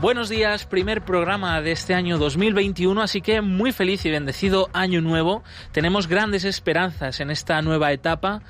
Buenos 0.00 0.30
días, 0.30 0.64
primer 0.64 1.02
programa 1.02 1.60
de 1.60 1.72
este 1.72 1.92
año 1.94 2.16
2021, 2.16 3.02
así 3.02 3.20
que 3.20 3.42
muy 3.42 3.70
feliz 3.70 4.02
y 4.06 4.10
bendecido 4.10 4.70
año 4.72 5.02
nuevo. 5.02 5.42
Tenemos 5.72 6.06
grandes 6.06 6.46
esperanzas 6.46 7.20
en 7.20 7.30
esta 7.30 7.60
nueva 7.60 7.92
etapa, 7.92 8.40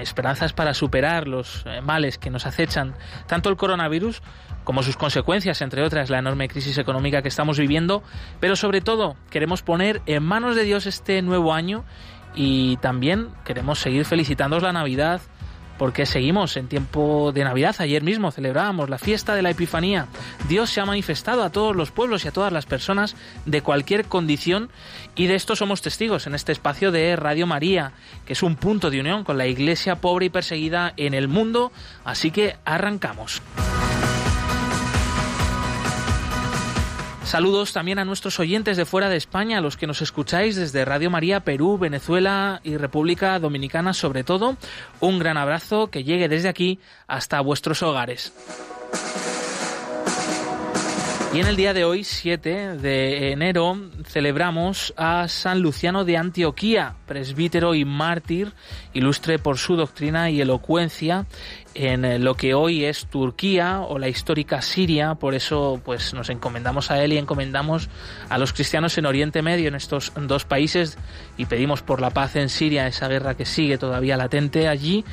esperanzas 0.00 0.54
para 0.54 0.72
superar 0.72 1.28
los 1.28 1.64
eh, 1.66 1.82
males 1.82 2.16
que 2.16 2.30
nos 2.30 2.46
acechan, 2.46 2.94
tanto 3.26 3.50
el 3.50 3.58
coronavirus 3.58 4.22
como 4.64 4.82
sus 4.82 4.96
consecuencias, 4.96 5.60
entre 5.60 5.82
otras 5.82 6.08
la 6.08 6.18
enorme 6.18 6.48
crisis 6.48 6.78
económica 6.78 7.20
que 7.20 7.28
estamos 7.28 7.58
viviendo, 7.58 8.02
pero 8.40 8.56
sobre 8.56 8.80
todo 8.80 9.16
queremos 9.28 9.60
poner 9.60 10.00
en 10.06 10.22
manos 10.22 10.56
de 10.56 10.64
Dios 10.64 10.86
este 10.86 11.20
nuevo 11.20 11.52
año 11.52 11.84
y 12.34 12.78
también 12.78 13.28
queremos 13.44 13.80
seguir 13.80 14.06
felicitándoos 14.06 14.62
la 14.62 14.72
Navidad, 14.72 15.20
porque 15.78 16.06
seguimos 16.06 16.56
en 16.56 16.68
tiempo 16.68 17.32
de 17.32 17.44
Navidad. 17.44 17.76
Ayer 17.78 18.02
mismo 18.02 18.30
celebrábamos 18.30 18.90
la 18.90 18.98
fiesta 18.98 19.34
de 19.34 19.42
la 19.42 19.50
Epifanía. 19.50 20.06
Dios 20.48 20.70
se 20.70 20.80
ha 20.80 20.86
manifestado 20.86 21.42
a 21.42 21.50
todos 21.50 21.74
los 21.76 21.90
pueblos 21.90 22.24
y 22.24 22.28
a 22.28 22.32
todas 22.32 22.52
las 22.52 22.66
personas 22.66 23.16
de 23.44 23.62
cualquier 23.62 24.06
condición 24.06 24.70
y 25.14 25.26
de 25.26 25.34
esto 25.34 25.56
somos 25.56 25.82
testigos 25.82 26.26
en 26.26 26.34
este 26.34 26.52
espacio 26.52 26.92
de 26.92 27.16
Radio 27.16 27.46
María, 27.46 27.92
que 28.24 28.32
es 28.32 28.42
un 28.42 28.56
punto 28.56 28.90
de 28.90 29.00
unión 29.00 29.24
con 29.24 29.38
la 29.38 29.46
iglesia 29.46 29.96
pobre 29.96 30.26
y 30.26 30.30
perseguida 30.30 30.92
en 30.96 31.14
el 31.14 31.28
mundo. 31.28 31.72
Así 32.04 32.30
que 32.30 32.56
arrancamos. 32.64 33.42
Saludos 37.26 37.72
también 37.72 37.98
a 37.98 38.04
nuestros 38.04 38.38
oyentes 38.38 38.76
de 38.76 38.84
fuera 38.84 39.08
de 39.08 39.16
España, 39.16 39.58
a 39.58 39.60
los 39.60 39.76
que 39.76 39.88
nos 39.88 40.00
escucháis 40.00 40.54
desde 40.54 40.84
Radio 40.84 41.10
María, 41.10 41.40
Perú, 41.40 41.76
Venezuela 41.76 42.60
y 42.62 42.76
República 42.76 43.40
Dominicana 43.40 43.94
sobre 43.94 44.22
todo. 44.22 44.56
Un 45.00 45.18
gran 45.18 45.36
abrazo 45.36 45.88
que 45.88 46.04
llegue 46.04 46.28
desde 46.28 46.48
aquí 46.48 46.78
hasta 47.08 47.40
vuestros 47.40 47.82
hogares. 47.82 48.32
Y 51.32 51.40
en 51.40 51.48
el 51.48 51.56
día 51.56 51.74
de 51.74 51.84
hoy, 51.84 52.02
7 52.04 52.78
de 52.78 53.32
enero, 53.32 53.76
celebramos 54.04 54.94
a 54.96 55.28
San 55.28 55.60
Luciano 55.60 56.04
de 56.04 56.16
Antioquía, 56.16 56.94
presbítero 57.06 57.74
y 57.74 57.84
mártir, 57.84 58.52
ilustre 58.94 59.38
por 59.38 59.58
su 59.58 59.76
doctrina 59.76 60.30
y 60.30 60.40
elocuencia 60.40 61.26
en 61.74 62.24
lo 62.24 62.34
que 62.34 62.54
hoy 62.54 62.86
es 62.86 63.06
Turquía 63.06 63.80
o 63.80 63.98
la 63.98 64.08
histórica 64.08 64.62
Siria, 64.62 65.16
por 65.16 65.34
eso 65.34 65.78
pues 65.84 66.14
nos 66.14 66.30
encomendamos 66.30 66.90
a 66.90 67.04
él 67.04 67.12
y 67.12 67.18
encomendamos 67.18 67.90
a 68.30 68.38
los 68.38 68.54
cristianos 68.54 68.96
en 68.96 69.04
Oriente 69.04 69.42
Medio, 69.42 69.68
en 69.68 69.74
estos 69.74 70.12
dos 70.16 70.46
países, 70.46 70.96
y 71.36 71.44
pedimos 71.44 71.82
por 71.82 72.00
la 72.00 72.10
paz 72.10 72.36
en 72.36 72.48
Siria, 72.48 72.86
esa 72.86 73.08
guerra 73.08 73.34
que 73.34 73.44
sigue 73.44 73.76
todavía 73.76 74.16
latente 74.16 74.68
allí. 74.68 75.04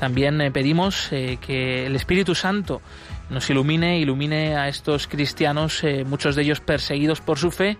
También 0.00 0.40
eh, 0.40 0.50
pedimos 0.50 1.08
eh, 1.12 1.38
que 1.38 1.84
el 1.84 1.96
Espíritu 1.96 2.34
Santo 2.34 2.80
nos 3.30 3.48
ilumine, 3.50 3.98
ilumine 3.98 4.56
a 4.56 4.68
estos 4.68 5.06
cristianos, 5.06 5.82
eh, 5.84 6.04
muchos 6.04 6.36
de 6.36 6.42
ellos 6.42 6.60
perseguidos 6.60 7.20
por 7.20 7.38
su 7.38 7.50
fe. 7.50 7.78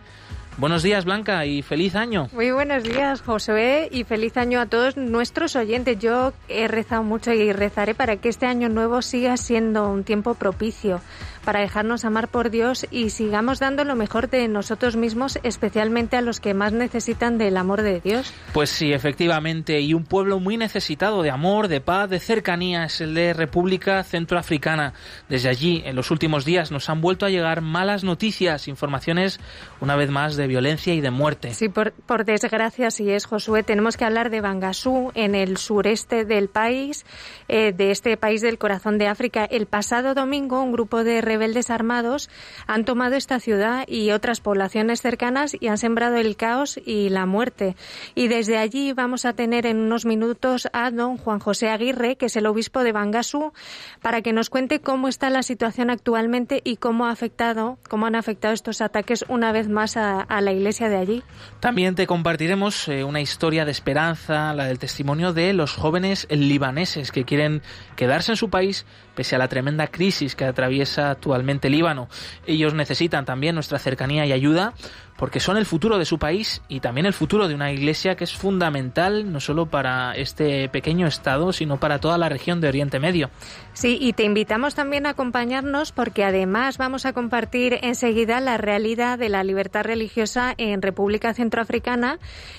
Buenos 0.59 0.82
días, 0.82 1.04
Blanca, 1.04 1.44
y 1.44 1.60
feliz 1.60 1.94
año. 1.94 2.31
Muy 2.32 2.50
buenos 2.50 2.82
días, 2.82 3.21
Josué, 3.21 3.91
y 3.93 4.04
feliz 4.04 4.38
año 4.38 4.59
a 4.59 4.65
todos 4.65 4.97
nuestros 4.97 5.54
oyentes. 5.54 5.98
Yo 5.98 6.32
he 6.48 6.66
rezado 6.66 7.03
mucho 7.03 7.31
y 7.32 7.53
rezaré 7.53 7.94
para 7.94 8.16
que 8.16 8.31
este 8.31 8.47
año 8.47 8.71
nuevo 8.71 9.03
siga 9.03 9.37
siendo 9.37 9.87
un 9.91 10.03
tiempo 10.03 10.32
propicio 10.32 11.03
para 11.47 11.61
dejarnos 11.61 12.05
amar 12.05 12.27
por 12.27 12.51
Dios 12.51 12.87
y 12.91 13.11
sigamos 13.11 13.61
dando 13.61 13.84
lo 13.84 13.95
mejor 13.95 14.29
de 14.29 14.49
nosotros 14.49 14.97
mismos, 14.97 15.39
especialmente 15.45 16.17
a 16.17 16.21
los 16.21 16.41
que 16.41 16.55
más 16.55 16.73
necesitan 16.73 17.39
del 17.39 17.57
amor 17.57 17.83
de 17.83 18.01
Dios. 18.01 18.34
Pues 18.53 18.69
sí, 18.69 18.93
efectivamente, 18.93 19.81
y 19.81 19.95
un 19.95 20.05
pueblo 20.05 20.41
muy 20.41 20.57
necesitado 20.57 21.23
de 21.23 21.31
amor, 21.31 21.69
de 21.69 21.81
paz, 21.81 22.11
de 22.11 22.19
cercanía 22.19 22.84
es 22.84 23.01
el 23.01 23.15
de 23.15 23.33
República 23.33 24.03
Centroafricana. 24.03 24.93
Desde 25.29 25.49
allí, 25.49 25.83
en 25.87 25.95
los 25.95 26.11
últimos 26.11 26.45
días, 26.45 26.73
nos 26.73 26.91
han 26.91 27.01
vuelto 27.01 27.25
a 27.25 27.31
llegar 27.31 27.61
malas 27.61 28.03
noticias, 28.03 28.67
informaciones, 28.67 29.39
una 29.81 29.95
vez 29.95 30.11
más, 30.11 30.34
de 30.34 30.49
violencia 30.49 30.95
y 30.95 31.01
de 31.01 31.13
muerte. 31.13 31.55
Sí, 31.55 31.69
por, 31.69 32.25
desgracia, 32.25 32.91
sí 32.91 33.09
es, 33.09 33.25
Josué. 33.25 33.63
Tenemos 33.63 33.97
que 33.97 34.05
hablar 34.05 34.31
de 34.31 34.41
Bangasú, 34.41 35.13
en 35.15 35.37
el 35.37 35.59
sureste 35.59 36.25
del 36.25 36.49
país, 36.49 37.07
eh, 37.47 37.73
de 37.73 37.93
este 37.93 38.17
país 38.17 38.41
del 38.43 38.59
corazón 38.59 38.99
de 38.99 39.07
África. 39.07 39.45
El 39.45 39.67
pasado 39.67 40.15
domingo, 40.15 40.61
un 40.61 40.73
grupo 40.73 41.05
de 41.05 41.21
rebeldes 41.36 41.69
armados 41.69 42.30
han 42.66 42.86
tomado 42.86 43.14
esta 43.14 43.41
ciudad 43.41 43.84
y 43.86 44.10
otras 44.10 44.41
poblaciones 44.41 45.02
cercanas 45.02 45.54
y 45.60 45.69
han 45.69 45.76
sembrado 45.76 46.16
el 46.16 46.34
caos 46.36 46.80
y 46.82 47.10
la 47.10 47.26
muerte. 47.26 47.76
Y 48.14 48.28
desde 48.28 48.56
allí 48.56 48.94
vamos 48.94 49.26
a 49.26 49.34
tener 49.34 49.66
en 49.66 49.76
unos 49.76 50.06
minutos 50.06 50.69
a 50.72 50.91
don 50.91 51.19
Juan 51.19 51.38
José 51.38 51.69
Aguirre, 51.69 52.16
que 52.16 52.26
es 52.26 52.36
el 52.36 52.47
obispo 52.47 52.82
de 52.82 52.92
Bangasú, 52.92 53.52
para 54.00 54.22
que 54.22 54.32
nos 54.32 54.48
cuente 54.48 54.80
cómo 54.80 55.08
está 55.08 55.28
la 55.28 55.42
situación 55.42 55.91
actualmente 55.91 56.62
y 56.64 56.76
cómo 56.76 57.04
ha 57.04 57.10
afectado, 57.10 57.78
cómo 57.86 58.06
han 58.06 58.14
afectado 58.14 58.54
estos 58.54 58.80
ataques 58.80 59.26
una 59.28 59.53
vez 59.53 59.68
más 59.68 59.98
a, 59.98 60.26
la 60.41 60.53
iglesia 60.53 60.88
de 60.88 60.97
allí. 60.97 61.22
También 61.60 61.94
te 61.97 62.06
compartiremos 62.06 62.88
eh, 62.88 63.04
una 63.04 63.20
historia 63.20 63.66
de 63.66 63.72
esperanza, 63.72 64.54
la 64.54 64.64
del 64.64 64.78
testimonio 64.78 65.34
de 65.34 65.53
los 65.53 65.74
jóvenes 65.74 66.26
libaneses 66.30 67.12
que 67.12 67.24
quieren 67.24 67.60
quedarse 67.94 68.32
en 68.32 68.36
su 68.36 68.48
país 68.48 68.86
pese 69.16 69.34
a 69.34 69.38
la 69.38 69.49
tremenda 69.49 69.88
crisis 69.88 70.37
que 70.37 70.44
atraviesa 70.44 71.10
actualmente 71.10 71.69
Líbano. 71.71 72.09
Ellos 72.47 72.75
necesitan 72.75 73.25
también 73.25 73.56
nuestra 73.56 73.81
cercanía 73.81 74.27
y 74.27 74.32
ayuda 74.32 74.75
porque 75.16 75.41
son 75.41 75.56
el 75.56 75.66
futuro 75.66 75.99
de 75.99 76.04
su 76.04 76.19
país 76.19 76.62
y 76.69 76.81
también 76.81 77.06
el 77.06 77.12
futuro 77.12 77.49
de 77.49 77.54
una 77.54 77.72
iglesia 77.72 78.16
que 78.16 78.25
es 78.25 78.32
fundamental 78.32 79.32
no 79.32 79.41
solo 79.41 79.66
para 79.66 80.15
este 80.15 80.69
pequeño 80.69 81.06
estado, 81.06 81.53
sino 81.53 81.78
para 81.78 81.99
toda 81.99 82.19
la 82.19 82.28
región 82.28 82.60
de 82.60 82.69
Oriente 82.69 83.00
Medio. 83.00 83.31
Sí, 83.72 83.99
y 84.00 84.12
te 84.12 84.25
invitamos 84.25 84.75
también 84.75 85.06
a 85.06 85.10
acompañarnos 85.10 85.93
porque 85.93 86.25
además 86.25 86.78
vamos 86.78 87.06
a 87.06 87.12
compartir 87.12 87.78
enseguida 87.82 88.41
la 88.41 88.56
realidad 88.56 89.19
de 89.19 89.28
la 89.28 89.44
libertad 89.44 89.84
religiosa 89.84 90.54
en 90.56 90.82
República 90.82 91.34
Centroafricana, 91.34 92.19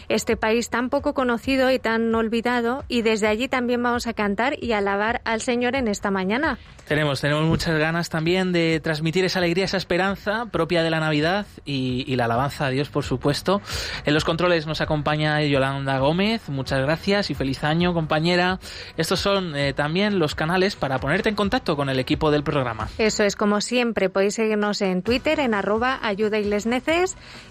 este 0.09 0.37
país 0.37 0.69
tan 0.69 0.89
poco 0.89 1.13
conocido 1.13 1.71
y 1.71 1.79
tan 1.79 2.13
olvidado, 2.13 2.83
y 2.87 3.01
desde 3.01 3.27
allí 3.27 3.47
también 3.47 3.81
vamos 3.81 4.07
a 4.07 4.13
cantar 4.13 4.55
y 4.61 4.73
alabar 4.73 5.21
al 5.25 5.41
Señor 5.41 5.75
en 5.75 5.87
esta 5.87 6.11
mañana. 6.11 6.59
Tenemos, 6.87 7.19
tenemos 7.19 7.43
muchas 7.45 7.77
ganas 7.77 8.09
también 8.09 8.53
de 8.53 8.79
transmitir 8.81 9.25
esa 9.25 9.39
alegría, 9.39 9.65
esa 9.65 9.75
esperanza 9.75 10.45
propia 10.45 10.83
de 10.83 10.89
la 10.89 11.01
Navidad 11.01 11.45
y, 11.65 12.15
la 12.15 12.25
alabanza 12.25 12.46
a 12.61 12.69
Dios, 12.69 12.89
por 12.89 13.03
supuesto. 13.03 13.61
En 14.05 14.13
los 14.13 14.23
controles 14.23 14.65
nos 14.67 14.81
acompaña 14.81 15.41
Yolanda 15.41 15.99
Gómez. 15.99 16.49
Muchas 16.49 16.81
gracias 16.81 17.29
y 17.29 17.33
feliz 17.33 17.63
año, 17.63 17.93
compañera. 17.93 18.59
Estos 18.95 19.19
son 19.19 19.55
eh, 19.55 19.73
también 19.73 20.19
los 20.19 20.33
canales 20.35 20.75
para 20.75 20.99
ponerte 20.99 21.29
en 21.29 21.35
contacto 21.35 21.75
con 21.75 21.89
el 21.89 21.99
equipo 21.99 22.31
del 22.31 22.43
programa. 22.43 22.87
Eso 22.97 23.23
es, 23.23 23.35
como 23.35 23.61
siempre, 23.61 24.09
podéis 24.09 24.35
seguirnos 24.35 24.81
en 24.81 25.01
Twitter, 25.01 25.39
en 25.39 25.53
arroba 25.53 25.99
ayuda 26.01 26.37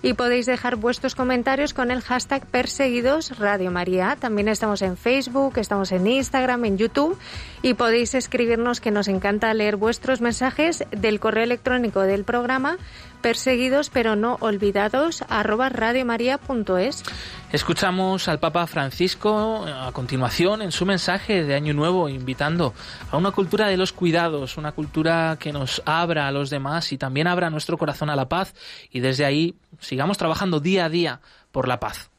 y 0.03 0.12
podéis 0.15 0.47
dejar 0.47 0.77
vuestros 0.77 1.15
comentarios 1.15 1.75
con 1.75 1.91
el 1.91 2.01
hashtag 2.01 2.47
perseguidos 2.47 3.39
Radio 3.39 3.71
María. 3.71 4.17
También 4.19 4.49
estamos 4.49 4.83
en 4.83 4.97
Facebook, 4.97 5.59
estamos 5.59 5.93
en 5.93 6.06
Instagram, 6.06 6.65
en 6.65 6.79
YouTube 6.79 7.19
y 7.62 7.75
podéis 7.75 8.15
escribirnos 8.15 8.81
que 8.81 8.91
nos 8.91 9.09
encanta 9.09 9.53
leer 9.55 9.76
vuestros 9.76 10.20
mensajes 10.20 10.85
del 10.91 11.20
correo 11.20 11.44
electrónico 11.44 12.03
del 12.03 12.25
programa 12.25 12.79
perseguidos 13.26 13.90
pero 13.90 14.14
no 14.14 14.37
olvidados 14.38 15.25
arroba 15.28 15.69
radiomaria.es. 15.69 17.02
Escuchamos 17.50 18.28
al 18.28 18.38
Papa 18.38 18.69
Francisco 18.69 19.67
a 19.67 19.90
continuación 19.90 20.62
en 20.62 20.70
su 20.70 20.87
mensaje 20.87 21.43
de 21.43 21.56
Año 21.56 21.75
Nuevo 21.75 22.08
invitando 22.08 22.73
a 23.11 23.17
una 23.17 23.32
cultura 23.32 23.67
de 23.67 23.76
los 23.76 23.93
cuidados, 23.93 24.58
una 24.58 24.70
cultura 24.70 25.38
que 25.40 25.52
nos 25.52 25.82
abra 25.87 26.28
a 26.28 26.31
los 26.31 26.50
demás 26.50 26.93
y 26.93 26.99
también 26.99 27.26
abra 27.26 27.50
nuestro 27.50 27.76
corazón 27.76 28.11
a 28.11 28.14
la 28.14 28.28
paz 28.28 28.55
y 28.93 29.00
desde 29.00 29.25
ahí 29.25 29.56
sigamos 29.81 30.19
trabajando 30.19 30.61
día 30.61 30.84
a 30.84 30.88
día 30.88 31.20
por 31.50 31.67
la 31.67 31.81
paz. 31.81 32.12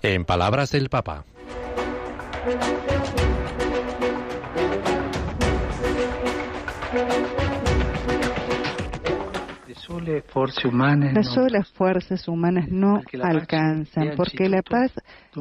En 0.00 0.24
palabras 0.24 0.70
del 0.70 0.88
Papa. 0.88 1.26
Las 11.14 11.34
solas 11.34 11.70
fuerzas 11.72 12.28
humanas 12.28 12.68
no 12.68 13.00
alcanzan, 13.22 14.12
porque 14.16 14.48
la 14.48 14.62
paz 14.62 14.92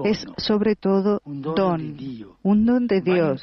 es 0.03 0.25
sobre 0.37 0.75
todo 0.75 1.21
don, 1.25 1.97
un 2.43 2.65
don 2.65 2.87
de 2.87 3.01
Dios. 3.01 3.41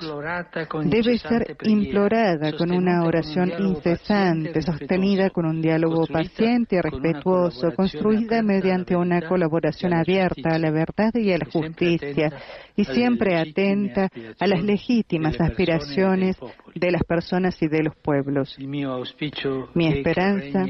Debe 0.84 1.19
ser 1.19 1.56
implorada 1.62 2.52
con 2.56 2.70
una 2.70 3.05
oración 3.05 3.52
incesante, 3.58 4.60
sostenida 4.62 5.31
con 5.31 5.46
un 5.46 5.60
diálogo 5.60 6.06
paciente 6.06 6.76
y 6.76 6.81
respetuoso, 6.81 7.72
construida 7.75 8.43
mediante 8.43 8.96
una 8.96 9.22
colaboración 9.22 9.94
abierta 9.94 10.55
a 10.55 10.58
la 10.58 10.70
verdad 10.70 11.12
y 11.14 11.32
a 11.32 11.38
la 11.38 11.46
justicia, 11.46 12.32
y 12.76 12.85
siempre 12.85 13.37
atenta 13.37 14.09
a 14.38 14.47
las 14.47 14.62
legítimas 14.62 15.41
aspiraciones 15.41 16.37
de 16.75 16.91
las 16.91 17.03
personas 17.05 17.61
y 17.62 17.69
de 17.69 17.82
los 17.85 17.97
pueblos. 17.97 18.56
Mi 18.59 19.87
esperanza 19.87 20.67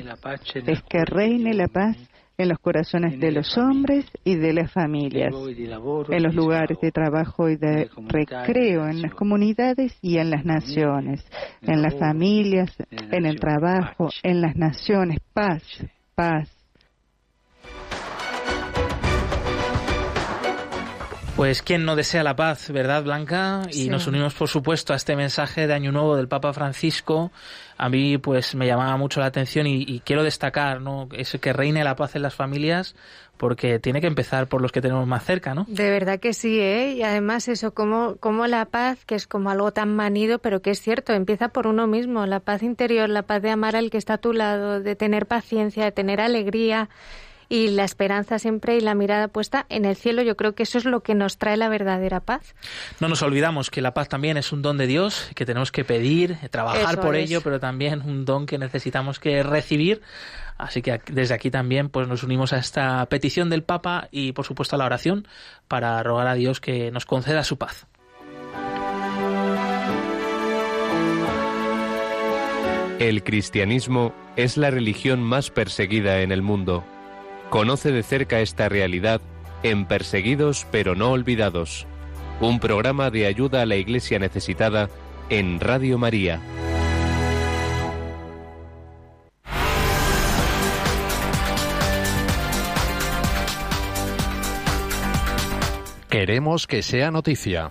es 0.67 0.83
que 0.83 1.05
reine 1.05 1.55
la 1.55 1.69
paz 1.69 1.97
en 2.37 2.49
los 2.49 2.59
corazones 2.59 3.19
de 3.21 3.31
los 3.31 3.57
hombres 3.57 4.07
y 4.25 4.37
de 4.37 4.53
las 4.53 4.73
familias, 4.73 5.33
en 6.09 6.23
los 6.23 6.35
lugares 6.35 6.79
de 6.81 6.91
trabajo 6.91 7.49
y 7.49 7.57
de 7.57 7.89
recreo, 8.09 8.89
en 8.89 9.03
las 9.03 9.15
comunidades 9.15 9.97
y 10.03 10.19
en 10.19 10.31
las 10.31 10.45
naciones, 10.45 11.25
en 11.63 11.81
las 11.81 11.97
familias, 11.97 12.77
en 12.91 13.27
el 13.27 13.39
trabajo, 13.39 14.11
en 14.23 14.41
las 14.41 14.57
naciones. 14.57 15.19
Paz, 15.33 15.63
paz, 16.15 16.54
Pues 21.37 21.63
quién 21.63 21.85
no 21.85 21.97
desea 21.97 22.23
la 22.23 22.37
paz, 22.37 22.71
¿verdad, 22.71 23.03
Blanca? 23.03 23.63
Y 23.73 23.89
nos 23.89 24.07
unimos, 24.07 24.35
por 24.35 24.49
supuesto, 24.49 24.93
a 24.93 24.97
este 24.97 25.17
mensaje 25.17 25.67
de 25.67 25.75
Año 25.75 25.91
Nuevo 25.91 26.15
del 26.15 26.29
Papa 26.29 26.53
Francisco. 26.53 27.33
A 27.77 27.89
mí, 27.89 28.19
pues, 28.19 28.55
me 28.55 28.69
llamaba 28.69 28.97
mucho 28.97 29.19
la 29.19 29.27
atención 29.27 29.67
y, 29.67 30.01
quiero 30.05 30.23
destacar, 30.23 30.81
¿no? 30.81 31.09
Es 31.11 31.37
que 31.41 31.53
reine 31.53 31.83
la 31.83 31.97
paz 31.97 32.15
en 32.15 32.23
las 32.23 32.37
familias, 32.37 32.95
porque 33.37 33.81
tiene 33.81 34.01
que 34.01 34.07
empezar 34.07 34.47
por 34.47 34.63
los 34.63 34.71
que 34.71 34.81
tenemos 34.81 35.09
más 35.09 35.25
cerca, 35.25 35.55
¿no? 35.57 35.67
De 35.67 35.91
verdad 35.91 36.21
que 36.21 36.35
sí, 36.35 36.61
¿eh? 36.61 36.93
Y 36.93 37.03
además 37.03 37.49
eso, 37.49 37.75
como, 37.75 38.15
como 38.21 38.47
la 38.47 38.67
paz, 38.67 39.05
que 39.05 39.17
es 39.17 39.27
como 39.27 39.51
algo 39.51 39.73
tan 39.73 39.95
manido, 39.97 40.39
pero 40.39 40.63
que 40.63 40.71
es 40.71 40.81
cierto, 40.81 41.15
empieza 41.15 41.49
por 41.49 41.67
uno 41.67 41.89
mismo, 41.89 42.27
la 42.27 42.39
paz 42.39 42.63
interior, 42.63 43.09
la 43.09 43.23
paz 43.23 43.43
de 43.43 43.51
amar 43.51 43.75
al 43.75 43.91
que 43.91 43.99
está 43.99 44.15
a 44.15 44.19
tu 44.19 44.33
lado, 44.33 44.81
de 44.81 44.95
tener 44.95 45.27
paciencia, 45.27 45.83
de 45.83 45.91
tener 45.91 46.21
alegría 46.21 46.89
y 47.49 47.69
la 47.69 47.85
esperanza 47.85 48.39
siempre 48.39 48.77
y 48.77 48.81
la 48.81 48.95
mirada 48.95 49.29
puesta 49.29 49.67
en 49.69 49.85
el 49.85 49.97
cielo. 49.97 50.23
Yo 50.23 50.37
creo 50.37 50.55
que 50.55 50.65
eso 50.65 50.79
es 50.79 50.85
lo 50.85 51.01
que 51.01 51.15
nos 51.15 51.39
trae 51.39 51.57
la 51.57 51.69
verdadera 51.69 52.21
paz. 52.21 52.55
No 53.01 53.09
nos 53.09 53.23
olvidamos 53.23 53.71
que 53.71 53.81
la 53.81 53.95
paz 53.95 54.09
también 54.09 54.37
es 54.37 54.53
un 54.53 54.63
don 54.63 54.79
de 54.79 54.87
Dios, 54.87 55.31
que 55.35 55.47
tenemos 55.47 55.73
que 55.73 55.85
pedir, 55.85 56.39
trabajar 56.51 57.01
por 57.01 57.17
ello, 57.17 57.41
pero 57.43 57.61
también 57.61 58.03
un 58.03 58.25
don 58.25 58.47
que 58.47 58.59
necesitamos 58.59 59.19
que 59.19 59.43
recibir. 59.43 60.03
Así 60.57 60.83
que 60.83 61.01
desde 61.11 61.35
aquí 61.35 61.51
también 61.51 61.89
pues 61.89 62.07
nos 62.07 62.23
unimos 62.23 62.53
a 62.53 62.59
esta 62.59 63.05
petición 63.07 63.51
del 63.51 63.65
Papa 63.65 64.09
y 64.11 64.33
por 64.33 64.45
supuesto 64.45 64.77
a 64.77 64.79
la 64.79 64.87
oración 64.87 65.27
para 65.67 66.03
rogar 66.03 66.29
a 66.29 66.35
Dios 66.35 66.61
que 66.61 66.91
nos 66.93 67.07
conceda 67.07 67.43
su 67.43 67.59
paz. 67.59 67.87
El 73.01 73.25
cristianismo 73.25 74.15
es 74.37 74.57
la 74.57 74.71
religión 74.71 75.21
más 75.21 75.51
perseguida 75.51 76.21
en 76.21 76.31
el 76.31 76.43
mundo. 76.43 76.85
Conoce 77.55 77.93
de 77.93 78.03
cerca 78.03 78.41
esta 78.41 78.69
realidad 78.69 79.21
en 79.63 79.87
Perseguidos 79.87 80.67
pero 80.73 80.97
no 80.97 81.13
olvidados, 81.13 81.87
un 82.41 82.59
programa 82.59 83.13
de 83.13 83.27
ayuda 83.27 83.63
a 83.63 83.65
la 83.65 83.77
Iglesia 83.77 84.19
necesitada 84.19 84.91
en 85.29 85.61
Radio 85.61 85.97
María. 85.97 86.41
Queremos 96.11 96.67
que 96.67 96.83
sea 96.83 97.13
noticia. 97.13 97.71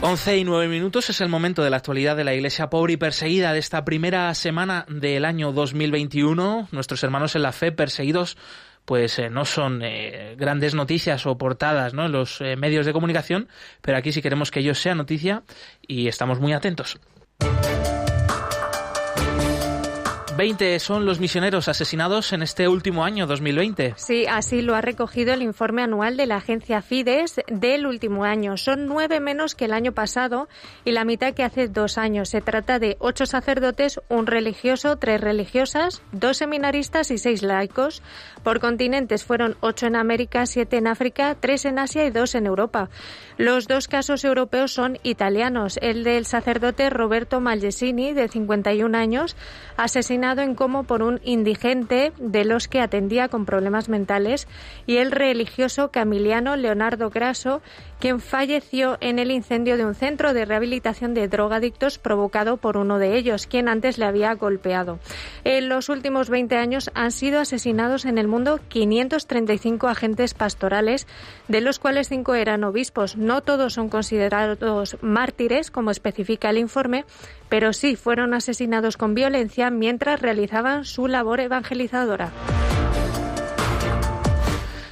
11 0.00 0.36
y 0.38 0.44
9 0.44 0.68
minutos 0.68 1.10
es 1.10 1.20
el 1.20 1.28
momento 1.28 1.64
de 1.64 1.70
la 1.70 1.78
actualidad 1.78 2.16
de 2.16 2.22
la 2.22 2.32
Iglesia 2.32 2.70
pobre 2.70 2.92
y 2.92 2.96
perseguida 2.96 3.52
de 3.52 3.58
esta 3.58 3.84
primera 3.84 4.32
semana 4.34 4.86
del 4.88 5.24
año 5.24 5.50
2021. 5.52 6.68
Nuestros 6.70 7.02
hermanos 7.02 7.34
en 7.34 7.42
la 7.42 7.50
fe 7.50 7.72
perseguidos 7.72 8.36
pues 8.84 9.18
eh, 9.18 9.28
no 9.28 9.44
son 9.44 9.82
eh, 9.82 10.36
grandes 10.38 10.74
noticias 10.74 11.26
o 11.26 11.36
portadas 11.36 11.94
¿no? 11.94 12.06
en 12.06 12.12
los 12.12 12.40
eh, 12.40 12.54
medios 12.54 12.86
de 12.86 12.92
comunicación, 12.92 13.48
pero 13.82 13.98
aquí 13.98 14.12
sí 14.12 14.22
queremos 14.22 14.52
que 14.52 14.60
ellos 14.60 14.78
sean 14.78 14.98
noticia 14.98 15.42
y 15.86 16.06
estamos 16.06 16.38
muy 16.38 16.52
atentos. 16.52 16.98
20 20.38 20.78
son 20.78 21.04
los 21.04 21.18
misioneros 21.18 21.66
asesinados 21.66 22.32
en 22.32 22.42
este 22.42 22.68
último 22.68 23.02
año, 23.02 23.26
2020. 23.26 23.94
Sí, 23.96 24.24
así 24.28 24.62
lo 24.62 24.76
ha 24.76 24.80
recogido 24.80 25.34
el 25.34 25.42
informe 25.42 25.82
anual 25.82 26.16
de 26.16 26.26
la 26.26 26.36
agencia 26.36 26.80
Fides 26.80 27.40
del 27.48 27.86
último 27.86 28.22
año. 28.22 28.56
Son 28.56 28.86
nueve 28.86 29.18
menos 29.18 29.56
que 29.56 29.64
el 29.64 29.72
año 29.72 29.90
pasado 29.90 30.48
y 30.84 30.92
la 30.92 31.04
mitad 31.04 31.34
que 31.34 31.42
hace 31.42 31.66
dos 31.66 31.98
años. 31.98 32.28
Se 32.28 32.40
trata 32.40 32.78
de 32.78 32.96
ocho 33.00 33.26
sacerdotes, 33.26 34.00
un 34.08 34.28
religioso, 34.28 34.94
tres 34.94 35.20
religiosas, 35.20 36.02
dos 36.12 36.36
seminaristas 36.36 37.10
y 37.10 37.18
seis 37.18 37.42
laicos. 37.42 38.00
Por 38.44 38.60
continentes 38.60 39.24
fueron 39.24 39.56
ocho 39.58 39.88
en 39.88 39.96
América, 39.96 40.46
siete 40.46 40.76
en 40.76 40.86
África, 40.86 41.34
tres 41.34 41.64
en 41.64 41.80
Asia 41.80 42.06
y 42.06 42.12
dos 42.12 42.36
en 42.36 42.46
Europa. 42.46 42.90
Los 43.38 43.66
dos 43.66 43.88
casos 43.88 44.24
europeos 44.24 44.70
son 44.70 44.98
italianos. 45.02 45.80
El 45.82 46.04
del 46.04 46.26
sacerdote 46.26 46.90
Roberto 46.90 47.40
Malgesini, 47.40 48.12
de 48.12 48.28
51 48.28 48.96
años, 48.96 49.36
asesinado 49.76 50.27
en 50.36 50.54
como 50.54 50.84
por 50.84 51.02
un 51.02 51.20
indigente 51.24 52.12
de 52.18 52.44
los 52.44 52.68
que 52.68 52.80
atendía 52.80 53.28
con 53.28 53.46
problemas 53.46 53.88
mentales 53.88 54.46
y 54.86 54.98
el 54.98 55.10
religioso 55.10 55.90
camiliano 55.90 56.56
Leonardo 56.56 57.08
Grasso, 57.08 57.62
quien 57.98 58.20
falleció 58.20 58.98
en 59.00 59.18
el 59.18 59.30
incendio 59.30 59.76
de 59.76 59.86
un 59.86 59.94
centro 59.94 60.34
de 60.34 60.44
rehabilitación 60.44 61.14
de 61.14 61.28
drogadictos 61.28 61.98
provocado 61.98 62.58
por 62.58 62.76
uno 62.76 62.98
de 62.98 63.16
ellos, 63.16 63.46
quien 63.46 63.68
antes 63.68 63.98
le 63.98 64.04
había 64.04 64.34
golpeado. 64.34 64.98
En 65.44 65.68
los 65.68 65.88
últimos 65.88 66.28
20 66.28 66.56
años 66.56 66.90
han 66.94 67.10
sido 67.10 67.40
asesinados 67.40 68.04
en 68.04 68.18
el 68.18 68.28
mundo 68.28 68.60
535 68.68 69.88
agentes 69.88 70.34
pastorales, 70.34 71.06
de 71.48 71.60
los 71.60 71.78
cuales 71.78 72.08
cinco 72.08 72.34
eran 72.34 72.64
obispos. 72.64 73.16
No 73.16 73.40
todos 73.40 73.72
son 73.72 73.88
considerados 73.88 74.96
mártires, 75.00 75.70
como 75.70 75.90
especifica 75.90 76.50
el 76.50 76.58
informe, 76.58 77.04
pero 77.48 77.72
sí 77.72 77.96
fueron 77.96 78.34
asesinados 78.34 78.96
con 78.96 79.14
violencia 79.14 79.70
mientras 79.70 80.20
realizaban 80.20 80.84
su 80.84 81.06
labor 81.08 81.40
evangelizadora. 81.40 82.30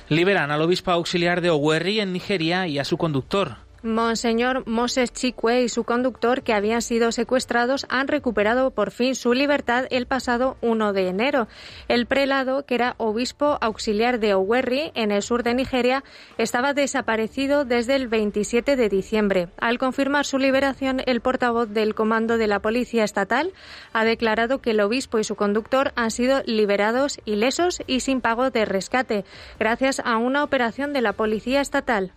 Liberan 0.08 0.50
al 0.50 0.62
obispo 0.62 0.92
auxiliar 0.92 1.40
de 1.40 1.50
Owerri 1.50 2.00
en 2.00 2.12
Nigeria 2.12 2.68
y 2.68 2.78
a 2.78 2.84
su 2.84 2.96
conductor. 2.96 3.65
Monseñor 3.82 4.66
Moses 4.66 5.12
Chikwe 5.12 5.62
y 5.62 5.68
su 5.68 5.84
conductor, 5.84 6.42
que 6.42 6.52
habían 6.52 6.82
sido 6.82 7.12
secuestrados, 7.12 7.86
han 7.88 8.08
recuperado 8.08 8.70
por 8.70 8.90
fin 8.90 9.14
su 9.14 9.32
libertad 9.32 9.86
el 9.90 10.06
pasado 10.06 10.56
1 10.60 10.92
de 10.92 11.08
enero. 11.08 11.48
El 11.88 12.06
prelado, 12.06 12.64
que 12.64 12.74
era 12.74 12.94
obispo 12.98 13.58
auxiliar 13.60 14.18
de 14.18 14.34
Owerri, 14.34 14.92
en 14.94 15.12
el 15.12 15.22
sur 15.22 15.42
de 15.42 15.54
Nigeria, 15.54 16.04
estaba 16.38 16.72
desaparecido 16.72 17.64
desde 17.64 17.94
el 17.96 18.08
27 18.08 18.76
de 18.76 18.88
diciembre. 18.88 19.48
Al 19.58 19.78
confirmar 19.78 20.26
su 20.26 20.38
liberación, 20.38 21.02
el 21.06 21.20
portavoz 21.20 21.68
del 21.68 21.94
Comando 21.94 22.38
de 22.38 22.46
la 22.46 22.60
Policía 22.60 23.04
Estatal 23.04 23.52
ha 23.92 24.04
declarado 24.04 24.60
que 24.60 24.70
el 24.70 24.80
obispo 24.80 25.18
y 25.18 25.24
su 25.24 25.36
conductor 25.36 25.92
han 25.96 26.10
sido 26.10 26.42
liberados 26.44 27.20
ilesos 27.24 27.82
y 27.86 28.00
sin 28.00 28.20
pago 28.20 28.50
de 28.50 28.64
rescate, 28.64 29.24
gracias 29.58 30.00
a 30.04 30.16
una 30.16 30.44
operación 30.44 30.92
de 30.92 31.02
la 31.02 31.12
Policía 31.12 31.60
Estatal. 31.60 32.12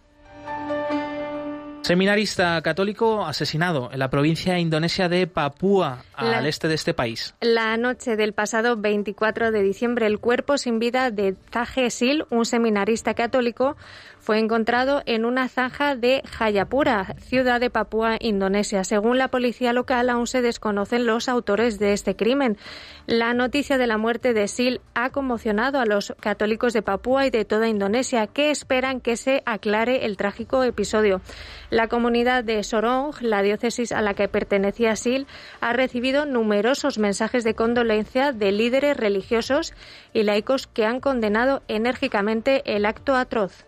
Seminarista 1.89 2.61
católico 2.61 3.25
asesinado 3.25 3.89
en 3.91 3.97
la 3.97 4.11
provincia 4.11 4.59
indonesia 4.59 5.09
de 5.09 5.25
Papúa, 5.25 6.03
al 6.13 6.45
este 6.45 6.67
de 6.67 6.75
este 6.75 6.93
país. 6.93 7.33
La 7.41 7.77
noche 7.77 8.15
del 8.15 8.33
pasado 8.33 8.77
24 8.77 9.51
de 9.51 9.63
diciembre, 9.63 10.05
el 10.05 10.19
cuerpo 10.19 10.59
sin 10.59 10.77
vida 10.77 11.09
de 11.09 11.33
Taje 11.33 11.89
Sil, 11.89 12.29
un 12.29 12.45
seminarista 12.45 13.15
católico, 13.15 13.75
fue 14.29 14.37
encontrado 14.37 15.01
en 15.07 15.25
una 15.25 15.49
zanja 15.49 15.95
de 15.95 16.21
Jayapura, 16.23 17.15
ciudad 17.17 17.59
de 17.59 17.71
Papúa, 17.71 18.15
Indonesia. 18.19 18.83
Según 18.83 19.17
la 19.17 19.29
policía 19.29 19.73
local, 19.73 20.07
aún 20.07 20.27
se 20.27 20.43
desconocen 20.43 21.07
los 21.07 21.27
autores 21.27 21.79
de 21.79 21.93
este 21.93 22.15
crimen. 22.15 22.55
La 23.07 23.33
noticia 23.33 23.79
de 23.79 23.87
la 23.87 23.97
muerte 23.97 24.35
de 24.35 24.47
Sil 24.53 24.85
ha 24.93 25.09
conmocionado 25.09 25.79
a 25.79 25.87
los 25.87 26.13
católicos 26.19 26.73
de 26.73 26.83
Papúa 26.83 27.25
y 27.25 27.31
de 27.31 27.43
toda 27.43 27.69
Indonesia, 27.69 28.27
que 28.27 28.51
esperan 28.51 29.01
que 29.01 29.17
se 29.17 29.41
aclare 29.47 30.05
el 30.05 30.15
trágico 30.15 30.63
episodio. 30.63 31.21
La 31.71 31.87
comunidad 31.87 32.43
de 32.43 32.63
Sorong, 32.63 33.15
la 33.21 33.41
diócesis 33.41 33.91
a 33.91 34.03
la 34.03 34.13
que 34.13 34.27
pertenecía 34.27 34.95
Sil, 35.01 35.25
ha 35.59 35.73
recibido 35.73 36.27
numerosos 36.27 36.99
mensajes 36.99 37.43
de 37.43 37.55
condolencia 37.55 38.31
de 38.31 38.51
líderes 38.51 38.95
religiosos 38.95 39.73
y 40.13 40.21
laicos 40.21 40.67
que 40.67 40.85
han 40.85 40.99
condenado 40.99 41.63
enérgicamente 41.67 42.61
el 42.65 42.85
acto 42.85 43.15
atroz. 43.15 43.65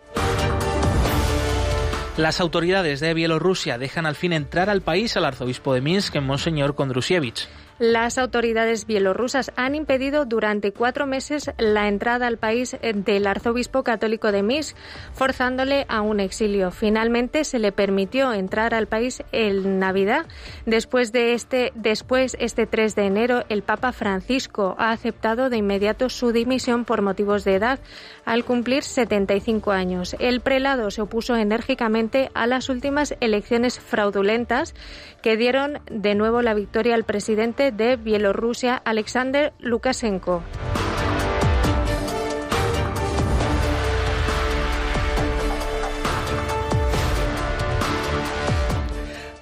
Las 2.16 2.40
autoridades 2.40 3.00
de 3.00 3.14
Bielorrusia 3.14 3.78
dejan 3.78 4.04
al 4.04 4.16
fin 4.16 4.32
entrar 4.32 4.68
al 4.68 4.82
país 4.82 5.16
al 5.16 5.24
arzobispo 5.24 5.72
de 5.72 5.80
Minsk, 5.80 6.16
Monseñor 6.16 6.74
Kondrusiewicz. 6.74 7.48
Las 7.82 8.16
autoridades 8.16 8.86
bielorrusas 8.86 9.50
han 9.56 9.74
impedido 9.74 10.24
durante 10.24 10.70
cuatro 10.70 11.04
meses 11.04 11.50
la 11.58 11.88
entrada 11.88 12.28
al 12.28 12.38
país 12.38 12.76
del 12.80 13.26
arzobispo 13.26 13.82
católico 13.82 14.30
de 14.30 14.44
Minsk, 14.44 14.76
forzándole 15.14 15.84
a 15.88 16.00
un 16.00 16.20
exilio. 16.20 16.70
Finalmente 16.70 17.42
se 17.42 17.58
le 17.58 17.72
permitió 17.72 18.32
entrar 18.34 18.72
al 18.72 18.86
país 18.86 19.24
en 19.32 19.80
Navidad. 19.80 20.26
Después 20.64 21.10
de 21.10 21.34
este, 21.34 21.72
después 21.74 22.36
este 22.38 22.68
3 22.68 22.94
de 22.94 23.06
enero, 23.06 23.42
el 23.48 23.62
Papa 23.62 23.90
Francisco 23.90 24.76
ha 24.78 24.92
aceptado 24.92 25.50
de 25.50 25.56
inmediato 25.56 26.08
su 26.08 26.30
dimisión 26.30 26.84
por 26.84 27.02
motivos 27.02 27.42
de 27.42 27.56
edad 27.56 27.80
al 28.24 28.44
cumplir 28.44 28.84
75 28.84 29.72
años. 29.72 30.14
El 30.20 30.40
prelado 30.40 30.92
se 30.92 31.02
opuso 31.02 31.34
enérgicamente 31.34 32.30
a 32.32 32.46
las 32.46 32.68
últimas 32.68 33.16
elecciones 33.18 33.80
fraudulentas 33.80 34.72
que 35.20 35.36
dieron 35.36 35.80
de 35.90 36.14
nuevo 36.14 36.42
la 36.42 36.54
victoria 36.54 36.94
al 36.94 37.02
presidente 37.02 37.71
de 37.76 37.96
Bielorrusia, 37.96 38.76
Alexander 38.76 39.52
Lukashenko. 39.58 40.42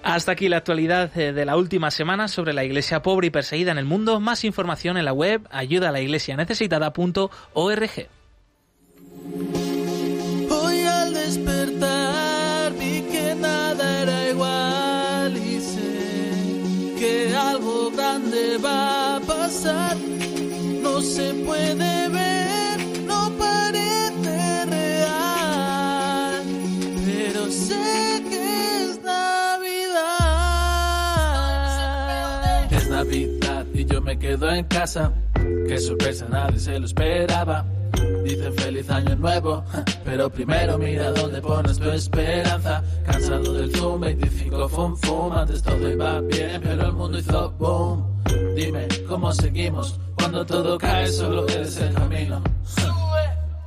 Hasta 0.02 0.32
aquí 0.32 0.48
la 0.48 0.56
actualidad 0.56 1.16
eh, 1.16 1.32
de 1.32 1.44
la 1.44 1.56
última 1.56 1.92
semana 1.92 2.26
sobre 2.26 2.52
la 2.52 2.64
iglesia 2.64 3.00
pobre 3.00 3.28
y 3.28 3.30
perseguida 3.30 3.70
en 3.70 3.78
el 3.78 3.84
mundo. 3.84 4.18
Más 4.18 4.44
información 4.44 4.96
en 4.96 5.04
la 5.04 5.12
web 5.12 5.46
ayuda 5.50 5.90
a 5.90 5.92
la 5.92 6.00
iglesia 6.00 6.36
necesitada.org. 6.36 7.30
Hoy 10.50 10.82
al 10.82 11.14
despertar 11.14 12.29
que 17.00 17.34
algo 17.34 17.90
grande 17.90 18.58
va 18.58 19.16
a 19.16 19.20
pasar. 19.20 19.96
No 20.82 21.00
se 21.00 21.32
puede 21.46 22.08
ver, 22.08 22.78
no 23.06 23.32
parece 23.38 24.66
real, 24.66 26.42
pero 27.06 27.50
sé 27.50 28.22
que 28.28 28.82
es 28.82 29.02
Navidad. 29.02 30.18
Es 32.70 32.86
Navidad 32.90 33.64
y 33.72 33.86
yo 33.86 34.02
me 34.02 34.18
quedo 34.18 34.52
en 34.52 34.64
casa. 34.66 35.14
Qué 35.68 35.78
sorpresa, 35.78 36.26
nadie 36.28 36.58
se 36.58 36.78
lo 36.78 36.84
esperaba. 36.84 37.64
Dicen 38.24 38.54
feliz 38.54 38.90
año 38.90 39.16
nuevo, 39.16 39.64
pero 40.04 40.30
primero 40.30 40.78
mira 40.78 41.10
dónde 41.12 41.40
pones 41.40 41.78
tu 41.78 41.90
esperanza. 41.90 42.82
Cansado 43.04 43.52
del 43.54 43.74
Zoom 43.74 44.00
25 44.00 44.68
fum 44.68 44.96
fum, 44.96 45.32
antes 45.32 45.62
todo 45.62 45.90
iba 45.90 46.20
bien, 46.20 46.60
pero 46.62 46.86
el 46.86 46.92
mundo 46.92 47.18
hizo 47.18 47.50
boom. 47.52 48.22
Dime, 48.54 48.86
¿cómo 49.08 49.32
seguimos? 49.32 49.98
Cuando 50.16 50.44
todo 50.44 50.78
cae, 50.78 51.08
solo 51.08 51.48
eres 51.48 51.76
el 51.78 51.94
camino. 51.94 52.42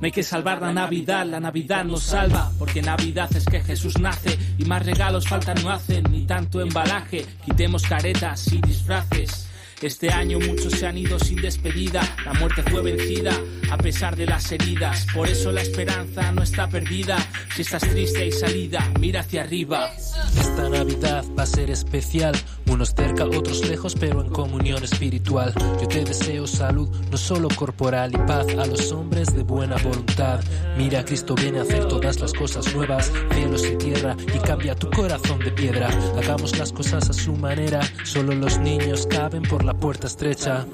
No 0.00 0.06
hay 0.06 0.12
que 0.12 0.22
salvar 0.22 0.60
la 0.60 0.72
Navidad, 0.72 1.24
la 1.24 1.40
Navidad 1.40 1.84
nos 1.84 2.02
salva, 2.02 2.50
porque 2.58 2.82
Navidad 2.82 3.28
es 3.34 3.44
que 3.46 3.60
Jesús 3.60 3.98
nace 3.98 4.38
y 4.58 4.64
más 4.64 4.84
regalos 4.84 5.26
faltan 5.26 5.62
no 5.62 5.70
hacen, 5.70 6.04
ni 6.10 6.26
tanto 6.26 6.60
embalaje, 6.60 7.24
quitemos 7.44 7.84
caretas 7.84 8.52
y 8.52 8.60
disfraces. 8.60 9.48
Este 9.82 10.10
año 10.10 10.38
muchos 10.40 10.72
se 10.72 10.86
han 10.86 10.98
ido 10.98 11.18
sin 11.18 11.40
despedida, 11.40 12.00
la 12.24 12.32
muerte 12.34 12.62
fue 12.62 12.82
vencida 12.82 13.32
a 13.70 13.76
pesar 13.76 14.14
de 14.14 14.26
las 14.26 14.52
heridas, 14.52 15.06
por 15.12 15.28
eso 15.28 15.50
la 15.50 15.62
esperanza 15.62 16.30
no 16.32 16.42
está 16.42 16.68
perdida. 16.68 17.16
Si 17.56 17.62
estás 17.62 17.82
triste 17.82 18.22
hay 18.22 18.30
salida, 18.30 18.88
mira 19.00 19.20
hacia 19.20 19.42
arriba. 19.42 19.90
Esta 20.38 20.68
Navidad 20.68 21.24
va 21.36 21.42
a 21.42 21.46
ser 21.46 21.70
especial, 21.70 22.36
unos 22.66 22.94
cerca, 22.94 23.24
otros 23.24 23.68
lejos, 23.68 23.96
pero 23.98 24.20
en 24.20 24.30
comunión 24.30 24.84
espiritual. 24.84 25.52
Yo 25.80 25.88
te 25.88 26.04
deseo 26.04 26.46
salud, 26.46 26.88
no 27.10 27.16
solo 27.16 27.48
corporal 27.56 28.12
y 28.14 28.18
paz 28.18 28.46
a 28.56 28.66
los 28.66 28.92
hombres 28.92 29.34
de 29.34 29.42
buena 29.42 29.76
voluntad. 29.76 30.40
Mira, 30.76 31.04
Cristo 31.04 31.34
viene 31.34 31.58
a 31.58 31.62
hacer 31.62 31.88
todas 31.88 32.20
las 32.20 32.32
cosas 32.32 32.72
nuevas, 32.74 33.12
cielos 33.32 33.66
y 33.66 33.76
tierra, 33.76 34.16
y 34.34 34.38
cambia 34.38 34.76
tu 34.76 34.88
corazón 34.90 35.40
de 35.40 35.50
piedra. 35.50 35.88
Hagamos 36.16 36.56
las 36.58 36.72
cosas 36.72 37.10
a 37.10 37.12
su 37.12 37.34
manera, 37.34 37.80
solo 38.04 38.34
los 38.34 38.58
niños 38.58 39.06
caben 39.08 39.42
la 39.64 39.74
puerta 39.74 40.06
estrecha. 40.06 40.66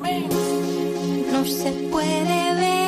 No 1.33 1.45
se 1.45 1.71
puede 1.91 2.55
ver, 2.55 2.80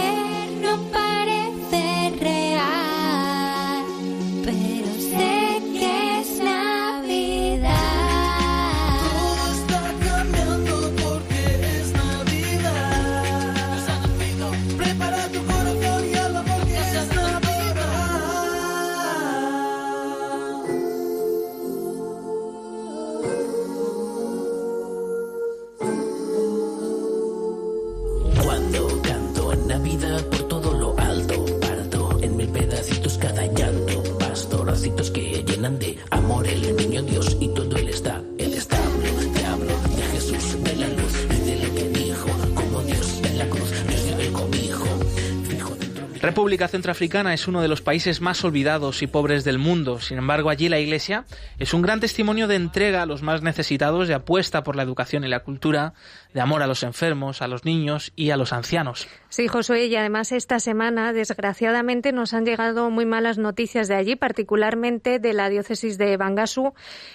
República 46.52 46.68
Centroafricana 46.68 47.32
es 47.32 47.48
uno 47.48 47.62
de 47.62 47.68
los 47.68 47.80
países 47.80 48.20
más 48.20 48.44
olvidados 48.44 49.00
y 49.00 49.06
pobres 49.06 49.42
del 49.42 49.56
mundo. 49.56 50.00
Sin 50.00 50.18
embargo, 50.18 50.50
allí 50.50 50.68
la 50.68 50.80
Iglesia 50.80 51.24
es 51.58 51.72
un 51.72 51.80
gran 51.80 51.98
testimonio 51.98 52.46
de 52.46 52.56
entrega 52.56 53.00
a 53.00 53.06
los 53.06 53.22
más 53.22 53.40
necesitados, 53.40 54.06
de 54.06 54.12
apuesta 54.12 54.62
por 54.62 54.76
la 54.76 54.82
educación 54.82 55.24
y 55.24 55.28
la 55.28 55.44
cultura, 55.44 55.94
de 56.34 56.42
amor 56.42 56.62
a 56.62 56.66
los 56.66 56.82
enfermos, 56.82 57.40
a 57.40 57.48
los 57.48 57.64
niños 57.64 58.12
y 58.16 58.32
a 58.32 58.36
los 58.36 58.52
ancianos. 58.52 59.08
Sí, 59.32 59.48
Josué, 59.48 59.86
y 59.86 59.96
además 59.96 60.30
esta 60.30 60.60
semana, 60.60 61.14
desgraciadamente, 61.14 62.12
nos 62.12 62.34
han 62.34 62.44
llegado 62.44 62.90
muy 62.90 63.06
malas 63.06 63.38
noticias 63.38 63.88
de 63.88 63.94
allí, 63.94 64.14
particularmente 64.14 65.18
de 65.20 65.32
la 65.32 65.48
diócesis 65.48 65.96
de 65.96 66.18
Bangasú, 66.18 66.74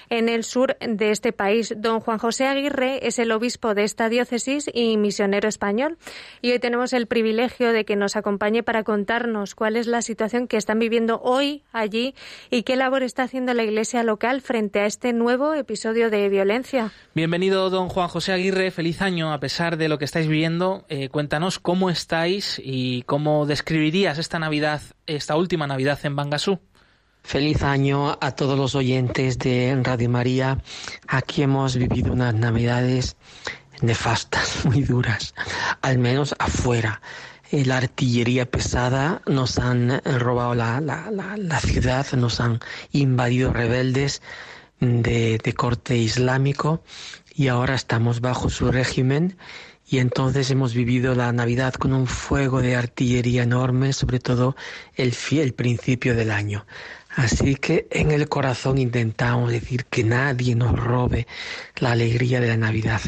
en 0.10 0.28
el 0.28 0.44
sur 0.44 0.78
de 0.80 1.12
este 1.12 1.32
país. 1.32 1.76
Don 1.78 2.00
Juan 2.00 2.18
José 2.18 2.48
Aguirre 2.48 3.06
es 3.06 3.20
el 3.20 3.32
obispo 3.32 3.76
de 3.76 3.84
esta 3.84 4.10
diócesis 4.10 4.68
y 4.74 4.98
misionero 4.98 5.48
español. 5.48 6.00
Y 6.42 6.54
hoy 6.54 6.58
tenemos 6.58 6.92
el 6.94 7.06
privilegio 7.06 7.72
de 7.72 7.86
que 7.86 7.96
nos 7.96 8.16
acompañe 8.16 8.64
para 8.64 8.84
contarnos 8.84 9.54
cuál 9.54 9.76
es 9.76 9.86
la 9.86 10.02
situación 10.02 10.48
que 10.48 10.58
están 10.58 10.80
viviendo 10.80 11.22
hoy 11.22 11.62
allí 11.72 12.16
y 12.50 12.64
qué 12.64 12.78
labor 12.78 13.04
está 13.04 13.22
haciendo 13.22 13.54
la 13.54 13.64
Iglesia 13.64 14.02
local 14.02 14.42
frente 14.42 14.80
a 14.80 14.88
este 14.88 15.14
nuevo 15.14 15.54
episodio 15.54 16.10
de 16.10 16.30
violencia. 16.30 16.92
Bienvenido, 17.14 17.70
don 17.70 17.90
Juan 17.90 18.08
José 18.08 18.32
Aguirre. 18.32 18.72
Feliz 18.72 19.04
año 19.04 19.32
a 19.32 19.40
pesar 19.40 19.78
de 19.78 19.88
lo 19.88 20.00
que 20.00 20.06
estáis 20.06 20.28
viviendo. 20.28 20.84
Eh, 20.90 21.10
cuéntanos 21.10 21.60
cómo 21.60 21.92
estáis 22.08 22.62
y 22.64 23.02
cómo 23.02 23.46
describirías 23.46 24.18
esta 24.18 24.40
Navidad, 24.40 24.82
esta 25.08 25.36
última 25.36 25.68
Navidad 25.68 26.00
en 26.04 26.16
Bangasú. 26.16 26.58
Feliz 27.22 27.64
año 27.64 28.18
a 28.22 28.32
todos 28.32 28.58
los 28.58 28.76
oyentes 28.76 29.38
de 29.40 29.78
Radio 29.84 30.10
María. 30.10 30.58
Aquí 31.10 31.42
hemos 31.42 31.76
vivido 31.76 32.14
unas 32.14 32.34
navidades 32.34 33.18
nefastas, 33.82 34.64
muy 34.64 34.84
duras, 34.84 35.36
al 35.82 35.98
menos 35.98 36.34
afuera. 36.40 37.02
Eh, 37.52 37.66
La 37.66 37.76
artillería 37.76 38.50
pesada 38.50 39.22
nos 39.26 39.60
han 39.60 39.92
eh, 39.92 40.00
robado 40.18 40.56
la, 40.56 40.80
la, 40.80 41.12
la, 41.12 41.36
la 41.36 41.60
ciudad, 41.60 42.08
nos 42.14 42.40
han 42.40 42.62
invadido 42.94 43.52
rebeldes 43.52 44.22
de, 44.80 45.40
de 45.44 45.54
corte 45.54 45.98
islámico 45.98 46.82
y 47.36 47.50
ahora 47.50 47.76
estamos 47.76 48.22
bajo 48.22 48.50
su 48.50 48.72
régimen 48.72 49.36
y 49.88 50.00
entonces 50.00 50.52
hemos 50.52 50.74
vivido 50.74 51.16
la 51.16 51.32
Navidad 51.32 51.74
con 51.76 51.94
un 51.94 52.08
fuego 52.08 52.62
de 52.62 52.76
artillería 52.76 53.44
enorme, 53.44 53.94
sobre 53.94 54.20
todo 54.20 54.56
el, 54.96 55.14
fi- 55.14 55.40
el 55.40 55.54
principio 55.54 56.16
del 56.16 56.32
año. 56.32 56.66
Así 57.18 57.56
que 57.56 57.88
en 57.90 58.12
el 58.12 58.30
corazón 58.30 58.78
intentamos 58.78 59.50
decir 59.52 59.86
que 59.86 60.04
nadie 60.04 60.54
nos 60.54 60.80
robe 60.80 61.26
la 61.78 61.94
alegría 61.94 62.40
de 62.40 62.50
la 62.50 62.58
Navidad. 62.58 63.02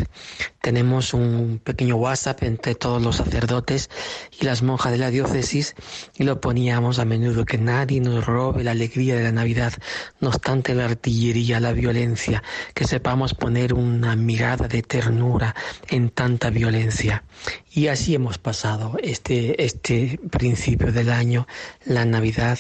Tenemos 0.62 1.14
un 1.14 1.62
pequeño 1.64 1.96
WhatsApp 1.96 2.42
entre 2.42 2.74
todos 2.74 3.04
los 3.04 3.18
sacerdotes 3.18 3.92
y 4.40 4.46
las 4.46 4.64
monjas 4.64 4.94
de 4.94 4.98
la 4.98 5.12
diócesis 5.12 5.76
y 6.18 6.24
lo 6.24 6.42
poníamos 6.42 6.98
a 6.98 7.06
menudo 7.06 7.46
que 7.46 7.60
nadie 7.60 8.02
nos 8.02 8.26
robe 8.26 8.64
la 8.64 8.72
alegría 8.72 9.16
de 9.16 9.24
la 9.24 9.32
Navidad, 9.32 9.74
no 10.20 10.30
obstante 10.30 10.74
la 10.74 10.86
artillería, 10.86 11.60
la 11.60 11.72
violencia, 11.72 12.42
que 12.74 12.86
sepamos 12.86 13.36
poner 13.36 13.76
una 13.76 14.16
mirada 14.16 14.68
de 14.68 14.82
ternura 14.82 15.56
en 15.88 16.10
tanta 16.10 16.50
violencia. 16.50 17.24
Y 17.72 17.88
así 17.88 18.16
hemos 18.16 18.38
pasado 18.38 18.98
este, 19.02 19.64
este 19.64 20.20
principio 20.32 20.92
del 20.92 21.10
año, 21.10 21.48
la 21.86 22.06
Navidad 22.06 22.58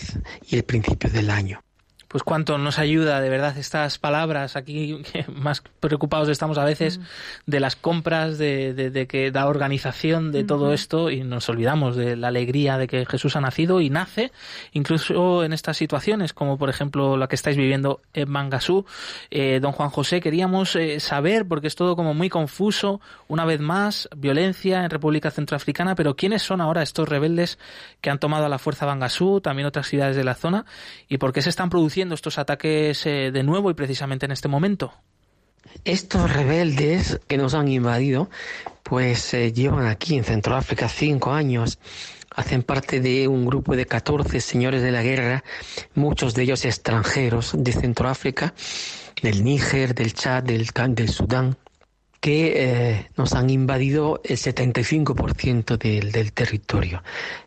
y 0.47 0.55
el 0.55 0.63
principio 0.63 1.09
del 1.09 1.29
año. 1.29 1.61
Pues 2.09 2.23
cuánto 2.23 2.57
nos 2.57 2.79
ayuda 2.79 3.21
de 3.21 3.29
verdad 3.29 3.55
estas 3.57 3.99
palabras. 3.99 4.55
Aquí, 4.55 5.01
más 5.27 5.63
preocupados 5.79 6.27
estamos 6.27 6.57
a 6.57 6.65
veces 6.65 6.99
de 7.45 7.59
las 7.59 7.75
compras, 7.75 8.39
de, 8.39 8.73
de, 8.73 9.07
que 9.07 9.31
la 9.31 9.47
organización 9.47 10.31
de 10.31 10.43
todo 10.43 10.73
esto 10.73 11.11
y 11.11 11.23
nos 11.23 11.47
olvidamos 11.49 11.95
de 11.95 12.15
la 12.15 12.29
alegría 12.29 12.79
de 12.79 12.87
que 12.87 13.05
Jesús 13.05 13.35
ha 13.35 13.41
nacido 13.41 13.79
y 13.79 13.91
nace 13.91 14.31
incluso 14.73 15.43
en 15.43 15.53
estas 15.53 15.77
situaciones 15.77 16.33
como 16.33 16.57
por 16.57 16.69
ejemplo 16.69 17.15
la 17.15 17.27
que 17.27 17.35
estáis 17.35 17.57
viviendo 17.57 18.01
en 18.13 18.27
Mangasú. 18.29 18.85
Eh, 19.29 19.59
don 19.61 19.71
Juan 19.71 19.89
José, 19.89 20.19
queríamos 20.19 20.75
eh, 20.75 20.99
saber, 20.99 21.47
porque 21.47 21.67
es 21.67 21.75
todo 21.75 21.95
como 21.95 22.15
muy 22.15 22.29
confuso, 22.29 23.01
una 23.27 23.45
vez 23.45 23.59
más, 23.59 24.09
violencia 24.17 24.83
en 24.83 24.89
República 24.89 25.29
Centroafricana, 25.29 25.93
pero 25.93 26.15
¿quiénes 26.15 26.41
son 26.41 26.59
ahora 26.59 26.81
estos 26.81 27.07
rebeldes 27.07 27.59
que 28.01 28.09
han 28.09 28.17
tomado 28.17 28.45
a 28.45 28.49
la 28.49 28.57
fuerza 28.57 28.87
Bangasú, 28.87 29.41
también 29.41 29.67
otras 29.67 29.87
ciudades 29.87 30.15
de 30.15 30.23
la 30.23 30.33
zona, 30.33 30.65
y 31.07 31.17
por 31.17 31.33
qué 31.33 31.43
se 31.43 31.49
están 31.49 31.69
produciendo 31.69 31.98
estos 32.15 32.37
ataques 32.37 33.05
eh, 33.05 33.31
de 33.31 33.43
nuevo 33.43 33.69
y 33.69 33.73
precisamente 33.73 34.25
en 34.25 34.31
este 34.31 34.47
momento? 34.47 34.93
Estos 35.85 36.31
rebeldes 36.33 37.19
que 37.27 37.37
nos 37.37 37.53
han 37.53 37.67
invadido, 37.67 38.29
pues 38.83 39.33
eh, 39.33 39.51
llevan 39.53 39.87
aquí 39.87 40.15
en 40.17 40.23
Centroáfrica 40.23 40.89
cinco 40.89 41.31
años. 41.31 41.79
Hacen 42.35 42.63
parte 42.63 42.99
de 42.99 43.27
un 43.27 43.45
grupo 43.45 43.75
de 43.75 43.85
14 43.85 44.39
señores 44.39 44.81
de 44.81 44.91
la 44.91 45.03
guerra, 45.03 45.43
muchos 45.95 46.33
de 46.35 46.43
ellos 46.43 46.63
extranjeros 46.63 47.53
de 47.57 47.71
Centroáfrica, 47.73 48.53
del 49.21 49.43
Níger, 49.43 49.93
del 49.93 50.13
Chad, 50.13 50.43
del, 50.43 50.67
del 50.89 51.09
Sudán, 51.09 51.57
que 52.19 52.53
eh, 52.55 53.07
nos 53.15 53.33
han 53.33 53.49
invadido 53.49 54.21
el 54.23 54.37
75% 54.37 55.77
del, 55.77 56.11
del 56.11 56.33
territorio. 56.33 57.03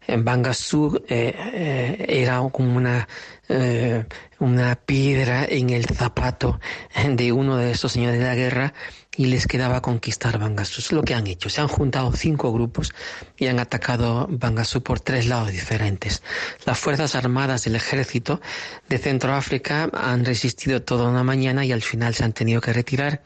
En 0.06 0.24
Bangasú 0.24 1.02
eh, 1.08 2.04
era 2.08 2.40
como 2.50 2.76
una 2.76 3.06
eh, 3.48 4.04
una 4.38 4.76
piedra 4.76 5.44
en 5.44 5.70
el 5.70 5.84
zapato 5.84 6.58
de 7.06 7.32
uno 7.32 7.56
de 7.56 7.72
esos 7.72 7.92
señores 7.92 8.18
de 8.18 8.24
la 8.24 8.34
guerra 8.34 8.74
y 9.16 9.26
les 9.26 9.46
quedaba 9.46 9.82
conquistar 9.82 10.38
Bangasú. 10.38 10.80
Es 10.80 10.92
lo 10.92 11.02
que 11.02 11.14
han 11.14 11.26
hecho. 11.26 11.50
Se 11.50 11.60
han 11.60 11.68
juntado 11.68 12.12
cinco 12.12 12.50
grupos 12.52 12.94
y 13.36 13.46
han 13.46 13.58
atacado 13.58 14.26
Bangasú 14.30 14.82
por 14.82 15.00
tres 15.00 15.26
lados 15.26 15.52
diferentes. 15.52 16.22
Las 16.64 16.78
Fuerzas 16.78 17.14
Armadas 17.14 17.64
del 17.64 17.76
Ejército 17.76 18.40
de 18.88 18.96
Centroáfrica 18.96 19.90
han 19.92 20.24
resistido 20.24 20.82
toda 20.82 21.10
una 21.10 21.24
mañana 21.24 21.64
y 21.66 21.72
al 21.72 21.82
final 21.82 22.14
se 22.14 22.24
han 22.24 22.32
tenido 22.32 22.62
que 22.62 22.72
retirar. 22.72 23.22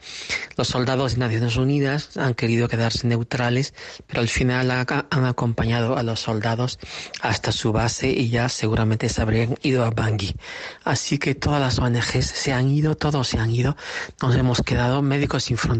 Los 0.57 0.67
soldados 0.67 1.13
de 1.13 1.19
Naciones 1.19 1.55
Unidas 1.55 2.17
han 2.17 2.33
querido 2.33 2.67
quedarse 2.67 3.07
neutrales, 3.07 3.73
pero 4.07 4.19
al 4.19 4.27
final 4.27 4.71
han 4.71 5.25
acompañado 5.25 5.97
a 5.97 6.03
los 6.03 6.19
soldados 6.19 6.79
hasta 7.21 7.53
su 7.53 7.71
base 7.71 8.09
y 8.09 8.29
ya 8.29 8.49
seguramente 8.49 9.07
se 9.07 9.21
habrían 9.21 9.55
ido 9.61 9.85
a 9.85 9.91
Bangui. 9.91 10.35
Así 10.83 11.17
que 11.17 11.33
todas 11.33 11.61
las 11.61 11.79
ONGs 11.79 12.25
se 12.25 12.51
han 12.51 12.69
ido, 12.69 12.95
todos 12.95 13.29
se 13.29 13.39
han 13.39 13.51
ido. 13.51 13.77
Nos 14.21 14.35
hemos 14.35 14.61
quedado 14.61 15.01
médicos 15.01 15.45
sin 15.45 15.57
fronteras 15.57 15.76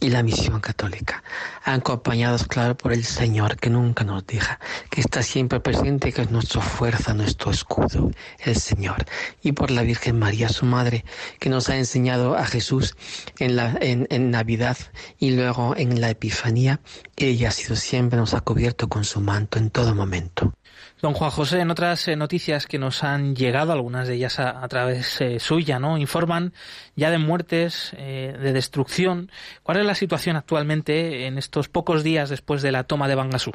y 0.00 0.10
la 0.10 0.22
misión 0.22 0.60
católica, 0.60 1.22
acompañados, 1.64 2.46
claro, 2.46 2.76
por 2.76 2.92
el 2.92 3.04
Señor 3.04 3.56
que 3.56 3.70
nunca 3.70 4.04
nos 4.04 4.26
deja, 4.26 4.58
que 4.90 5.00
está 5.00 5.22
siempre 5.22 5.60
presente, 5.60 6.12
que 6.12 6.22
es 6.22 6.30
nuestra 6.30 6.60
fuerza, 6.60 7.14
nuestro 7.14 7.50
escudo, 7.50 8.10
el 8.38 8.56
Señor, 8.56 9.04
y 9.42 9.52
por 9.52 9.70
la 9.70 9.82
Virgen 9.82 10.18
María, 10.18 10.48
su 10.48 10.66
Madre, 10.66 11.04
que 11.38 11.48
nos 11.48 11.68
ha 11.68 11.76
enseñado 11.76 12.36
a 12.36 12.44
Jesús 12.44 12.94
en, 13.38 13.56
la, 13.56 13.76
en, 13.80 14.06
en 14.10 14.30
Navidad 14.30 14.76
y 15.18 15.30
luego 15.30 15.74
en 15.76 16.00
la 16.00 16.10
Epifanía, 16.10 16.80
ella 17.16 17.48
ha 17.48 17.52
sido 17.52 17.76
siempre, 17.76 18.18
nos 18.18 18.34
ha 18.34 18.40
cubierto 18.40 18.88
con 18.88 19.04
su 19.04 19.20
manto 19.20 19.58
en 19.58 19.70
todo 19.70 19.94
momento. 19.94 20.54
Don 21.02 21.12
Juan 21.12 21.30
José, 21.30 21.60
en 21.60 21.70
otras 21.70 22.08
eh, 22.08 22.16
noticias 22.16 22.66
que 22.66 22.78
nos 22.78 23.04
han 23.04 23.36
llegado, 23.36 23.72
algunas 23.72 24.08
de 24.08 24.14
ellas 24.14 24.38
a, 24.38 24.66
través 24.68 25.20
eh, 25.20 25.38
suya, 25.40 25.78
¿no? 25.78 25.98
Informan 25.98 26.54
ya 26.94 27.10
de 27.10 27.18
muertes, 27.18 27.92
eh, 27.98 28.34
de 28.40 28.52
destrucción. 28.54 29.30
¿Cuál 29.62 29.78
es 29.78 29.86
la 29.86 29.94
situación 29.94 30.36
actualmente 30.36 31.26
en 31.26 31.36
estos 31.36 31.68
pocos 31.68 32.02
días 32.02 32.30
después 32.30 32.62
de 32.62 32.72
la 32.72 32.84
toma 32.84 33.08
de 33.08 33.14
Bangasú? 33.14 33.52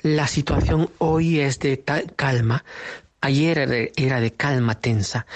La 0.00 0.28
situación 0.28 0.90
hoy 0.98 1.40
es 1.40 1.58
de 1.58 1.84
calma, 2.16 2.64
Ayer 3.20 3.90
era 3.96 4.20
de 4.20 4.32
calma 4.32 4.76
tensa, 4.76 5.26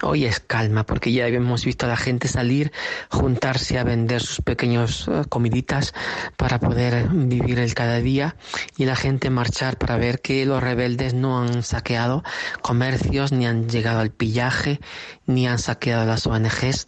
hoy 0.00 0.26
es 0.26 0.38
calma 0.38 0.86
porque 0.86 1.12
ya 1.12 1.26
hemos 1.26 1.64
visto 1.64 1.86
a 1.86 1.88
la 1.88 1.96
gente 1.96 2.28
salir, 2.28 2.70
juntarse 3.10 3.80
a 3.80 3.84
vender 3.84 4.22
sus 4.22 4.40
pequeños 4.40 5.08
eh, 5.08 5.24
comiditas 5.28 5.92
para 6.36 6.60
poder 6.60 7.08
vivir 7.08 7.58
el 7.58 7.74
cada 7.74 7.98
día 7.98 8.36
y 8.76 8.84
la 8.84 8.94
gente 8.94 9.28
marchar 9.28 9.76
para 9.76 9.96
ver 9.96 10.20
que 10.20 10.46
los 10.46 10.62
rebeldes 10.62 11.14
no 11.14 11.42
han 11.42 11.64
saqueado 11.64 12.22
comercios, 12.60 13.32
ni 13.32 13.44
han 13.44 13.68
llegado 13.68 13.98
al 13.98 14.12
pillaje, 14.12 14.78
ni 15.26 15.48
han 15.48 15.58
saqueado 15.58 16.06
las 16.06 16.28
ONGs. 16.28 16.86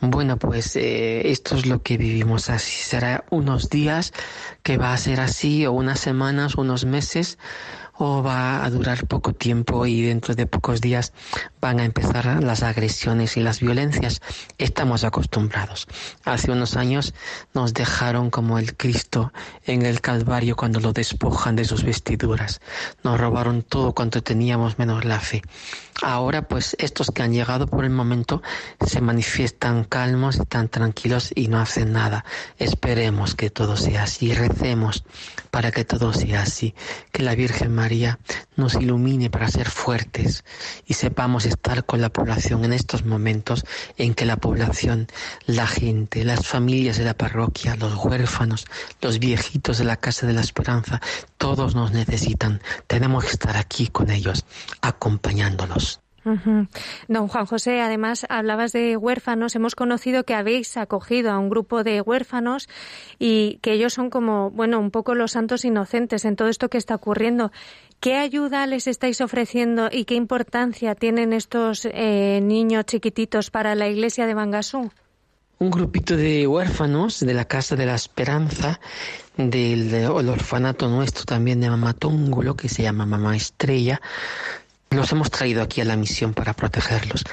Bueno, 0.00 0.38
pues 0.38 0.76
eh, 0.76 1.30
esto 1.30 1.56
es 1.56 1.66
lo 1.66 1.82
que 1.82 1.98
vivimos 1.98 2.48
así. 2.48 2.72
Será 2.72 3.24
unos 3.28 3.68
días 3.68 4.14
que 4.62 4.78
va 4.78 4.94
a 4.94 4.96
ser 4.96 5.20
así 5.20 5.66
o 5.66 5.72
unas 5.72 6.00
semanas, 6.00 6.54
unos 6.54 6.86
meses 6.86 7.36
o 8.02 8.22
va 8.22 8.64
a 8.64 8.70
durar 8.70 9.06
poco 9.06 9.34
tiempo 9.34 9.84
y 9.84 10.00
dentro 10.00 10.34
de 10.34 10.46
pocos 10.46 10.80
días 10.80 11.12
van 11.60 11.80
a 11.80 11.84
empezar 11.84 12.42
las 12.42 12.62
agresiones 12.62 13.36
y 13.36 13.40
las 13.40 13.60
violencias. 13.60 14.22
Estamos 14.56 15.04
acostumbrados. 15.04 15.86
Hace 16.24 16.50
unos 16.50 16.76
años 16.76 17.12
nos 17.52 17.74
dejaron 17.74 18.30
como 18.30 18.58
el 18.58 18.74
Cristo 18.74 19.34
en 19.66 19.84
el 19.84 20.00
Calvario 20.00 20.56
cuando 20.56 20.80
lo 20.80 20.94
despojan 20.94 21.56
de 21.56 21.66
sus 21.66 21.84
vestiduras. 21.84 22.62
Nos 23.04 23.20
robaron 23.20 23.62
todo 23.62 23.94
cuanto 23.94 24.22
teníamos 24.22 24.78
menos 24.78 25.04
la 25.04 25.20
fe. 25.20 25.42
Ahora 26.00 26.48
pues 26.48 26.76
estos 26.78 27.10
que 27.10 27.22
han 27.22 27.34
llegado 27.34 27.66
por 27.66 27.84
el 27.84 27.90
momento 27.90 28.42
se 28.80 29.02
manifiestan 29.02 29.84
calmos, 29.84 30.40
están 30.40 30.70
tranquilos 30.70 31.32
y 31.34 31.48
no 31.48 31.60
hacen 31.60 31.92
nada. 31.92 32.24
Esperemos 32.58 33.34
que 33.34 33.50
todo 33.50 33.76
sea 33.76 34.04
así, 34.04 34.32
recemos 34.32 35.04
para 35.50 35.70
que 35.70 35.84
todo 35.84 36.12
sea 36.12 36.42
así, 36.42 36.74
que 37.12 37.22
la 37.22 37.34
Virgen 37.34 37.74
María 37.74 38.18
nos 38.56 38.74
ilumine 38.74 39.30
para 39.30 39.48
ser 39.48 39.68
fuertes 39.68 40.44
y 40.86 40.94
sepamos 40.94 41.46
estar 41.46 41.84
con 41.84 42.00
la 42.00 42.10
población 42.10 42.64
en 42.64 42.72
estos 42.72 43.04
momentos 43.04 43.64
en 43.96 44.14
que 44.14 44.26
la 44.26 44.36
población, 44.36 45.08
la 45.46 45.66
gente, 45.66 46.24
las 46.24 46.46
familias 46.46 46.98
de 46.98 47.04
la 47.04 47.14
parroquia, 47.14 47.76
los 47.76 47.94
huérfanos, 47.96 48.66
los 49.00 49.18
viejitos 49.18 49.78
de 49.78 49.84
la 49.84 49.96
Casa 49.96 50.26
de 50.26 50.32
la 50.32 50.40
Esperanza, 50.40 51.00
todos 51.38 51.74
nos 51.74 51.92
necesitan. 51.92 52.62
Tenemos 52.86 53.24
que 53.24 53.30
estar 53.30 53.56
aquí 53.56 53.88
con 53.88 54.10
ellos, 54.10 54.44
acompañándolos. 54.80 56.00
Don 57.08 57.28
Juan 57.28 57.46
José, 57.46 57.80
además 57.80 58.26
hablabas 58.28 58.72
de 58.72 58.96
huérfanos. 58.96 59.54
Hemos 59.56 59.74
conocido 59.74 60.24
que 60.24 60.34
habéis 60.34 60.76
acogido 60.76 61.30
a 61.30 61.38
un 61.38 61.48
grupo 61.48 61.84
de 61.84 62.00
huérfanos 62.00 62.68
y 63.18 63.58
que 63.62 63.72
ellos 63.72 63.94
son 63.94 64.10
como, 64.10 64.50
bueno, 64.50 64.78
un 64.78 64.90
poco 64.90 65.14
los 65.14 65.32
santos 65.32 65.64
inocentes 65.64 66.24
en 66.24 66.36
todo 66.36 66.48
esto 66.48 66.68
que 66.68 66.78
está 66.78 66.94
ocurriendo. 66.94 67.50
¿Qué 68.00 68.16
ayuda 68.16 68.66
les 68.66 68.86
estáis 68.86 69.20
ofreciendo 69.20 69.90
y 69.92 70.06
qué 70.06 70.14
importancia 70.14 70.94
tienen 70.94 71.34
estos 71.34 71.84
eh, 71.84 72.40
niños 72.42 72.86
chiquititos 72.86 73.50
para 73.50 73.74
la 73.74 73.88
iglesia 73.88 74.26
de 74.26 74.32
Bangasú? 74.32 74.90
Un 75.58 75.70
grupito 75.70 76.16
de 76.16 76.46
huérfanos 76.46 77.20
de 77.20 77.34
la 77.34 77.44
Casa 77.44 77.76
de 77.76 77.84
la 77.84 77.94
Esperanza, 77.94 78.80
del, 79.36 79.92
orfanato 80.06 80.88
nuestro 80.88 81.26
también 81.26 81.60
de 81.60 81.68
Mamá 81.68 81.92
Tóngulo, 81.92 82.56
que 82.56 82.70
se 82.70 82.82
llama 82.82 83.04
Mamá 83.04 83.36
Estrella, 83.36 84.00
los 84.90 85.12
hemos 85.12 85.30
traído 85.30 85.62
aquí 85.62 85.80
a 85.80 85.84
la 85.84 85.96
misión 85.96 86.34
para 86.34 86.52
protegerlos. 86.52 87.24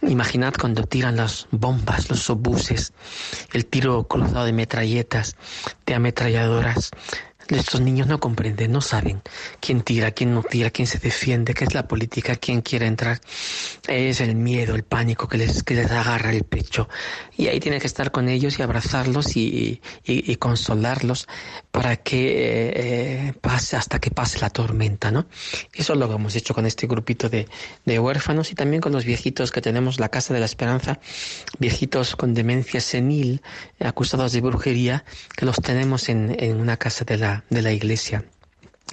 Imaginad 0.00 0.54
cuando 0.58 0.84
tiran 0.84 1.16
las 1.16 1.46
bombas, 1.50 2.08
los 2.08 2.30
obuses, 2.30 2.92
el 3.52 3.66
tiro 3.66 4.04
cruzado 4.04 4.46
de 4.46 4.52
metralletas, 4.52 5.36
de 5.84 5.94
ametralladoras, 5.94 6.90
estos 7.56 7.80
niños 7.80 8.06
no 8.06 8.20
comprenden, 8.20 8.72
no 8.72 8.82
saben 8.82 9.22
quién 9.60 9.80
tira, 9.80 10.10
quién 10.10 10.34
no 10.34 10.42
tira, 10.42 10.70
quién 10.70 10.86
se 10.86 10.98
defiende, 10.98 11.54
qué 11.54 11.64
es 11.64 11.72
la 11.72 11.88
política, 11.88 12.36
quién 12.36 12.60
quiere 12.60 12.86
entrar. 12.86 13.20
Es 13.86 14.20
el 14.20 14.34
miedo, 14.34 14.74
el 14.74 14.82
pánico 14.82 15.28
que 15.28 15.38
les, 15.38 15.62
que 15.62 15.74
les 15.74 15.90
agarra 15.90 16.30
el 16.30 16.44
pecho. 16.44 16.88
Y 17.36 17.48
ahí 17.48 17.58
tiene 17.58 17.80
que 17.80 17.86
estar 17.86 18.10
con 18.10 18.28
ellos 18.28 18.58
y 18.58 18.62
abrazarlos 18.62 19.34
y, 19.36 19.80
y, 20.04 20.36
consolarlos 20.36 21.26
para 21.78 21.94
que 21.94 22.72
eh, 22.74 23.34
pase 23.40 23.76
hasta 23.76 24.00
que 24.00 24.10
pase 24.10 24.40
la 24.40 24.50
tormenta, 24.50 25.12
¿no? 25.12 25.28
Eso 25.72 25.92
es 25.92 25.98
lo 26.00 26.08
que 26.08 26.16
hemos 26.16 26.34
hecho 26.34 26.52
con 26.52 26.66
este 26.66 26.88
grupito 26.88 27.28
de, 27.28 27.46
de 27.84 28.00
huérfanos 28.00 28.50
y 28.50 28.56
también 28.56 28.80
con 28.80 28.90
los 28.90 29.04
viejitos 29.04 29.52
que 29.52 29.60
tenemos 29.60 30.00
la 30.00 30.08
Casa 30.08 30.34
de 30.34 30.40
la 30.40 30.46
Esperanza, 30.46 30.98
viejitos 31.60 32.16
con 32.16 32.34
demencia 32.34 32.80
senil, 32.80 33.42
acusados 33.78 34.32
de 34.32 34.40
brujería, 34.40 35.04
que 35.36 35.46
los 35.46 35.54
tenemos 35.58 36.08
en, 36.08 36.34
en 36.40 36.60
una 36.60 36.78
casa 36.78 37.04
de 37.04 37.16
la 37.16 37.44
de 37.48 37.62
la 37.62 37.70
iglesia. 37.70 38.24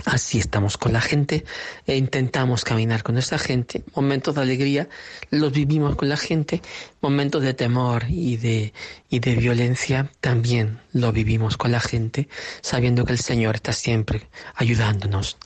Así 0.03 0.39
estamos 0.39 0.77
con 0.77 0.91
la 0.91 0.99
gente 0.99 1.45
e 1.88 1.95
intentamos 1.95 2.65
caminar 2.65 3.01
con 3.01 3.17
esta 3.17 3.38
gente. 3.38 3.84
Momentos 3.95 4.36
de 4.36 4.41
alegría 4.41 4.89
los 5.31 5.53
vivimos 5.53 5.95
con 5.95 6.10
la 6.10 6.17
gente, 6.17 6.62
momentos 7.01 7.41
de 7.41 7.53
temor 7.53 8.03
y 8.10 8.36
de, 8.36 8.73
y 9.10 9.19
de 9.19 9.36
violencia 9.36 10.12
también 10.19 10.79
lo 10.91 11.13
vivimos 11.13 11.55
con 11.55 11.71
la 11.71 11.79
gente, 11.79 12.27
sabiendo 12.62 13.05
que 13.05 13.13
el 13.13 13.19
Señor 13.19 13.55
está 13.55 13.71
siempre 13.71 14.27
ayudándonos 14.55 15.38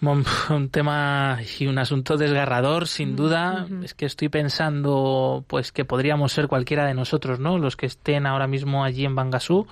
Un 0.50 0.68
tema 0.68 1.38
y 1.58 1.66
un 1.66 1.78
asunto 1.78 2.16
desgarrador, 2.18 2.86
sin 2.86 3.16
duda. 3.16 3.66
Es 3.82 3.94
que 3.94 4.04
estoy 4.04 4.28
pensando, 4.28 5.44
pues, 5.46 5.72
que 5.72 5.84
podríamos 5.86 6.32
ser 6.32 6.48
cualquiera 6.48 6.86
de 6.86 6.92
nosotros, 6.92 7.40
¿no? 7.40 7.58
Los 7.58 7.76
que 7.76 7.86
estén 7.86 8.26
ahora 8.26 8.46
mismo 8.46 8.84
allí 8.84 9.06
en 9.06 9.14
Bangasú, 9.14 9.66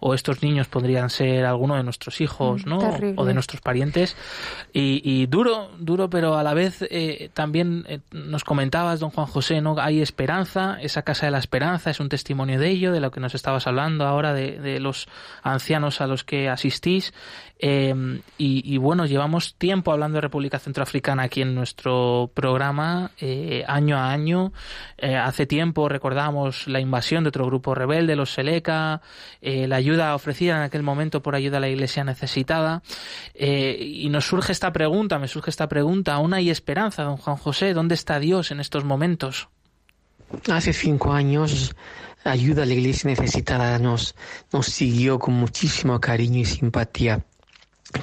o 0.00 0.14
estos 0.14 0.42
niños 0.42 0.66
podrían 0.66 1.08
ser 1.08 1.44
alguno 1.44 1.76
de 1.76 1.84
nuestros 1.84 2.20
hijos, 2.20 2.66
¿no? 2.66 2.78
O 3.16 3.24
de 3.24 3.34
nuestros 3.34 3.60
parientes. 3.60 4.16
Y, 4.72 5.26
duro, 5.26 5.70
duro, 5.78 6.10
pero 6.10 6.36
a 6.36 6.42
la 6.42 6.54
vez 6.54 6.84
eh, 6.90 7.30
también 7.32 7.84
eh, 7.88 8.00
nos 8.10 8.42
comentabas, 8.42 8.98
don 8.98 9.10
Juan 9.10 9.26
José, 9.26 9.60
¿no? 9.60 9.76
Hay 9.78 10.00
esperanza, 10.00 10.78
esa 10.80 11.02
casa 11.02 11.26
de 11.26 11.32
la 11.32 11.38
esperanza 11.38 11.90
es 11.90 12.00
un 12.00 12.08
testimonio 12.08 12.58
de 12.58 12.70
ello, 12.70 12.92
de 12.92 13.00
lo 13.00 13.10
que 13.10 13.20
nos 13.20 13.34
estabas 13.34 13.66
hablando 13.66 14.04
ahora, 14.04 14.32
de, 14.32 14.58
de 14.58 14.80
los 14.80 15.08
ancianos 15.42 16.00
a 16.00 16.06
los 16.06 16.24
que 16.24 16.48
asistís. 16.48 17.12
Eh, 17.62 18.22
y, 18.38 18.78
bueno, 18.78 19.04
llevamos 19.04 19.54
tiempo 19.56 19.92
hablando 19.92 20.16
de 20.16 20.22
República 20.22 20.58
Centroafricana 20.58 21.24
aquí 21.24 21.42
en 21.42 21.54
nuestro 21.54 22.30
programa, 22.32 23.10
eh, 23.20 23.64
año 23.68 23.98
a 23.98 24.10
año. 24.10 24.54
Eh, 24.96 25.14
hace 25.14 25.44
tiempo 25.44 25.86
recordamos 25.86 26.66
la 26.68 26.80
invasión 26.80 27.24
de 27.24 27.28
otro 27.28 27.44
grupo 27.44 27.74
rebelde, 27.74 28.16
los 28.16 28.32
Seleca, 28.32 29.02
la 29.42 29.76
ayuda 29.76 30.14
ofrecida 30.14 30.56
en 30.56 30.62
aquel 30.62 30.82
momento 30.82 31.22
por 31.22 31.34
ayuda 31.34 31.58
a 31.58 31.60
la 31.60 31.68
Iglesia 31.68 32.02
necesitada. 32.02 32.82
y 33.34 34.08
nos 34.08 34.26
surge 34.26 34.52
esta 34.52 34.72
pregunta, 34.72 35.18
me 35.18 35.28
surge 35.28 35.50
esta 35.50 35.68
pregunta, 35.68 36.14
¿aún 36.14 36.32
hay 36.32 36.48
esperanza, 36.50 37.02
don 37.02 37.18
Juan 37.18 37.36
José? 37.36 37.74
¿Dónde 37.74 37.94
está 37.94 38.18
Dios 38.18 38.50
en 38.50 38.60
estos 38.60 38.84
momentos? 38.84 39.48
Hace 40.50 40.72
cinco 40.72 41.12
años 41.12 41.74
ayuda 42.24 42.62
a 42.62 42.66
la 42.66 42.74
iglesia 42.74 43.10
necesitada 43.10 43.78
nos, 43.78 44.14
nos 44.52 44.66
siguió 44.66 45.18
con 45.18 45.34
muchísimo 45.34 46.00
cariño 46.00 46.40
y 46.40 46.44
simpatía 46.44 47.24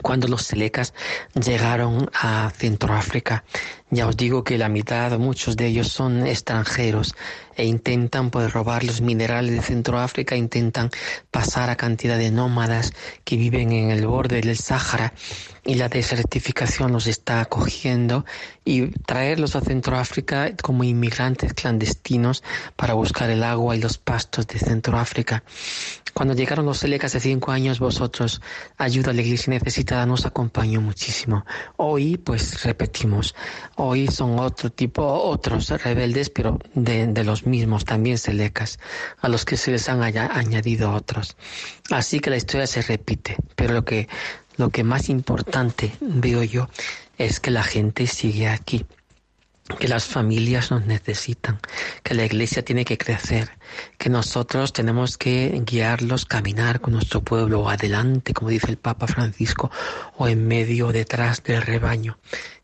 cuando 0.02 0.28
los 0.28 0.44
selecas 0.44 0.94
llegaron 1.34 2.10
a 2.14 2.52
Centroáfrica. 2.56 3.44
Ya 3.90 4.06
os 4.06 4.18
digo 4.18 4.44
que 4.44 4.58
la 4.58 4.68
mitad, 4.68 5.18
muchos 5.18 5.56
de 5.56 5.68
ellos 5.68 5.88
son 5.88 6.28
extranjeros 6.28 7.16
e 7.56 7.64
intentan 7.66 8.30
pues, 8.32 8.52
robar 8.52 8.84
los 8.84 9.00
minerales 9.00 9.56
de 9.56 9.62
Centroáfrica, 9.62 10.36
intentan 10.36 10.92
pasar 11.32 11.70
a 11.70 11.78
cantidad 11.78 12.18
de 12.18 12.30
nómadas 12.30 12.92
que 13.24 13.38
viven 13.38 13.72
en 13.72 13.92
el 13.92 14.06
borde 14.06 14.42
del 14.42 14.58
Sáhara 14.58 15.14
y 15.64 15.76
la 15.76 15.88
desertificación 15.88 16.92
los 16.92 17.08
está 17.08 17.40
acogiendo 17.40 18.26
y 18.66 18.88
traerlos 19.06 19.56
a 19.56 19.62
Centroáfrica 19.62 20.52
como 20.62 20.84
inmigrantes 20.84 21.54
clandestinos 21.54 22.44
para 22.76 22.94
buscar 22.94 23.30
el 23.30 23.44
agua 23.44 23.76
y 23.76 23.80
los 23.80 23.98
pastos 23.98 24.48
de 24.48 24.60
Centroáfrica. 24.60 25.44
Cuando 26.14 26.34
llegaron 26.34 26.66
los 26.66 26.80
Selecas 26.80 27.14
hace 27.14 27.30
cinco 27.30 27.52
años, 27.52 27.80
vosotros, 27.80 28.42
ayuda 28.78 29.12
a 29.12 29.14
la 29.14 29.22
iglesia 29.22 29.54
necesitada, 29.54 30.06
nos 30.08 30.26
acompañó 30.26 30.82
muchísimo. 30.82 31.46
Hoy, 31.76 32.18
pues 32.18 32.64
repetimos, 32.64 33.36
hoy 33.78 34.08
son 34.08 34.40
otro 34.40 34.70
tipo, 34.70 35.04
otros 35.04 35.70
rebeldes, 35.70 36.30
pero 36.30 36.60
de, 36.74 37.24
los 37.24 37.46
mismos, 37.46 37.86
también 37.86 38.18
selecas, 38.18 38.80
a 39.22 39.30
los 39.30 39.46
que 39.46 39.58
se 39.58 39.72
les 39.72 39.88
han 39.88 40.02
añadido 40.02 40.92
otros. 40.92 41.38
Así 41.90 42.20
que 42.20 42.30
la 42.30 42.38
historia 42.38 42.68
se 42.68 42.82
repite, 42.82 43.38
pero 43.56 43.74
lo 43.74 43.86
que, 43.86 44.08
lo 44.58 44.70
que 44.70 44.84
más 44.84 45.10
importante 45.10 45.94
veo 46.02 46.44
yo 46.44 46.70
es 47.18 47.40
que 47.40 47.52
la 47.52 47.64
gente 47.64 48.08
sigue 48.08 48.50
aquí 48.50 48.86
que 49.80 49.90
las 49.90 50.06
familias 50.06 50.72
nos 50.72 50.86
necesitan, 50.86 51.60
que 52.02 52.14
la 52.14 52.26
iglesia 52.26 52.64
tiene 52.64 52.86
que 52.86 52.98
crecer, 52.98 53.50
que 53.98 54.10
nosotros 54.10 54.72
tenemos 54.72 55.18
que 55.18 55.62
guiarlos, 55.66 56.26
caminar 56.26 56.80
con 56.80 56.94
nuestro 56.94 57.22
pueblo 57.22 57.70
adelante, 57.70 58.34
como 58.34 58.50
dice 58.50 58.72
el 58.72 58.78
Papa 58.78 59.08
Francisco, 59.08 59.70
o 60.16 60.28
en 60.30 60.48
medio, 60.48 60.94
detrás 60.94 61.44
del 61.44 61.62
rebaño 61.62 62.18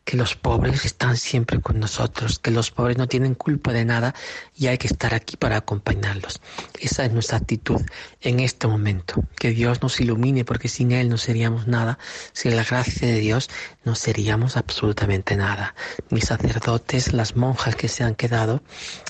que 0.04 0.16
los 0.16 0.34
pobres 0.34 0.84
están 0.84 1.16
siempre 1.16 1.60
con 1.60 1.80
nosotros, 1.80 2.38
que 2.38 2.50
los 2.50 2.70
pobres 2.70 2.98
no 2.98 3.08
tienen 3.08 3.34
culpa 3.34 3.72
de 3.72 3.84
nada 3.84 4.14
y 4.54 4.66
hay 4.66 4.78
que 4.78 4.86
estar 4.86 5.14
aquí 5.14 5.36
para 5.36 5.56
acompañarlos. 5.56 6.40
Esa 6.78 7.04
es 7.04 7.12
nuestra 7.12 7.38
actitud 7.38 7.80
en 8.20 8.40
este 8.40 8.66
momento. 8.66 9.24
Que 9.36 9.50
Dios 9.50 9.82
nos 9.82 10.00
ilumine 10.00 10.44
porque 10.44 10.68
sin 10.68 10.92
Él 10.92 11.08
no 11.08 11.16
seríamos 11.16 11.66
nada, 11.66 11.98
sin 12.32 12.54
la 12.54 12.64
gracia 12.64 13.08
de 13.08 13.18
Dios 13.18 13.48
no 13.84 13.94
seríamos 13.94 14.56
absolutamente 14.56 15.36
nada. 15.36 15.74
Mis 16.10 16.24
sacerdotes, 16.26 17.12
las 17.12 17.36
monjas 17.36 17.76
que 17.76 17.88
se 17.88 18.04
han 18.04 18.14
quedado, 18.14 18.62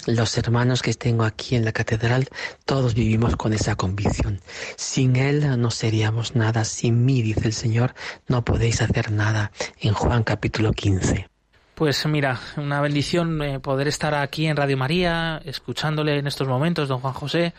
los 0.07 0.37
hermanos 0.39 0.83
que 0.83 0.95
tengo 0.95 1.25
aquí 1.25 1.57
en 1.57 1.65
la 1.65 1.73
catedral, 1.73 2.29
todos 2.65 2.95
vivimos 2.95 3.37
con 3.37 3.53
esa 3.53 3.77
convicción. 3.77 4.41
Sin 4.77 5.17
Él 5.17 5.61
no 5.61 5.71
seríamos 5.71 6.35
nada, 6.35 6.65
sin 6.65 7.05
mí, 7.05 7.23
dice 7.23 7.47
el 7.47 7.53
Señor, 7.53 7.95
no 8.29 8.45
podéis 8.45 8.83
hacer 8.83 9.11
nada. 9.11 9.53
En 9.81 9.95
Juan 9.95 10.23
capítulo 10.23 10.73
15 10.73 11.29
pues 11.75 12.07
mira, 12.07 12.39
una 12.57 12.81
bendición 12.81 13.43
eh, 13.43 13.59
poder 13.59 13.89
estar 13.89 14.15
aquí 14.15 14.47
en 14.47 14.57
Radio 14.57 14.77
María, 14.77 15.43
escuchándole 15.45 16.19
en 16.19 16.27
estos 16.29 16.47
momentos, 16.47 16.89
don 16.89 17.01
Juan 17.01 17.15
José, 17.15 17.53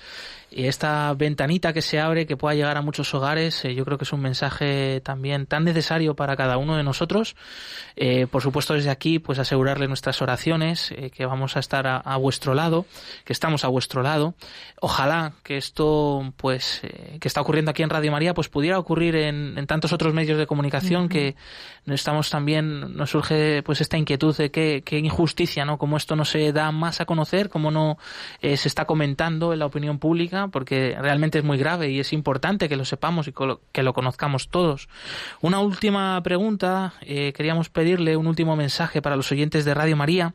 y 0.56 0.68
esta 0.68 1.14
ventanita 1.14 1.74
que 1.74 1.82
se 1.82 2.00
abre, 2.00 2.26
que 2.26 2.38
pueda 2.38 2.56
llegar 2.56 2.78
a 2.78 2.82
muchos 2.82 3.14
hogares, 3.14 3.66
eh, 3.66 3.76
yo 3.76 3.84
creo 3.84 3.98
que 3.98 4.06
es 4.06 4.14
un 4.14 4.22
mensaje 4.22 5.02
también 5.02 5.48
tan 5.48 5.66
necesario 5.66 6.16
para 6.16 6.38
cada 6.38 6.58
uno 6.58 6.78
de 6.78 6.84
nosotros. 6.84 7.36
Eh, 7.98 8.26
por 8.28 8.42
supuesto, 8.42 8.74
desde 8.74 8.90
aquí, 8.90 9.20
pues 9.20 9.38
asegurarle 9.38 9.90
nuestras 9.90 10.22
oraciones, 10.22 10.92
eh, 10.92 11.10
que 11.10 11.26
vamos 11.26 11.58
a 11.58 11.60
estar 11.60 11.86
a, 11.86 12.16
vuestro 12.16 12.54
lado, 12.54 12.86
que 13.26 13.34
estamos 13.34 13.66
a 13.66 13.68
vuestro 13.68 14.02
lado. 14.02 14.34
Ojalá 14.80 15.34
que 15.44 15.58
esto, 15.58 16.34
pues, 16.38 16.82
que 17.20 17.28
está 17.28 17.42
ocurriendo 17.42 17.72
aquí 17.72 17.84
en 17.84 17.90
Radio 17.90 18.14
María, 18.14 18.34
pues 18.34 18.48
pudiera 18.48 18.80
ocurrir 18.80 19.18
en, 19.18 19.68
tantos 19.68 19.92
otros 19.92 20.14
medios 20.14 20.38
de 20.38 20.48
comunicación 20.48 21.10
que 21.10 21.36
estamos 21.86 22.30
también, 22.30 22.96
nos 22.96 23.10
surge 23.10 23.62
pues 23.64 23.82
esta 23.82 23.98
inquietud 23.98 24.36
de 24.38 24.52
qué, 24.52 24.84
qué 24.86 25.00
injusticia, 25.00 25.66
¿no? 25.66 25.78
Como 25.78 25.98
esto 25.98 26.16
no 26.16 26.24
se 26.24 26.54
da 26.54 26.72
más 26.72 27.02
a 27.02 27.06
conocer, 27.06 27.50
como 27.50 27.72
no 27.72 27.98
se 28.42 28.54
está 28.54 28.86
comentando 28.86 29.52
en 29.52 29.60
la 29.60 29.66
opinión 29.66 30.00
pública 30.00 30.45
porque 30.50 30.96
realmente 31.00 31.40
es 31.40 31.44
muy 31.44 31.58
grave 31.58 31.90
y 31.90 32.00
es 32.00 32.14
importante 32.14 32.70
que 32.70 32.76
lo 32.76 32.86
sepamos 32.86 33.28
y 33.28 33.34
que 33.72 33.84
lo 33.84 33.94
conozcamos 33.94 34.50
todos. 34.50 34.88
Una 35.42 35.60
última 35.60 36.22
pregunta, 36.24 36.94
eh, 37.02 37.34
queríamos 37.34 37.70
pedirle 37.70 38.18
un 38.18 38.28
último 38.28 38.56
mensaje 38.56 39.02
para 39.02 39.16
los 39.16 39.32
oyentes 39.32 39.66
de 39.66 39.74
Radio 39.74 39.96
María 39.96 40.34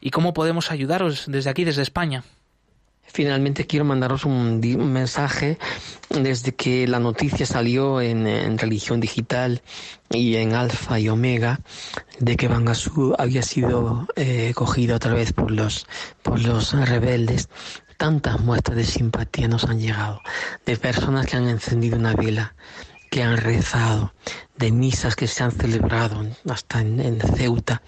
y 0.00 0.10
cómo 0.10 0.32
podemos 0.32 0.70
ayudaros 0.70 1.24
desde 1.28 1.50
aquí, 1.50 1.64
desde 1.64 1.82
España. 1.82 2.24
Finalmente 3.04 3.66
quiero 3.66 3.84
mandaros 3.84 4.24
un, 4.24 4.58
mensaje 4.90 5.58
desde 6.08 6.54
que 6.54 6.88
la 6.88 6.98
noticia 6.98 7.44
salió 7.44 8.00
en, 8.00 8.56
Religión 8.56 9.00
Digital 9.00 9.60
y 10.08 10.36
en 10.36 10.54
Alfa 10.54 10.98
y 10.98 11.10
Omega 11.10 11.60
de 12.20 12.36
que 12.36 12.48
Bangasú 12.48 13.14
había 13.18 13.42
sido 13.42 14.06
eh, 14.16 14.52
cogida 14.54 14.96
otra 14.96 15.12
vez 15.12 15.34
por 15.34 15.50
los, 15.50 15.86
por 16.22 16.40
los 16.40 16.72
rebeldes 16.72 17.50
tantas 18.02 18.40
muestras 18.40 18.76
de 18.76 18.84
simpatía 18.84 19.46
nos 19.46 19.62
han 19.62 19.78
llegado, 19.78 20.22
de 20.66 20.76
personas 20.76 21.24
que 21.24 21.36
han 21.36 21.48
encendido 21.48 21.96
una 21.96 22.14
vela, 22.14 22.52
que 23.12 23.22
han 23.22 23.36
rezado, 23.36 24.12
de 24.56 24.72
misas 24.72 25.14
que 25.14 25.28
se 25.28 25.44
han 25.44 25.52
celebrado 25.52 26.26
hasta 26.50 26.80
en, 26.80 27.20
Ceuta, 27.20 27.80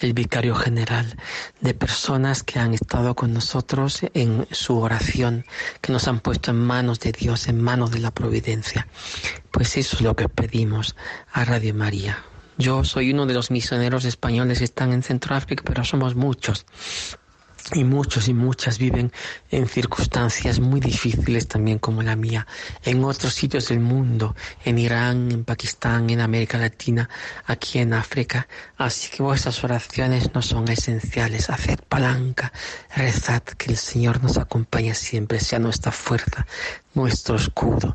el 0.00 0.12
vicario 0.12 0.56
general, 0.56 1.16
de 1.60 1.72
personas 1.72 2.42
que 2.42 2.58
han 2.58 2.74
estado 2.74 3.14
con 3.14 3.32
nosotros 3.32 4.00
en 4.12 4.44
su 4.50 4.76
oración, 4.76 5.46
que 5.80 5.92
nos 5.92 6.08
han 6.08 6.18
puesto 6.18 6.50
en 6.50 6.58
manos 6.58 6.98
de 6.98 7.12
Dios, 7.12 7.46
en 7.46 7.62
manos 7.62 7.92
de 7.92 8.00
la 8.00 8.10
providencia. 8.10 8.88
Pues 9.52 9.76
eso 9.76 9.94
es 9.98 10.02
lo 10.02 10.16
que 10.16 10.28
pedimos 10.28 10.96
a 11.30 11.44
Radio 11.44 11.74
María. 11.74 12.18
Yo 12.58 12.82
soy 12.82 13.12
uno 13.12 13.24
de 13.24 13.34
los 13.34 13.52
misioneros 13.52 14.04
españoles 14.04 14.58
que 14.58 14.64
están 14.64 14.92
en 14.92 15.04
Centroáfrica, 15.04 15.62
pero 15.64 15.84
somos 15.84 16.16
muchos 16.16 16.66
y 17.74 17.84
muchos 17.84 18.28
y 18.28 18.34
muchas 18.34 18.78
viven 18.78 19.12
en 19.50 19.68
circunstancias 19.68 20.60
muy 20.60 20.80
difíciles 20.80 21.48
también 21.48 21.78
como 21.78 22.02
la 22.02 22.16
mía, 22.16 22.46
en 22.84 23.04
otros 23.04 23.34
sitios 23.34 23.68
del 23.68 23.80
mundo, 23.80 24.34
en 24.64 24.78
Irán, 24.78 25.30
en 25.30 25.44
Pakistán, 25.44 26.10
en 26.10 26.20
América 26.20 26.58
Latina, 26.58 27.08
aquí 27.46 27.78
en 27.78 27.94
África. 27.94 28.48
Así 28.76 29.10
que 29.10 29.22
vuestras 29.22 29.62
oraciones 29.64 30.32
no 30.34 30.42
son 30.42 30.68
esenciales. 30.68 31.50
Haced 31.50 31.80
palanca, 31.88 32.52
rezad 32.94 33.42
que 33.42 33.70
el 33.70 33.76
Señor 33.76 34.22
nos 34.22 34.38
acompañe 34.38 34.94
siempre, 34.94 35.40
sea 35.40 35.58
nuestra 35.58 35.92
fuerza, 35.92 36.46
nuestro 36.94 37.36
escudo 37.36 37.94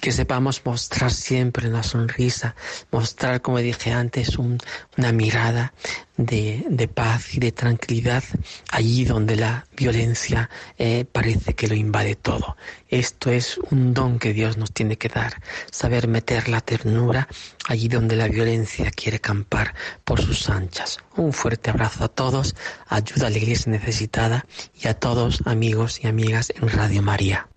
que 0.00 0.12
sepamos 0.12 0.62
mostrar 0.64 1.12
siempre 1.12 1.68
una 1.68 1.82
sonrisa, 1.82 2.54
mostrar, 2.90 3.42
como 3.42 3.58
dije 3.58 3.92
antes, 3.92 4.38
una 4.38 5.12
mirada 5.12 5.74
de, 6.16 6.90
paz 6.92 7.34
y 7.34 7.40
de 7.40 7.52
tranquilidad 7.52 8.24
allí 8.70 9.04
donde 9.04 9.36
la 9.36 9.66
violencia 9.76 10.50
eh, 10.78 11.04
parece 11.10 11.54
que 11.54 11.68
lo 11.68 11.74
invade 11.74 12.14
todo. 12.14 12.56
Esto 12.88 13.30
es 13.30 13.58
un 13.70 13.94
don 13.94 14.18
que 14.18 14.32
Dios 14.32 14.56
nos 14.56 14.72
tiene 14.72 14.96
que 14.96 15.08
dar, 15.08 15.40
saber 15.70 16.08
meter 16.08 16.48
la 16.48 16.60
ternura 16.60 17.28
allí 17.68 17.88
donde 17.88 18.16
la 18.16 18.28
violencia 18.28 18.90
quiere 18.90 19.20
campar 19.20 19.74
por 20.04 20.20
sus 20.20 20.48
anchas. 20.48 20.98
Un 21.16 21.32
fuerte 21.32 21.70
abrazo 21.70 22.04
a 22.04 22.08
todos, 22.08 22.54
ayuda 22.88 23.26
a 23.26 23.30
la 23.30 23.38
iglesia 23.38 23.72
necesitada 23.72 24.46
y 24.74 24.88
a 24.88 24.94
todos 24.94 25.42
amigos 25.46 26.00
y 26.02 26.06
amigas 26.06 26.52
en 26.56 26.68
Radio 26.68 27.02
María. 27.02 27.49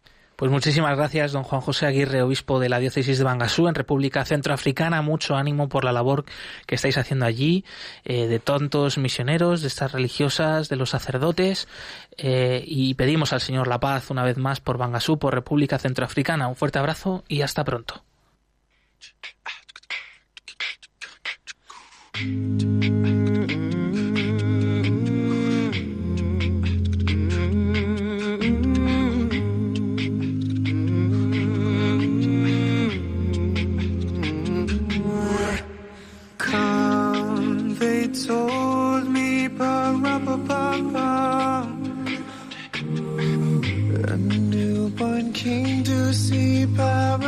Pues 0.43 0.51
muchísimas 0.51 0.97
gracias, 0.97 1.31
don 1.31 1.43
Juan 1.43 1.61
José 1.61 1.85
Aguirre, 1.85 2.21
obispo 2.21 2.59
de 2.59 2.67
la 2.67 2.79
diócesis 2.79 3.17
de 3.17 3.23
Bangasú, 3.23 3.69
en 3.69 3.75
República 3.75 4.25
Centroafricana. 4.25 5.01
Mucho 5.01 5.37
ánimo 5.37 5.69
por 5.69 5.85
la 5.85 5.93
labor 5.93 6.25
que 6.65 6.75
estáis 6.75 6.97
haciendo 6.97 7.25
allí, 7.25 7.63
eh, 8.03 8.27
de 8.27 8.39
tantos 8.39 8.97
misioneros, 8.97 9.61
de 9.61 9.69
estas 9.69 9.93
religiosas, 9.93 10.67
de 10.67 10.75
los 10.75 10.89
sacerdotes. 10.89 11.69
Eh, 12.17 12.61
y 12.67 12.93
pedimos 12.95 13.31
al 13.31 13.39
Señor 13.39 13.69
la 13.69 13.79
paz 13.79 14.09
una 14.09 14.25
vez 14.25 14.35
más 14.35 14.59
por 14.59 14.77
Bangasú, 14.77 15.17
por 15.17 15.33
República 15.33 15.79
Centroafricana. 15.79 16.49
Un 16.49 16.57
fuerte 16.57 16.77
abrazo 16.77 17.23
y 17.29 17.41
hasta 17.41 17.63
pronto. 17.63 18.03
Our 47.13 47.19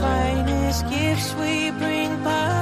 finest 0.00 0.90
gifts 0.90 1.34
we 1.34 1.70
bring 1.70 2.24
by. 2.24 2.55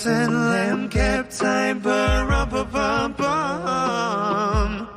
Legs 0.00 0.18
and 0.18 0.32
lamb 0.32 0.88
kept 0.88 1.38
time 1.38 1.80
bum. 3.18 4.88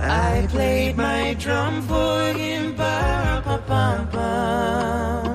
I 0.00 0.48
played 0.50 0.96
my 0.96 1.34
drum 1.38 1.82
for 1.82 2.32
him 2.32 2.74
bum 2.74 3.62
bum 3.68 4.08
bum. 4.10 5.27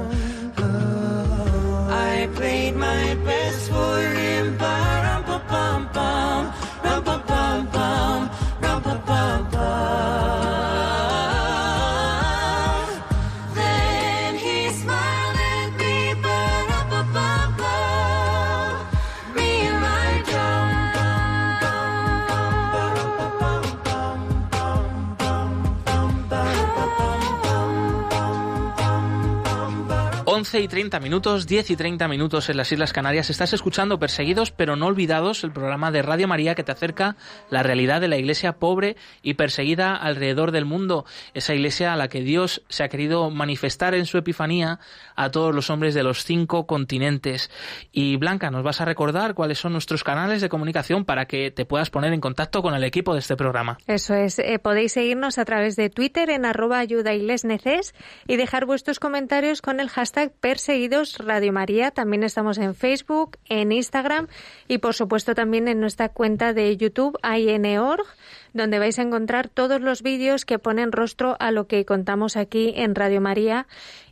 Y 30.59 30.67
30 30.67 30.99
minutos, 30.99 31.47
10 31.47 31.71
y 31.71 31.75
30 31.75 32.07
minutos 32.07 32.49
en 32.49 32.57
las 32.57 32.71
Islas 32.71 32.93
Canarias. 32.93 33.29
Estás 33.29 33.53
escuchando 33.53 33.97
Perseguidos 33.97 34.51
pero 34.51 34.75
no 34.75 34.85
olvidados, 34.85 35.43
el 35.43 35.51
programa 35.51 35.91
de 35.91 36.01
Radio 36.01 36.27
María 36.27 36.53
que 36.53 36.63
te 36.63 36.71
acerca 36.71 37.15
la 37.49 37.63
realidad 37.63 38.01
de 38.01 38.07
la 38.07 38.17
iglesia 38.17 38.53
pobre 38.53 38.95
y 39.23 39.33
perseguida 39.33 39.95
alrededor 39.95 40.51
del 40.51 40.65
mundo. 40.65 41.05
Esa 41.33 41.55
iglesia 41.55 41.93
a 41.93 41.97
la 41.97 42.07
que 42.07 42.21
Dios 42.21 42.61
se 42.69 42.83
ha 42.83 42.89
querido 42.89 43.31
manifestar 43.31 43.95
en 43.95 44.05
su 44.05 44.17
epifanía 44.17 44.79
a 45.15 45.31
todos 45.31 45.55
los 45.55 45.69
hombres 45.69 45.95
de 45.95 46.03
los 46.03 46.23
cinco 46.23 46.67
continentes. 46.67 47.49
Y 47.91 48.17
Blanca, 48.17 48.51
nos 48.51 48.63
vas 48.63 48.79
a 48.81 48.85
recordar 48.85 49.33
cuáles 49.33 49.57
son 49.57 49.71
nuestros 49.71 50.03
canales 50.03 50.41
de 50.41 50.49
comunicación 50.49 51.05
para 51.05 51.25
que 51.25 51.49
te 51.49 51.65
puedas 51.65 51.89
poner 51.89 52.13
en 52.13 52.21
contacto 52.21 52.61
con 52.61 52.75
el 52.75 52.83
equipo 52.83 53.13
de 53.13 53.19
este 53.19 53.35
programa. 53.35 53.77
Eso 53.87 54.13
es, 54.13 54.37
eh, 54.37 54.59
podéis 54.59 54.93
seguirnos 54.93 55.37
a 55.37 55.45
través 55.45 55.75
de 55.75 55.89
Twitter 55.89 56.29
en 56.29 56.45
arroba 56.45 56.79
ayuda 56.79 57.13
y 57.13 58.37
dejar 58.37 58.65
vuestros 58.65 58.99
comentarios 58.99 59.61
con 59.61 59.79
el 59.79 59.89
hashtag 59.89 60.31
Perseguidos 60.43 61.19
Radio 61.19 61.53
María. 61.53 61.91
También 61.91 62.21
estamos 62.21 62.57
en 62.57 62.75
Facebook, 62.75 63.37
en 63.47 63.71
Instagram 63.71 64.27
y 64.67 64.79
por 64.79 64.93
supuesto 64.93 65.35
también 65.35 65.69
en 65.69 65.79
nuestra 65.79 66.09
cuenta 66.09 66.51
de 66.51 66.75
YouTube 66.75 67.17
IN.org, 67.23 68.05
donde 68.51 68.77
vais 68.77 68.99
a 68.99 69.03
encontrar 69.03 69.47
todos 69.47 69.79
los 69.79 70.01
vídeos 70.01 70.43
que 70.43 70.59
ponen 70.59 70.91
rostro 70.91 71.37
a 71.39 71.51
lo 71.51 71.67
que 71.67 71.85
contamos 71.85 72.35
aquí 72.35 72.73
en 72.75 72.93
Radio 72.93 73.21
María 73.21 73.67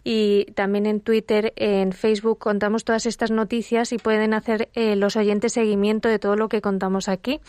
y 0.05 0.45
también 0.55 0.85
en 0.85 1.01
Twitter, 1.01 1.51
en 1.57 1.91
Facebook 1.91 2.39
contamos 2.39 2.85
todas 2.85 3.07
estas 3.07 3.29
noticias 3.29 3.91
y 3.91 3.97
pueden 3.97 4.33
hacer 4.33 4.69
eh, 4.73 4.95
los 4.95 5.17
oyentes 5.17 5.51
seguimiento 5.51 6.07
de 6.07 6.17
todo 6.17 6.37
lo 6.37 6.47
que 6.47 6.61
contamos 6.61 7.09
aquí. 7.09 7.41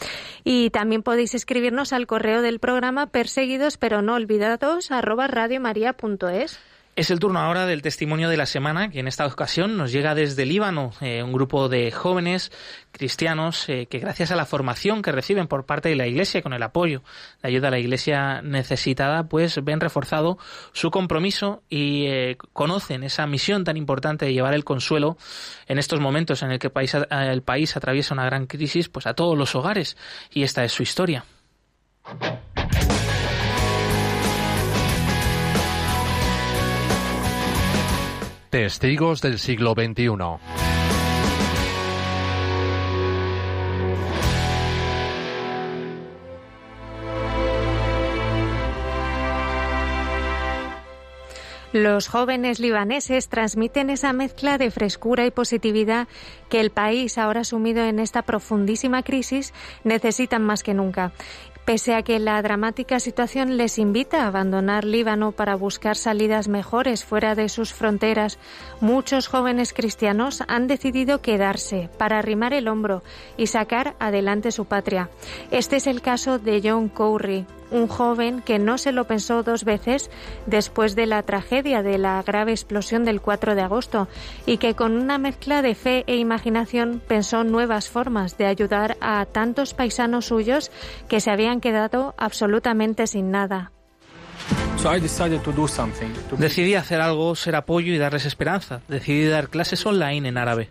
Y 0.42 0.70
también 0.70 1.04
podéis 1.04 1.36
escribirnos 1.36 1.92
al 1.92 2.08
correo 2.08 2.42
del 2.42 2.58
programa 2.58 3.06
perseguidos 3.06 3.76
pero 3.76 4.02
no 4.02 4.14
olvidados 4.14 4.90
arroba 4.90 5.28
radiomaria.es. 5.28 6.58
Es 6.94 7.10
el 7.10 7.20
turno 7.20 7.40
ahora 7.40 7.64
del 7.64 7.80
testimonio 7.80 8.28
de 8.28 8.36
la 8.36 8.44
semana, 8.44 8.90
que 8.90 9.00
en 9.00 9.08
esta 9.08 9.24
ocasión 9.24 9.78
nos 9.78 9.92
llega 9.92 10.14
desde 10.14 10.44
Líbano, 10.44 10.92
eh, 11.00 11.22
un 11.22 11.32
grupo 11.32 11.70
de 11.70 11.90
jóvenes 11.90 12.52
cristianos 12.90 13.66
eh, 13.70 13.86
que 13.86 13.98
gracias 13.98 14.30
a 14.30 14.36
la 14.36 14.44
formación 14.44 15.00
que 15.00 15.10
reciben 15.10 15.46
por 15.46 15.64
parte 15.64 15.88
de 15.88 15.96
la 15.96 16.06
Iglesia, 16.06 16.42
con 16.42 16.52
el 16.52 16.62
apoyo, 16.62 17.02
de 17.42 17.48
ayuda 17.48 17.68
a 17.68 17.70
la 17.70 17.78
Iglesia 17.78 18.42
necesitada, 18.42 19.22
pues 19.22 19.64
ven 19.64 19.80
reforzado 19.80 20.36
su 20.72 20.90
compromiso 20.90 21.62
y 21.70 22.08
eh, 22.08 22.36
conocen 22.52 23.04
esa 23.04 23.26
misión 23.26 23.64
tan 23.64 23.78
importante 23.78 24.26
de 24.26 24.34
llevar 24.34 24.52
el 24.52 24.64
consuelo 24.64 25.16
en 25.68 25.78
estos 25.78 25.98
momentos 25.98 26.42
en 26.42 26.52
el 26.52 26.58
que 26.58 26.70
el 27.10 27.42
país 27.42 27.74
atraviesa 27.74 28.12
una 28.12 28.26
gran 28.26 28.46
crisis, 28.46 28.90
pues 28.90 29.06
a 29.06 29.14
todos 29.14 29.38
los 29.38 29.54
hogares. 29.54 29.96
Y 30.30 30.42
esta 30.42 30.62
es 30.62 30.72
su 30.72 30.82
historia. 30.82 31.24
Testigos 38.52 39.22
del 39.22 39.38
siglo 39.38 39.72
XXI. 39.72 40.12
Los 51.72 52.08
jóvenes 52.08 52.60
libaneses 52.60 53.28
transmiten 53.28 53.88
esa 53.88 54.12
mezcla 54.12 54.58
de 54.58 54.70
frescura 54.70 55.24
y 55.24 55.30
positividad 55.30 56.06
que 56.50 56.60
el 56.60 56.68
país, 56.68 57.16
ahora 57.16 57.44
sumido 57.44 57.82
en 57.86 57.98
esta 57.98 58.20
profundísima 58.20 59.02
crisis, 59.02 59.54
necesitan 59.82 60.44
más 60.44 60.62
que 60.62 60.74
nunca. 60.74 61.12
Pese 61.64 61.94
a 61.94 62.02
que 62.02 62.18
la 62.18 62.42
dramática 62.42 62.98
situación 62.98 63.56
les 63.56 63.78
invita 63.78 64.24
a 64.24 64.26
abandonar 64.26 64.84
Líbano 64.84 65.30
para 65.30 65.54
buscar 65.54 65.96
salidas 65.96 66.48
mejores 66.48 67.04
fuera 67.04 67.36
de 67.36 67.48
sus 67.48 67.72
fronteras, 67.72 68.38
muchos 68.80 69.28
jóvenes 69.28 69.72
cristianos 69.72 70.42
han 70.48 70.66
decidido 70.66 71.20
quedarse 71.22 71.88
para 71.98 72.18
arrimar 72.18 72.52
el 72.52 72.66
hombro 72.66 73.04
y 73.36 73.46
sacar 73.46 73.94
adelante 74.00 74.50
su 74.50 74.64
patria. 74.64 75.08
Este 75.52 75.76
es 75.76 75.86
el 75.86 76.02
caso 76.02 76.40
de 76.40 76.60
John 76.64 76.88
Cowrie, 76.88 77.46
un 77.72 77.88
joven 77.88 78.42
que 78.42 78.58
no 78.58 78.78
se 78.78 78.92
lo 78.92 79.06
pensó 79.06 79.42
dos 79.42 79.64
veces 79.64 80.10
después 80.46 80.94
de 80.94 81.06
la 81.06 81.22
tragedia 81.22 81.82
de 81.82 81.98
la 81.98 82.22
grave 82.22 82.52
explosión 82.52 83.04
del 83.04 83.20
4 83.20 83.54
de 83.54 83.62
agosto 83.62 84.08
y 84.46 84.58
que 84.58 84.74
con 84.74 84.96
una 84.96 85.18
mezcla 85.18 85.62
de 85.62 85.74
fe 85.74 86.04
e 86.06 86.16
imaginación 86.16 87.02
pensó 87.06 87.44
nuevas 87.44 87.88
formas 87.88 88.38
de 88.38 88.46
ayudar 88.46 88.96
a 89.00 89.24
tantos 89.26 89.74
paisanos 89.74 90.26
suyos 90.26 90.70
que 91.08 91.20
se 91.20 91.30
habían 91.30 91.60
quedado 91.60 92.14
absolutamente 92.18 93.06
sin 93.06 93.30
nada. 93.30 93.72
Decidí 96.38 96.74
hacer 96.74 97.00
algo, 97.00 97.36
ser 97.36 97.54
apoyo 97.54 97.92
y 97.92 97.98
darles 97.98 98.24
esperanza. 98.24 98.80
Decidí 98.88 99.26
dar 99.26 99.48
clases 99.48 99.86
online 99.86 100.28
en 100.28 100.38
árabe. 100.38 100.70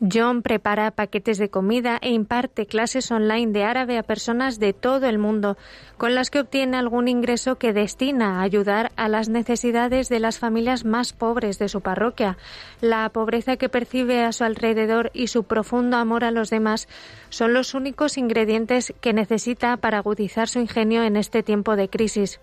John 0.00 0.42
prepara 0.42 0.92
paquetes 0.92 1.38
de 1.38 1.50
comida 1.50 1.98
e 2.00 2.10
imparte 2.10 2.66
clases 2.66 3.10
online 3.10 3.50
de 3.50 3.64
árabe 3.64 3.98
a 3.98 4.04
personas 4.04 4.60
de 4.60 4.72
todo 4.72 5.08
el 5.08 5.18
mundo, 5.18 5.56
con 5.96 6.14
las 6.14 6.30
que 6.30 6.38
obtiene 6.38 6.76
algún 6.76 7.08
ingreso 7.08 7.56
que 7.56 7.72
destina 7.72 8.38
a 8.38 8.42
ayudar 8.42 8.92
a 8.94 9.08
las 9.08 9.28
necesidades 9.28 10.08
de 10.08 10.20
las 10.20 10.38
familias 10.38 10.84
más 10.84 11.12
pobres 11.12 11.58
de 11.58 11.68
su 11.68 11.80
parroquia. 11.80 12.38
La 12.80 13.08
pobreza 13.08 13.56
que 13.56 13.68
percibe 13.68 14.22
a 14.22 14.30
su 14.30 14.44
alrededor 14.44 15.10
y 15.14 15.26
su 15.26 15.42
profundo 15.42 15.96
amor 15.96 16.22
a 16.22 16.30
los 16.30 16.48
demás 16.48 16.86
son 17.28 17.52
los 17.52 17.74
únicos 17.74 18.18
ingredientes 18.18 18.94
que 19.00 19.12
necesita 19.12 19.76
para 19.78 19.98
agudizar 19.98 20.48
su 20.48 20.60
ingenio 20.60 21.02
en 21.02 21.16
este 21.16 21.42
tiempo 21.42 21.74
de 21.74 21.88
crisis. 21.88 22.40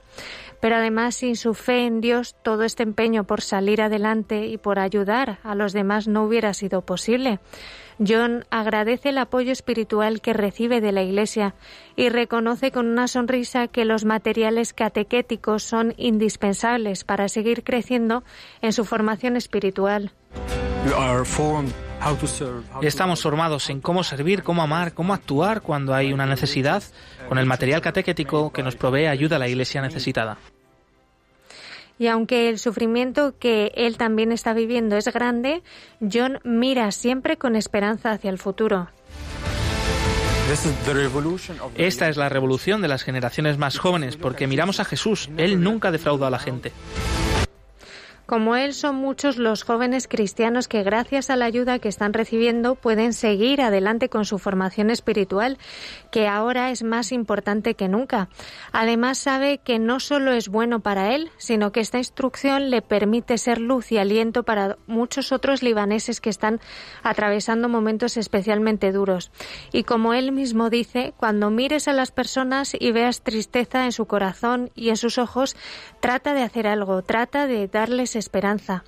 Pero 0.59 0.75
además, 0.75 1.15
sin 1.15 1.37
su 1.37 1.53
fe 1.53 1.85
en 1.85 2.01
Dios, 2.01 2.35
todo 2.41 2.63
este 2.63 2.83
empeño 2.83 3.23
por 3.23 3.41
salir 3.41 3.81
adelante 3.81 4.47
y 4.47 4.57
por 4.57 4.79
ayudar 4.79 5.39
a 5.43 5.55
los 5.55 5.73
demás 5.73 6.07
no 6.07 6.23
hubiera 6.23 6.53
sido 6.53 6.81
posible. 6.81 7.39
John 8.05 8.45
agradece 8.49 9.09
el 9.09 9.17
apoyo 9.17 9.51
espiritual 9.51 10.21
que 10.21 10.33
recibe 10.33 10.81
de 10.81 10.91
la 10.91 11.03
Iglesia 11.03 11.55
y 11.95 12.09
reconoce 12.09 12.71
con 12.71 12.87
una 12.87 13.07
sonrisa 13.07 13.67
que 13.67 13.85
los 13.85 14.03
materiales 14.03 14.73
catequéticos 14.73 15.63
son 15.63 15.93
indispensables 15.97 17.03
para 17.03 17.29
seguir 17.29 17.63
creciendo 17.63 18.23
en 18.61 18.73
su 18.73 18.83
formación 18.83 19.37
espiritual. 19.37 20.11
Estamos 22.81 23.21
formados 23.21 23.69
en 23.69 23.81
cómo 23.81 24.03
servir, 24.03 24.43
cómo 24.43 24.61
amar, 24.61 24.93
cómo 24.93 25.13
actuar 25.13 25.61
cuando 25.61 25.95
hay 25.95 26.13
una 26.13 26.25
necesidad, 26.25 26.83
con 27.29 27.37
el 27.37 27.45
material 27.45 27.81
catequético 27.81 28.51
que 28.51 28.61
nos 28.61 28.75
provee 28.75 29.07
ayuda 29.07 29.37
a 29.37 29.39
la 29.39 29.47
Iglesia 29.47 29.81
necesitada. 29.81 30.37
Y 31.97 32.07
aunque 32.07 32.49
el 32.49 32.59
sufrimiento 32.59 33.35
que 33.39 33.71
él 33.75 33.97
también 33.97 34.31
está 34.31 34.53
viviendo 34.53 34.97
es 34.97 35.07
grande, 35.13 35.63
John 36.01 36.39
mira 36.43 36.91
siempre 36.91 37.37
con 37.37 37.55
esperanza 37.55 38.11
hacia 38.11 38.29
el 38.29 38.37
futuro. 38.37 38.89
Esta 41.75 42.09
es 42.09 42.17
la 42.17 42.29
revolución 42.29 42.81
de 42.81 42.87
las 42.87 43.03
generaciones 43.03 43.57
más 43.57 43.79
jóvenes, 43.79 44.15
porque 44.15 44.45
miramos 44.45 44.79
a 44.79 44.85
Jesús. 44.85 45.29
Él 45.37 45.61
nunca 45.63 45.91
defrauda 45.91 46.27
a 46.27 46.29
la 46.29 46.39
gente. 46.39 46.71
Como 48.25 48.55
él, 48.55 48.73
son 48.73 48.95
muchos 48.95 49.37
los 49.37 49.63
jóvenes 49.63 50.07
cristianos 50.07 50.67
que, 50.67 50.81
gracias 50.83 51.29
a 51.29 51.35
la 51.35 51.45
ayuda 51.45 51.79
que 51.79 51.89
están 51.89 52.13
recibiendo, 52.13 52.73
pueden 52.73 53.13
seguir 53.13 53.61
adelante 53.61 54.09
con 54.09 54.25
su 54.25 54.39
formación 54.39 54.89
espiritual, 54.89 55.59
que 56.11 56.27
ahora 56.27 56.71
es 56.71 56.81
más 56.81 57.11
importante 57.11 57.75
que 57.75 57.87
nunca. 57.87 58.29
Además, 58.71 59.19
sabe 59.19 59.59
que 59.59 59.77
no 59.77 59.99
solo 59.99 60.31
es 60.31 60.49
bueno 60.49 60.79
para 60.79 61.13
él, 61.13 61.29
sino 61.37 61.71
que 61.71 61.81
esta 61.81 61.99
instrucción 61.99 62.71
le 62.71 62.81
permite 62.81 63.37
ser 63.37 63.59
luz 63.59 63.91
y 63.91 63.99
aliento 63.99 64.43
para 64.43 64.77
muchos 64.87 65.31
otros 65.31 65.61
libaneses 65.61 66.19
que 66.19 66.29
están 66.29 66.59
atravesando 67.03 67.69
momentos 67.69 68.17
especialmente 68.17 68.91
duros. 68.91 69.31
Y 69.71 69.83
como 69.83 70.13
él 70.13 70.31
mismo 70.31 70.69
dice, 70.69 71.13
cuando 71.17 71.51
mires 71.51 71.87
a 71.87 71.93
las 71.93 72.11
personas 72.11 72.75
y 72.79 72.91
veas 72.91 73.21
tristeza 73.21 73.85
en 73.85 73.91
su 73.91 74.05
corazón 74.05 74.71
y 74.73 74.89
en 74.89 74.97
sus 74.97 75.17
ojos, 75.17 75.55
trata 75.99 76.33
de 76.33 76.41
hacer 76.41 76.65
algo, 76.67 77.01
trata 77.03 77.45
de 77.45 77.67
darles 77.67 78.14
esperanza. 78.15 78.83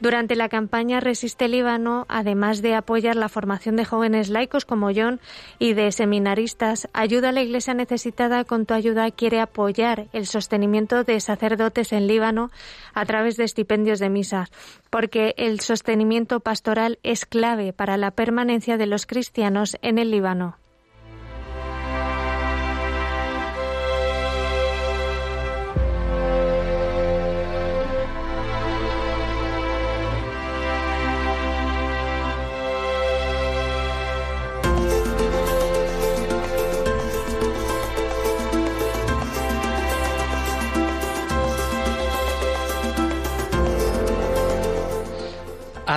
Durante 0.00 0.34
la 0.34 0.48
campaña 0.48 0.98
Resiste 0.98 1.46
Líbano, 1.46 2.06
además 2.08 2.60
de 2.60 2.74
apoyar 2.74 3.14
la 3.14 3.28
formación 3.28 3.76
de 3.76 3.84
jóvenes 3.84 4.30
laicos 4.30 4.64
como 4.64 4.90
John 4.94 5.20
y 5.58 5.74
de 5.74 5.92
seminaristas, 5.92 6.88
Ayuda 6.92 7.28
a 7.28 7.32
la 7.32 7.42
Iglesia 7.42 7.74
Necesitada 7.74 8.44
con 8.44 8.66
tu 8.66 8.74
ayuda 8.74 9.10
quiere 9.10 9.40
apoyar 9.40 10.08
el 10.12 10.26
sostenimiento 10.26 11.04
de 11.04 11.20
sacerdotes 11.20 11.92
en 11.92 12.06
Líbano 12.06 12.50
a 12.94 13.04
través 13.06 13.36
de 13.36 13.44
estipendios 13.44 14.00
de 14.00 14.08
misas, 14.08 14.50
porque 14.90 15.34
el 15.36 15.60
sostenimiento 15.60 16.40
pastoral 16.40 16.98
es 17.02 17.24
clave 17.24 17.72
para 17.72 17.96
la 17.96 18.10
permanencia 18.10 18.76
de 18.76 18.86
los 18.86 19.06
cristianos 19.06 19.76
en 19.82 19.98
el 19.98 20.10
Líbano. 20.10 20.61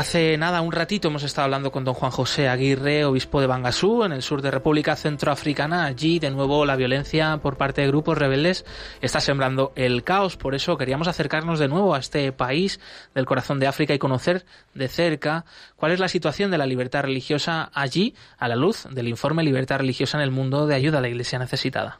Hace 0.05 0.37
nada, 0.37 0.61
un 0.61 0.71
ratito, 0.71 1.07
hemos 1.07 1.23
estado 1.23 1.45
hablando 1.45 1.71
con 1.71 1.83
don 1.83 1.95
Juan 1.95 2.11
José 2.11 2.47
Aguirre, 2.47 3.05
obispo 3.05 3.41
de 3.41 3.47
Bangasú, 3.47 4.03
en 4.03 4.11
el 4.11 4.21
sur 4.21 4.43
de 4.43 4.51
República 4.51 4.95
Centroafricana. 4.95 5.85
Allí, 5.85 6.19
de 6.19 6.29
nuevo, 6.29 6.63
la 6.63 6.75
violencia 6.75 7.39
por 7.41 7.57
parte 7.57 7.81
de 7.81 7.87
grupos 7.87 8.15
rebeldes 8.15 8.65
está 9.01 9.19
sembrando 9.19 9.73
el 9.75 10.03
caos. 10.03 10.37
Por 10.37 10.53
eso 10.53 10.77
queríamos 10.77 11.07
acercarnos 11.07 11.57
de 11.57 11.69
nuevo 11.69 11.95
a 11.95 11.99
este 11.99 12.31
país 12.31 12.79
del 13.15 13.25
corazón 13.25 13.59
de 13.59 13.65
África 13.65 13.95
y 13.95 13.97
conocer 13.97 14.45
de 14.75 14.89
cerca 14.89 15.43
cuál 15.75 15.91
es 15.91 15.99
la 15.99 16.07
situación 16.07 16.51
de 16.51 16.59
la 16.59 16.67
libertad 16.67 17.01
religiosa 17.01 17.71
allí, 17.73 18.13
a 18.37 18.47
la 18.47 18.55
luz 18.55 18.87
del 18.91 19.07
informe 19.07 19.41
Libertad 19.41 19.79
Religiosa 19.79 20.19
en 20.19 20.23
el 20.23 20.29
Mundo 20.29 20.67
de 20.67 20.75
Ayuda 20.75 20.99
a 20.99 21.01
la 21.01 21.09
Iglesia 21.09 21.39
Necesitada. 21.39 21.99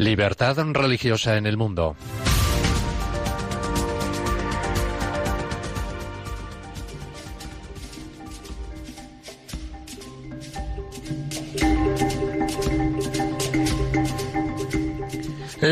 Libertad 0.00 0.56
religiosa 0.72 1.36
en 1.36 1.44
el 1.44 1.58
mundo. 1.58 1.94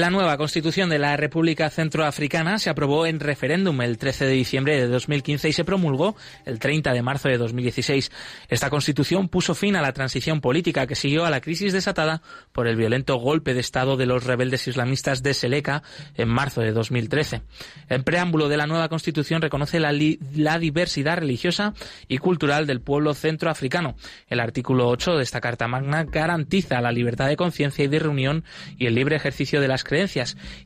La 0.09 0.12
nueva 0.12 0.38
constitución 0.38 0.88
de 0.88 0.98
la 0.98 1.18
República 1.18 1.68
Centroafricana 1.68 2.59
se 2.59 2.70
aprobó 2.70 3.04
en 3.04 3.20
referéndum 3.20 3.82
el 3.82 3.98
13 3.98 4.24
de 4.24 4.32
diciembre 4.32 4.80
de 4.80 4.88
2015 4.88 5.50
y 5.50 5.52
se 5.52 5.66
promulgó 5.66 6.16
el 6.46 6.59
30 6.59 6.94
de 6.94 7.02
marzo 7.02 7.28
de 7.28 7.36
2016. 7.36 8.11
Esta 8.48 8.70
constitución 8.70 9.28
puso 9.28 9.54
fin 9.54 9.76
a 9.76 9.82
la 9.82 9.92
transición 9.92 10.40
política 10.40 10.86
que 10.86 10.94
siguió 10.94 11.26
a 11.26 11.30
la 11.30 11.42
crisis 11.42 11.74
desatada 11.74 12.22
por 12.52 12.68
el 12.68 12.76
violento 12.76 13.16
golpe 13.16 13.52
de 13.52 13.61
Estado 13.61 13.98
de 13.98 14.06
los 14.06 14.24
rebeldes 14.24 14.66
islamistas 14.66 15.22
de 15.22 15.34
Seleka 15.34 15.82
en 16.14 16.30
marzo 16.30 16.62
de 16.62 16.72
2013. 16.72 17.42
El 17.90 18.02
preámbulo 18.02 18.48
de 18.48 18.56
la 18.56 18.66
nueva 18.66 18.88
constitución 18.88 19.42
reconoce 19.42 19.78
la, 19.78 19.92
la 20.34 20.59
diversidad 20.59 21.18
religiosa 21.18 21.74
y 22.09 22.16
cultural 22.16 22.66
del 22.66 22.80
pueblo 22.80 23.12
centroafricano. 23.12 23.94
El 24.28 24.40
artículo 24.40 24.88
8 24.88 25.18
de 25.18 25.22
esta 25.22 25.42
Carta 25.42 25.68
Magna 25.68 26.04
garantiza 26.04 26.80
la 26.80 26.92
libertad 26.92 27.28
de 27.28 27.36
conciencia 27.36 27.84
y 27.84 27.88
de 27.88 27.98
reunión 27.98 28.44
y 28.78 28.86
el 28.86 28.94
libre 28.94 29.14
ejercicio 29.14 29.61
de 29.61 29.68
la 29.68 29.76
creencias 29.76 29.97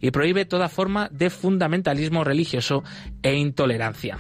y 0.01 0.11
prohíbe 0.11 0.45
toda 0.45 0.69
forma 0.69 1.09
de 1.11 1.31
fundamentalismo 1.31 2.25
religioso 2.25 2.83
e 3.23 3.35
intolerancia. 3.35 4.19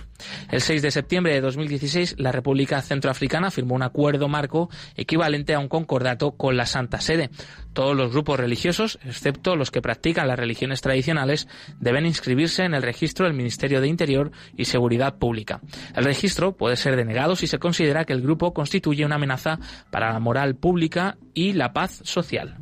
El 0.51 0.61
6 0.61 0.83
de 0.83 0.91
septiembre 0.91 1.35
de 1.35 1.41
2016, 1.41 2.17
la 2.19 2.33
República 2.33 2.81
Centroafricana 2.81 3.51
firmó 3.51 3.75
un 3.75 3.83
acuerdo 3.83 4.29
marco 4.29 4.71
equivalente 4.97 5.55
a 5.55 5.59
un 5.59 5.69
concordato 5.69 6.33
con 6.33 6.57
la 6.57 6.67
Santa 6.67 7.01
Sede. 7.01 7.31
Todos 7.73 7.97
los 7.97 8.13
grupos 8.13 8.39
religiosos, 8.39 8.99
excepto 9.05 9.57
los 9.57 9.71
que 9.71 9.83
practican 9.83 10.29
las 10.29 10.39
religiones 10.39 10.81
tradicionales, 10.81 11.49
deben 11.81 12.07
inscribirse 12.07 12.65
en 12.65 12.75
el 12.75 12.83
registro 12.83 13.27
del 13.27 13.35
Ministerio 13.35 13.81
de 13.81 13.89
Interior 13.89 14.31
y 14.57 14.67
Seguridad 14.67 15.17
Pública. 15.17 15.61
El 15.95 16.05
registro 16.05 16.57
puede 16.57 16.77
ser 16.77 16.97
denegado 16.97 17.37
si 17.37 17.47
se 17.47 17.59
considera 17.59 18.05
que 18.05 18.13
el 18.13 18.23
grupo 18.23 18.55
constituye 18.55 19.05
una 19.05 19.17
amenaza 19.17 19.59
para 19.91 20.13
la 20.13 20.21
moral 20.21 20.55
pública 20.55 21.17
y 21.35 21.53
la 21.55 21.73
paz 21.73 22.01
social. 22.05 22.59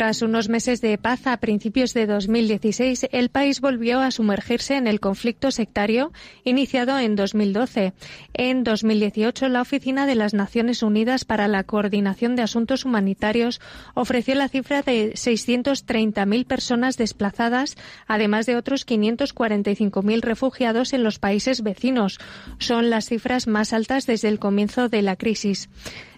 Tras 0.00 0.22
unos 0.22 0.48
meses 0.48 0.80
de 0.80 0.96
paz 0.96 1.26
a 1.26 1.36
principios 1.36 1.92
de 1.92 2.06
2016, 2.06 3.08
el 3.12 3.28
país 3.28 3.60
volvió 3.60 4.00
a 4.00 4.10
sumergirse 4.10 4.76
en 4.76 4.86
el 4.86 4.98
conflicto 4.98 5.50
sectario 5.50 6.10
iniciado 6.42 6.98
en 6.98 7.16
2012. 7.16 7.92
En 8.32 8.64
2018, 8.64 9.50
la 9.50 9.60
Oficina 9.60 10.06
de 10.06 10.14
las 10.14 10.32
Naciones 10.32 10.82
Unidas 10.82 11.26
para 11.26 11.48
la 11.48 11.64
Coordinación 11.64 12.34
de 12.34 12.40
Asuntos 12.40 12.86
Humanitarios 12.86 13.60
ofreció 13.92 14.34
la 14.36 14.48
cifra 14.48 14.80
de 14.80 15.12
630.000 15.12 16.46
personas 16.46 16.96
desplazadas, 16.96 17.76
además 18.06 18.46
de 18.46 18.56
otros 18.56 18.86
545.000 18.86 20.22
refugiados 20.22 20.94
en 20.94 21.04
los 21.04 21.18
países 21.18 21.62
vecinos. 21.62 22.18
Son 22.58 22.88
las 22.88 23.04
cifras 23.04 23.46
más 23.46 23.74
altas 23.74 24.06
desde 24.06 24.28
el 24.28 24.38
comienzo 24.38 24.88
de 24.88 25.02
la 25.02 25.16
crisis 25.16 25.68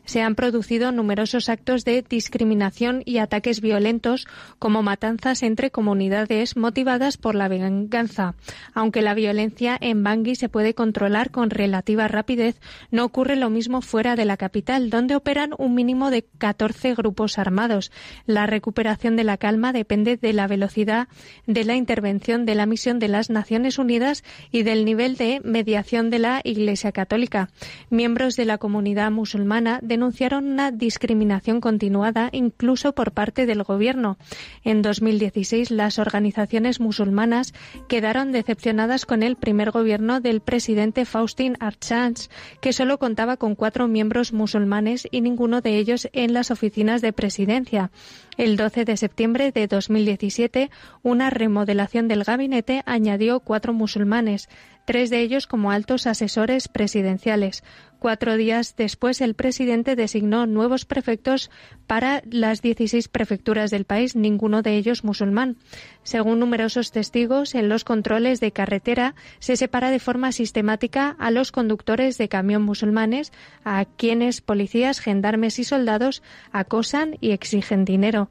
se 0.05 0.23
han 0.23 0.35
producido 0.35 0.93
numerosos 0.93 1.49
actos 1.49 1.85
de 1.85 2.03
discriminación 2.03 3.03
y 3.05 3.19
ataques 3.19 3.61
violentos 3.61 4.27
como 4.59 4.83
matanzas 4.83 5.43
entre 5.43 5.71
comunidades 5.71 6.57
motivadas 6.57 7.17
por 7.17 7.35
la 7.35 7.49
venganza. 7.49 8.35
Aunque 8.75 9.03
la 9.03 9.15
violencia 9.15 9.77
en 9.81 10.03
Bangui 10.03 10.35
se 10.35 10.49
puede 10.49 10.75
controlar 10.75 11.31
con 11.31 11.51
relativa 11.51 12.09
rapidez, 12.09 12.61
no 12.91 13.05
ocurre 13.05 13.37
lo 13.37 13.51
mismo 13.51 13.81
fuera 13.81 14.17
de 14.17 14.25
la 14.25 14.37
capital, 14.37 14.91
donde 14.91 15.17
operan 15.17 15.51
un 15.59 15.75
mínimo 15.75 16.11
de 16.11 16.25
14 16.39 16.95
grupos 16.95 17.39
armados. 17.39 17.93
La 18.27 18.47
recuperación 18.47 19.17
de 19.17 19.25
la 19.25 19.37
calma 19.37 19.73
depende 19.73 20.17
de 20.17 20.33
la 20.33 20.47
velocidad 20.47 21.09
de 21.47 21.65
la 21.65 21.77
intervención 21.77 22.45
de 22.47 22.55
la 22.55 22.67
misión 22.67 22.99
de 22.99 23.09
las 23.09 23.31
Naciones 23.31 23.79
Unidas 23.79 24.25
y 24.51 24.63
del 24.63 24.85
nivel 24.85 25.17
de 25.17 25.41
mediación 25.45 26.11
de 26.11 26.19
la 26.19 26.41
Iglesia 26.45 26.93
Católica. 26.93 27.51
Miembros 27.91 28.37
de 28.37 28.45
la 28.45 28.59
comunidad 28.59 29.11
musulmana 29.11 29.81
denunciaron 29.93 30.47
una 30.47 30.71
discriminación 30.71 31.61
continuada 31.61 32.31
incluso 32.33 32.95
por 32.95 33.13
parte 33.13 33.45
del 33.45 33.63
gobierno. 33.63 34.17
En 34.65 34.81
2016, 34.81 35.71
las 35.71 35.99
organizaciones 35.99 36.81
musulmanas 36.81 37.53
quedaron 37.89 38.33
decepcionadas 38.33 39.05
con 39.05 39.23
el 39.23 39.37
primer 39.37 39.71
gobierno 39.71 40.21
del 40.21 40.41
presidente 40.41 41.05
Faustin 41.05 41.59
Archange, 41.61 42.31
que 42.63 42.73
solo 42.73 42.99
contaba 42.99 43.37
con 43.37 43.55
cuatro 43.55 43.87
miembros 43.87 44.33
musulmanes 44.33 45.07
y 45.11 45.21
ninguno 45.21 45.61
de 45.61 45.77
ellos 45.77 46.09
en 46.15 46.33
las 46.33 46.51
oficinas 46.51 47.03
de 47.03 47.13
presidencia. 47.13 47.91
El 48.39 48.57
12 48.57 48.87
de 48.87 48.97
septiembre 48.97 49.53
de 49.53 49.67
2017, 49.67 50.71
una 51.03 51.29
remodelación 51.29 52.09
del 52.09 52.25
gabinete 52.25 52.83
añadió 52.87 53.41
cuatro 53.41 53.75
musulmanes, 53.75 54.49
tres 54.87 55.11
de 55.11 55.21
ellos 55.21 55.47
como 55.47 55.71
altos 55.71 56.07
asesores 56.07 56.69
presidenciales. 56.69 57.63
Cuatro 58.03 58.37
días 58.37 58.75
después, 58.77 59.21
el 59.21 59.35
presidente 59.35 59.95
designó 59.95 60.45
nuevos 60.45 60.85
prefectos 60.85 61.53
para 61.87 62.21
las 62.29 62.61
16 62.61 63.07
prefecturas 63.07 63.71
del 63.71 63.85
país, 63.85 64.17
ninguno 64.17 64.61
de 64.63 64.77
ellos 64.77 65.05
musulmán. 65.05 65.57
Según 66.03 66.41
numerosos 66.41 66.91
testigos, 66.91 67.55
en 67.55 67.69
los 67.69 67.85
controles 67.85 68.41
de 68.41 68.51
carretera 68.51 69.15
se 69.39 69.55
separa 69.55 69.93
de 69.93 70.01
forma 70.01 70.33
sistemática 70.33 71.15
a 71.21 71.31
los 71.31 71.53
conductores 71.53 72.19
de 72.19 72.29
camión 72.29 72.63
musulmanes, 72.63 73.33
a 73.65 73.85
quienes 73.85 74.41
policías, 74.41 74.99
gendarmes 74.99 75.61
y 75.61 75.63
soldados 75.63 76.25
acosan 76.51 77.19
y 77.21 77.31
exigen 77.31 77.85
dinero 77.85 78.31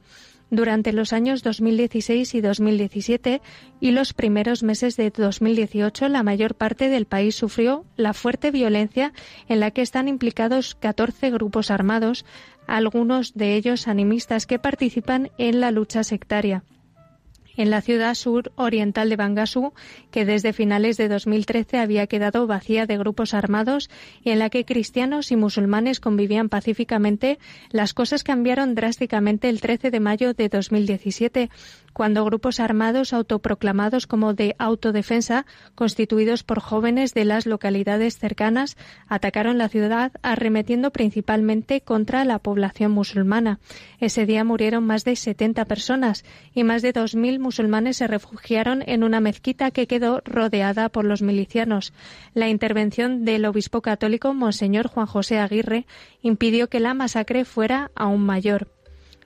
durante 0.51 0.91
los 0.91 1.13
años 1.13 1.41
2016 1.41 2.35
y 2.35 2.41
2017 2.41 3.41
y 3.79 3.91
los 3.91 4.13
primeros 4.13 4.61
meses 4.61 4.97
de 4.97 5.09
2018, 5.09 6.09
la 6.09 6.21
mayor 6.21 6.55
parte 6.55 6.89
del 6.89 7.05
país 7.05 7.35
sufrió 7.35 7.85
la 7.95 8.13
fuerte 8.13 8.51
violencia 8.51 9.13
en 9.47 9.61
la 9.61 9.71
que 9.71 9.81
están 9.81 10.07
implicados 10.07 10.75
14 10.75 11.31
grupos 11.31 11.71
armados, 11.71 12.25
algunos 12.67 13.33
de 13.33 13.55
ellos 13.55 13.87
animistas 13.87 14.45
que 14.45 14.59
participan 14.59 15.31
en 15.37 15.61
la 15.61 15.71
lucha 15.71 16.03
sectaria 16.03 16.63
en 17.57 17.69
la 17.69 17.81
ciudad 17.81 18.13
sur 18.15 18.51
oriental 18.55 19.09
de 19.09 19.15
Bangasú, 19.15 19.73
que 20.11 20.25
desde 20.25 20.53
finales 20.53 20.97
de 20.97 21.07
2013 21.07 21.77
había 21.77 22.07
quedado 22.07 22.47
vacía 22.47 22.85
de 22.85 22.97
grupos 22.97 23.33
armados 23.33 23.89
y 24.23 24.31
en 24.31 24.39
la 24.39 24.49
que 24.49 24.65
cristianos 24.65 25.31
y 25.31 25.35
musulmanes 25.35 25.99
convivían 25.99 26.49
pacíficamente, 26.49 27.39
las 27.71 27.93
cosas 27.93 28.23
cambiaron 28.23 28.75
drásticamente 28.75 29.49
el 29.49 29.61
13 29.61 29.91
de 29.91 29.99
mayo 29.99 30.33
de 30.33 30.49
2017, 30.49 31.49
cuando 31.93 32.25
grupos 32.25 32.59
armados 32.59 33.13
autoproclamados 33.13 34.07
como 34.07 34.33
de 34.33 34.55
autodefensa, 34.59 35.45
constituidos 35.75 36.43
por 36.43 36.59
jóvenes 36.59 37.13
de 37.13 37.25
las 37.25 37.45
localidades 37.45 38.17
cercanas, 38.17 38.77
atacaron 39.07 39.57
la 39.57 39.69
ciudad 39.69 40.11
arremetiendo 40.21 40.91
principalmente 40.91 41.81
contra 41.81 42.25
la 42.25 42.39
población 42.39 42.91
musulmana. 42.91 43.59
Ese 43.99 44.25
día 44.25 44.43
murieron 44.43 44.85
más 44.85 45.03
de 45.03 45.15
70 45.15 45.65
personas 45.65 46.23
y 46.53 46.63
más 46.63 46.81
de 46.81 46.93
2.000 46.93 47.39
musulmanes 47.39 47.97
se 47.97 48.07
refugiaron 48.07 48.83
en 48.85 49.03
una 49.03 49.19
mezquita 49.19 49.71
que 49.71 49.87
quedó 49.87 50.21
rodeada 50.25 50.89
por 50.89 51.05
los 51.05 51.21
milicianos. 51.21 51.93
La 52.33 52.49
intervención 52.49 53.25
del 53.25 53.45
obispo 53.45 53.81
católico 53.81 54.33
Monseñor 54.33 54.87
Juan 54.87 55.07
José 55.07 55.39
Aguirre 55.39 55.85
impidió 56.21 56.69
que 56.69 56.79
la 56.79 56.93
masacre 56.93 57.45
fuera 57.45 57.91
aún 57.95 58.25
mayor. 58.25 58.67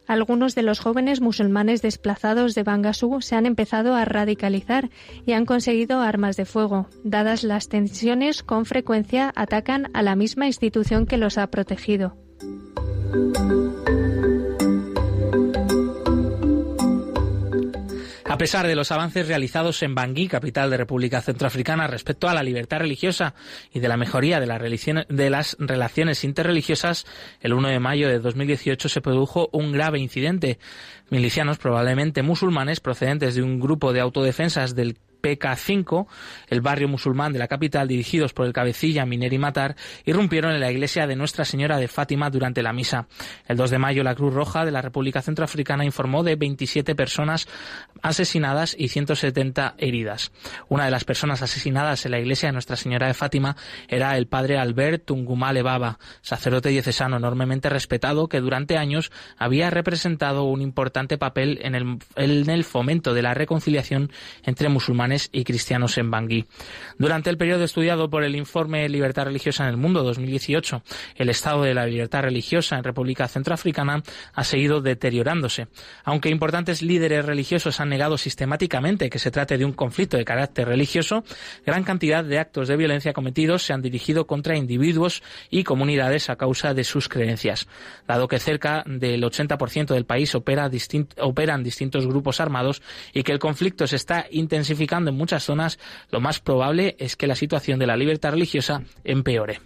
Algunos 0.07 0.55
de 0.55 0.61
los 0.61 0.79
jóvenes 0.79 1.21
musulmanes 1.21 1.81
desplazados 1.81 2.55
de 2.55 2.63
Bangasú 2.63 3.21
se 3.21 3.35
han 3.35 3.45
empezado 3.45 3.95
a 3.95 4.05
radicalizar 4.05 4.89
y 5.25 5.33
han 5.33 5.45
conseguido 5.45 6.01
armas 6.01 6.37
de 6.37 6.45
fuego. 6.45 6.87
Dadas 7.03 7.43
las 7.43 7.69
tensiones, 7.69 8.43
con 8.43 8.65
frecuencia 8.65 9.31
atacan 9.35 9.89
a 9.93 10.01
la 10.01 10.15
misma 10.15 10.47
institución 10.47 11.05
que 11.05 11.17
los 11.17 11.37
ha 11.37 11.47
protegido. 11.47 12.15
A 18.27 18.39
pesar 18.39 18.65
de 18.65 18.75
los 18.75 18.91
avances 18.91 19.27
realizados 19.27 19.83
en 19.83 19.93
Bangui, 19.93 20.27
capital 20.27 20.71
de 20.71 20.77
República 20.77 21.21
Centroafricana, 21.21 21.85
respecto 21.85 22.27
a 22.27 22.33
la 22.33 22.41
libertad 22.41 22.79
religiosa 22.79 23.35
y 23.71 23.79
de 23.79 23.87
la 23.87 23.97
mejoría 23.97 24.39
de, 24.39 25.29
las 25.29 25.55
relaciones 25.59 26.23
interreligiosas, 26.23 27.05
el 27.39 27.53
1 27.53 27.67
de 27.67 27.79
mayo 27.79 28.09
de 28.09 28.17
2018 28.17 28.89
se 28.89 29.01
produjo 29.01 29.49
un 29.51 29.71
grave 29.71 29.99
incidente. 29.99 30.57
Milicianos, 31.11 31.59
probablemente 31.59 32.23
musulmanes, 32.23 32.79
procedentes 32.79 33.35
de 33.35 33.43
un 33.43 33.59
grupo 33.59 33.93
de 33.93 33.99
autodefensas 33.99 34.73
del 34.73 34.97
PK5, 35.25 36.05
el 36.49 36.61
barrio 36.61 36.87
musulmán 36.87 37.33
de 37.33 37.39
la 37.39 37.47
capital, 37.47 37.87
dirigidos 37.87 38.33
por 38.33 38.45
el 38.45 38.53
cabecilla 38.53 39.05
Mineri 39.05 39.39
Matar, 39.39 39.75
irrumpieron 40.05 40.51
en 40.51 40.59
la 40.59 40.71
iglesia 40.71 41.07
de 41.07 41.15
Nuestra 41.15 41.45
Señora 41.45 41.77
de 41.77 41.87
Fátima 41.87 42.29
durante 42.29 42.61
la 42.61 42.73
misa. 42.73 43.07
El 43.47 43.57
2 43.57 43.71
de 43.71 43.79
mayo, 43.79 44.03
la 44.03 44.13
Cruz 44.13 44.33
Roja 44.33 44.65
de 44.65 44.71
la 44.71 44.83
República 44.83 45.23
Centroafricana 45.23 45.83
informó 45.83 46.23
de 46.23 46.35
27 46.35 46.93
personas 46.93 47.47
asesinadas 48.03 48.75
y 48.77 48.89
170 48.89 49.73
heridas. 49.79 50.31
Una 50.69 50.85
de 50.85 50.91
las 50.91 51.05
personas 51.05 51.41
asesinadas 51.41 52.05
en 52.05 52.11
la 52.11 52.19
iglesia 52.19 52.49
de 52.49 52.53
Nuestra 52.53 52.75
Señora 52.75 53.07
de 53.07 53.15
Fátima 53.15 53.55
era 53.87 54.15
el 54.17 54.27
padre 54.27 54.59
Albert 54.59 55.05
Tungumale 55.05 55.63
Baba, 55.63 55.97
sacerdote 56.21 56.69
diocesano 56.69 57.17
enormemente 57.17 57.69
respetado 57.69 58.27
que 58.27 58.41
durante 58.41 58.77
años 58.77 59.11
había 59.37 59.71
representado 59.71 60.43
un 60.43 60.61
importante 60.61 61.17
papel 61.17 61.59
en 61.63 61.73
el, 61.73 61.97
en 62.15 62.49
el 62.49 62.63
fomento 62.63 63.13
de 63.13 63.23
la 63.23 63.33
reconciliación 63.33 64.11
entre 64.43 64.69
musulmanes 64.69 65.14
musulmanes 65.15 65.29
y 65.31 65.43
cristianos 65.43 65.97
en 65.97 66.11
Bangui. 66.11 66.45
Durante 66.97 67.29
el 67.29 67.37
periodo 67.37 67.63
estudiado 67.63 68.09
por 68.09 68.23
el 68.23 68.35
informe 68.35 68.87
Libertad 68.89 69.25
Religiosa 69.25 69.63
en 69.63 69.69
el 69.69 69.77
Mundo 69.77 70.03
2018, 70.03 70.81
el 71.15 71.29
estado 71.29 71.63
de 71.63 71.73
la 71.73 71.85
libertad 71.85 72.23
religiosa 72.23 72.77
en 72.77 72.83
República 72.83 73.27
Centroafricana 73.27 74.03
ha 74.33 74.43
seguido 74.43 74.81
deteriorándose. 74.81 75.67
Aunque 76.03 76.29
importantes 76.29 76.81
líderes 76.81 77.25
religiosos 77.25 77.79
han 77.79 77.89
negado 77.89 78.17
sistemáticamente 78.17 79.09
que 79.09 79.19
se 79.19 79.31
trate 79.31 79.57
de 79.57 79.65
un 79.65 79.73
conflicto 79.73 80.17
de 80.17 80.25
carácter 80.25 80.67
religioso, 80.67 81.23
gran 81.65 81.83
cantidad 81.83 82.23
de 82.23 82.39
actos 82.39 82.67
de 82.67 82.77
violencia 82.77 83.13
cometidos 83.13 83.63
se 83.63 83.73
han 83.73 83.81
dirigido 83.81 84.27
contra 84.27 84.57
individuos 84.57 85.23
y 85.49 85.63
comunidades 85.63 86.29
a 86.29 86.35
causa 86.35 86.73
de 86.73 86.83
sus 86.83 87.09
creencias. 87.09 87.67
Dado 88.07 88.27
que 88.27 88.39
cerca 88.39 88.83
del 88.85 89.23
80% 89.23 89.93
del 89.93 90.05
país 90.05 90.35
opera 90.35 90.69
operan 91.19 91.63
distintos 91.63 92.07
grupos 92.07 92.39
armados 92.39 92.81
y 93.13 93.23
que 93.23 93.31
el 93.31 93.39
conflicto 93.39 93.87
se 93.87 93.95
está 93.95 94.25
intensificando 94.31 95.04
en 95.11 95.17
muchas 95.17 95.43
zonas, 95.43 95.79
lo 96.11 96.19
más 96.19 96.39
probable 96.39 96.95
es 96.99 97.15
que 97.15 97.27
la 97.27 97.35
situación 97.35 97.79
de 97.79 97.87
la 97.87 97.97
libertad 97.97 98.31
religiosa 98.31 98.83
empeore. 99.03 99.59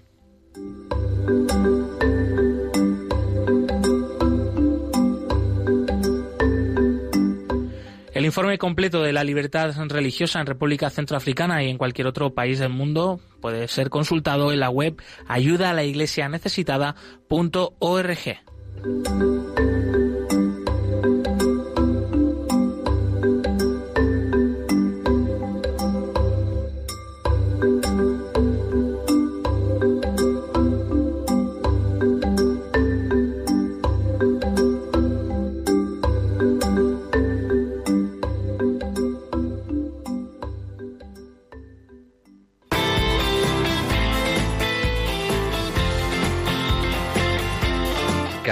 El 8.19 8.25
informe 8.25 8.57
completo 8.57 9.01
de 9.01 9.13
la 9.13 9.23
libertad 9.23 9.73
religiosa 9.87 10.41
en 10.41 10.45
República 10.45 10.89
Centroafricana 10.89 11.63
y 11.63 11.69
en 11.69 11.77
cualquier 11.77 12.05
otro 12.05 12.33
país 12.33 12.59
del 12.59 12.67
mundo 12.67 13.21
puede 13.39 13.69
ser 13.69 13.89
consultado 13.89 14.51
en 14.51 14.59
la 14.59 14.69
web 14.69 15.01
ayuda 15.25 15.69
a 15.69 15.73
la 15.73 15.85
iglesia 15.85 16.27
necesitada.org. 16.27 16.89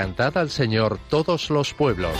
Cantad 0.07 0.37
al 0.37 0.49
Señor 0.49 0.99
todos 1.09 1.49
los 1.49 1.73
pueblos. 1.73 2.13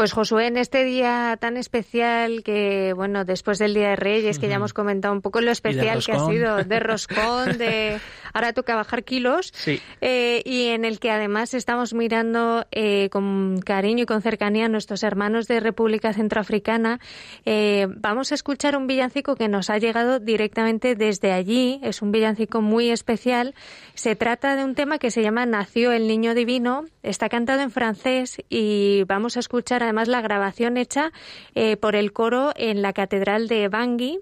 Pues 0.00 0.14
Josué, 0.14 0.46
en 0.46 0.56
este 0.56 0.82
día 0.82 1.36
tan 1.38 1.58
especial 1.58 2.42
que, 2.42 2.94
bueno, 2.96 3.26
después 3.26 3.58
del 3.58 3.74
Día 3.74 3.90
de 3.90 3.96
Reyes, 3.96 4.38
que 4.38 4.48
ya 4.48 4.54
hemos 4.54 4.72
comentado 4.72 5.12
un 5.12 5.20
poco 5.20 5.42
lo 5.42 5.50
especial 5.50 6.02
que 6.02 6.12
ha 6.12 6.20
sido 6.20 6.64
de 6.64 6.80
roscón, 6.80 7.58
de 7.58 8.00
ahora 8.32 8.54
toca 8.54 8.74
bajar 8.74 9.04
kilos, 9.04 9.52
eh, 10.00 10.40
y 10.46 10.68
en 10.68 10.86
el 10.86 11.00
que 11.00 11.10
además 11.10 11.52
estamos 11.52 11.92
mirando 11.92 12.66
eh, 12.72 13.10
con 13.10 13.60
cariño 13.60 14.04
y 14.04 14.06
con 14.06 14.22
cercanía 14.22 14.64
a 14.64 14.68
nuestros 14.70 15.02
hermanos 15.02 15.46
de 15.48 15.60
República 15.60 16.14
Centroafricana. 16.14 16.98
Eh, 17.44 17.86
vamos 17.96 18.32
a 18.32 18.36
escuchar 18.36 18.78
un 18.78 18.86
villancico 18.86 19.36
que 19.36 19.48
nos 19.48 19.68
ha 19.68 19.76
llegado 19.76 20.18
directamente 20.18 20.94
desde 20.94 21.32
allí. 21.32 21.78
Es 21.82 22.00
un 22.00 22.10
villancico 22.10 22.62
muy 22.62 22.88
especial. 22.88 23.54
Se 23.92 24.16
trata 24.16 24.56
de 24.56 24.64
un 24.64 24.74
tema 24.74 24.98
que 24.98 25.10
se 25.10 25.20
llama 25.20 25.44
Nació 25.44 25.92
el 25.92 26.08
Niño 26.08 26.34
Divino. 26.34 26.86
Está 27.02 27.28
cantado 27.28 27.60
en 27.60 27.70
francés 27.70 28.42
y 28.48 29.04
vamos 29.04 29.36
a 29.36 29.40
escuchar 29.40 29.82
además 29.90 30.08
la 30.08 30.20
grabación 30.20 30.76
hecha 30.76 31.12
eh, 31.54 31.76
por 31.76 31.96
el 31.96 32.12
coro 32.12 32.52
en 32.54 32.80
la 32.80 32.92
Catedral 32.92 33.48
de 33.48 33.68
Bangui. 33.68 34.20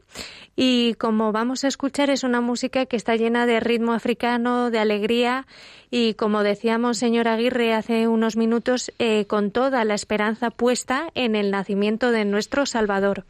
Y 0.56 0.94
como 0.94 1.30
vamos 1.30 1.62
a 1.62 1.68
escuchar, 1.68 2.10
es 2.10 2.24
una 2.24 2.40
música 2.40 2.86
que 2.86 2.96
está 2.96 3.14
llena 3.16 3.46
de 3.46 3.60
ritmo 3.60 3.92
africano, 3.92 4.70
de 4.70 4.78
alegría 4.78 5.46
y, 5.90 6.14
como 6.14 6.42
decíamos, 6.42 6.98
señor 6.98 7.28
Aguirre, 7.28 7.74
hace 7.74 8.08
unos 8.08 8.36
minutos, 8.36 8.90
eh, 8.98 9.26
con 9.26 9.50
toda 9.50 9.84
la 9.84 9.94
esperanza 9.94 10.50
puesta 10.50 11.10
en 11.14 11.36
el 11.36 11.50
nacimiento 11.50 12.10
de 12.10 12.24
nuestro 12.24 12.66
Salvador. 12.66 13.24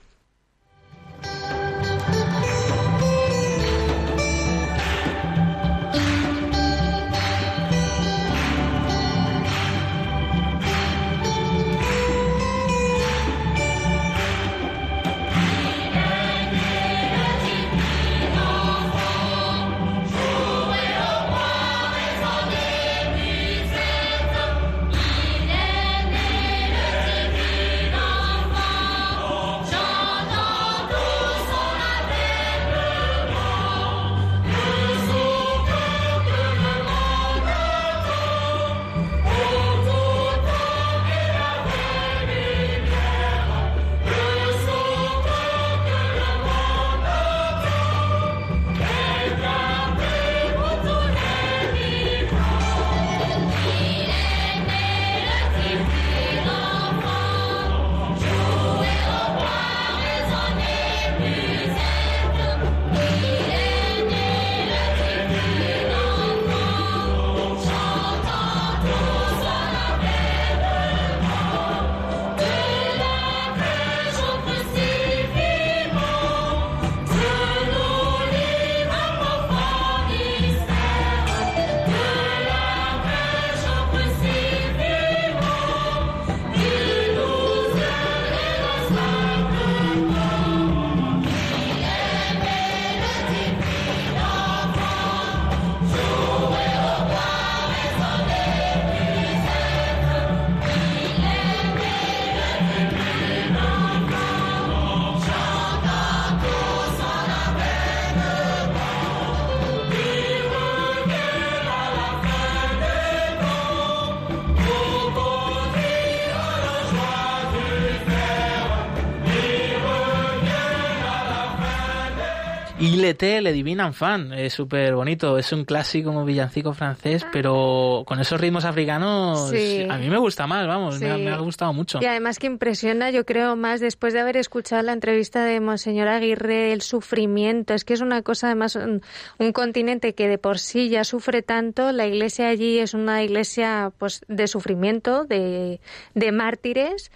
Le 123.21 123.53
Divine 123.53 123.93
Fan, 123.93 124.33
es 124.33 124.53
súper 124.53 124.95
bonito, 124.95 125.39
es 125.39 125.53
un 125.53 125.65
clásico 125.65 126.11
como 126.11 126.25
villancico 126.25 126.73
francés, 126.73 127.23
ah. 127.25 127.31
pero 127.33 128.03
con 128.07 128.21
esos 128.21 128.41
ritmos 128.41 128.65
africanos 128.65 129.51
a 129.51 129.99
mí 129.99 130.09
me 130.09 130.19
gusta 130.19 130.47
más, 130.47 130.67
vamos, 130.67 131.01
me, 131.01 131.31
ha, 131.31 131.39
gustado 131.39 131.73
mucho. 131.73 131.99
Y 132.03 132.07
además 132.07 132.39
que 132.39 132.47
impresiona, 132.47 133.11
yo 133.11 133.25
creo, 133.25 133.57
más 133.57 133.81
después 133.81 134.13
de 134.15 134.21
haber 134.21 134.37
escuchado 134.37 134.83
la 134.83 134.93
entrevista 134.93 135.45
de 135.45 135.61
Monseñor 135.61 136.09
Aguirre, 136.09 136.73
el 136.73 136.83
sufrimiento, 136.83 137.75
es 137.75 137.85
que 137.85 137.95
es 137.95 138.01
una 138.01 138.23
cosa 138.23 138.49
además, 138.49 138.77
un, 138.77 139.03
un 139.39 139.53
continente 139.53 140.15
que 140.15 140.29
de 140.29 140.39
por 140.39 140.59
sí 140.59 140.89
ya 140.89 141.05
sufre 141.05 141.43
tanto, 141.43 141.93
la 141.93 142.07
iglesia 142.07 142.49
allí 142.49 142.79
es 142.79 142.95
una 142.95 143.23
iglesia 143.23 143.93
pues 143.99 144.23
de 144.29 144.47
sufrimiento, 144.49 145.25
de, 145.25 145.81
de 146.15 146.33
mártires, 146.33 147.11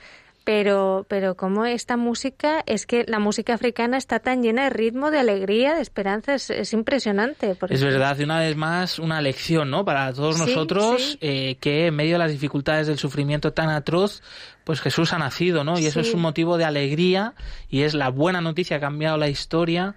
pero, 0.45 1.07
pero 1.09 1.37
como 1.37 1.65
esta 1.65 1.97
música, 1.97 2.63
es 2.67 2.87
que 2.87 3.05
la 3.07 3.19
música 3.19 3.55
africana 3.55 3.97
está 3.97 4.19
tan 4.19 4.43
llena 4.43 4.65
de 4.65 4.71
ritmo, 4.71 5.11
de 5.11 5.19
alegría, 5.19 5.75
de 5.75 5.83
esperanza, 5.83 6.35
es, 6.35 6.73
impresionante. 6.73 7.57
Es 7.69 7.83
verdad, 7.83 8.19
y 8.19 8.25
una 8.25 8.41
vez 8.41 8.57
más, 8.57 8.99
una 8.99 9.21
lección, 9.21 9.71
¿no? 9.71 9.85
Para 9.85 10.13
todos 10.13 10.39
nosotros, 10.39 11.19
Eh, 11.21 11.57
que 11.61 11.87
en 11.87 11.95
medio 11.95 12.13
de 12.13 12.19
las 12.19 12.33
dificultades 12.33 12.87
del 12.87 12.99
sufrimiento 12.99 13.53
tan 13.53 13.71
atroz, 13.71 14.23
pues 14.65 14.81
Jesús 14.81 15.13
ha 15.13 15.19
nacido, 15.19 15.65
¿no? 15.65 15.79
Y 15.79 15.87
eso 15.87 16.01
es 16.01 16.15
un 16.15 16.21
motivo 16.21 16.57
de 16.57 16.65
alegría 16.65 17.35
y 17.69 17.83
es 17.83 17.95
la 17.95 18.11
buena 18.11 18.41
noticia 18.41 18.79
que 18.79 18.85
ha 18.85 18.89
cambiado 18.89 19.17
la 19.17 19.29
historia 19.29 19.95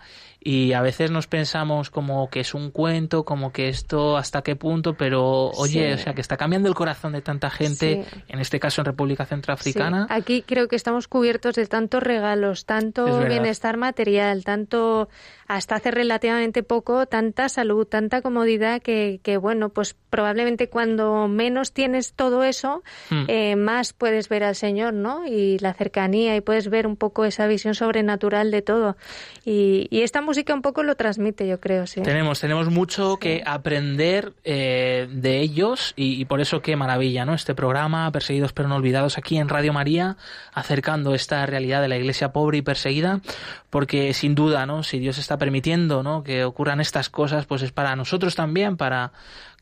y 0.48 0.74
a 0.74 0.82
veces 0.84 1.10
nos 1.10 1.26
pensamos 1.26 1.90
como 1.90 2.30
que 2.30 2.42
es 2.42 2.54
un 2.54 2.70
cuento, 2.70 3.26
como 3.26 3.52
que 3.52 3.68
esto 3.68 4.16
hasta 4.16 4.44
qué 4.44 4.56
punto, 4.56 4.94
pero 4.94 5.50
oye, 5.50 5.96
o 5.96 5.98
sea, 5.98 6.14
que 6.14 6.22
está 6.22 6.38
cambiando 6.38 6.70
el 6.70 6.76
corazón 6.76 7.14
de 7.14 7.24
tanta 7.24 7.50
gente, 7.50 8.06
en 8.28 8.40
este 8.40 8.60
caso 8.60 8.82
en 8.82 8.86
República 8.86 9.26
Centroafricana. 9.26 10.06
Aquí 10.08 10.44
creo 10.44 10.68
que 10.68 10.76
estamos 10.76 11.08
cubiertos 11.08 11.56
de 11.56 11.66
tantos 11.66 12.04
regalos, 12.04 12.66
tanto 12.66 13.22
bienestar 13.22 13.78
material, 13.78 14.44
tanto 14.44 15.10
hasta 15.48 15.76
hace 15.76 15.90
relativamente 15.90 16.62
poco 16.62 17.08
tanta 17.08 17.50
salud, 17.50 17.88
tanta 17.88 18.22
comodidad 18.22 18.84
que, 18.84 19.20
que 19.24 19.38
bueno, 19.38 19.70
pues 19.70 19.96
probablemente 20.12 20.70
cuando 20.70 21.28
menos 21.28 21.72
tienes 21.72 22.14
todo 22.14 22.44
eso, 22.44 22.84
hmm. 23.10 23.24
eh, 23.28 23.56
más 23.56 23.94
puedes 23.94 24.30
ver 24.30 24.44
al 24.44 24.56
Señor, 24.56 24.94
¿no? 24.94 25.26
Y 25.26 25.58
la 25.58 25.74
cercanía 25.74 26.36
y 26.36 26.42
puedes 26.42 26.70
ver 26.70 26.86
un 26.86 26.98
poco 26.98 27.26
esa 27.26 27.48
visión 27.48 27.74
sobrenatural 27.74 28.52
de 28.52 28.62
todo. 28.62 28.96
Y, 29.44 29.88
y 29.90 30.02
esta 30.02 30.22
música 30.22 30.35
un 30.54 30.62
poco 30.62 30.84
lo 30.84 30.96
transmite, 30.96 31.48
yo 31.48 31.60
creo, 31.60 31.88
sí. 31.88 32.02
Tenemos, 32.02 32.40
tenemos 32.40 32.70
mucho 32.70 33.18
que 33.18 33.44
aprender 33.46 34.34
eh, 34.44 35.08
de 35.12 35.40
ellos 35.40 35.94
y, 35.96 36.20
y, 36.22 36.26
por 36.26 36.42
eso 36.42 36.62
qué 36.62 36.76
maravilla, 36.76 37.26
¿no? 37.26 37.34
Este 37.34 37.56
programa, 37.56 38.12
Perseguidos 38.12 38.54
pero 38.54 38.68
no 38.68 38.76
olvidados, 38.76 39.18
aquí 39.18 39.38
en 39.38 39.50
Radio 39.50 39.74
María, 39.74 40.18
acercando 40.54 41.14
esta 41.16 41.46
realidad 41.46 41.82
de 41.82 41.88
la 41.88 41.98
iglesia 41.98 42.32
pobre 42.32 42.58
y 42.58 42.62
perseguida, 42.62 43.22
porque 43.70 44.14
sin 44.14 44.36
duda, 44.36 44.66
¿no? 44.66 44.84
Si 44.84 45.00
Dios 45.00 45.18
está 45.18 45.38
permitiendo 45.38 46.02
¿no? 46.04 46.24
que 46.24 46.46
ocurran 46.46 46.80
estas 46.80 47.10
cosas, 47.10 47.46
pues 47.46 47.62
es 47.62 47.72
para 47.72 47.96
nosotros 47.96 48.36
también, 48.36 48.78
para 48.78 49.12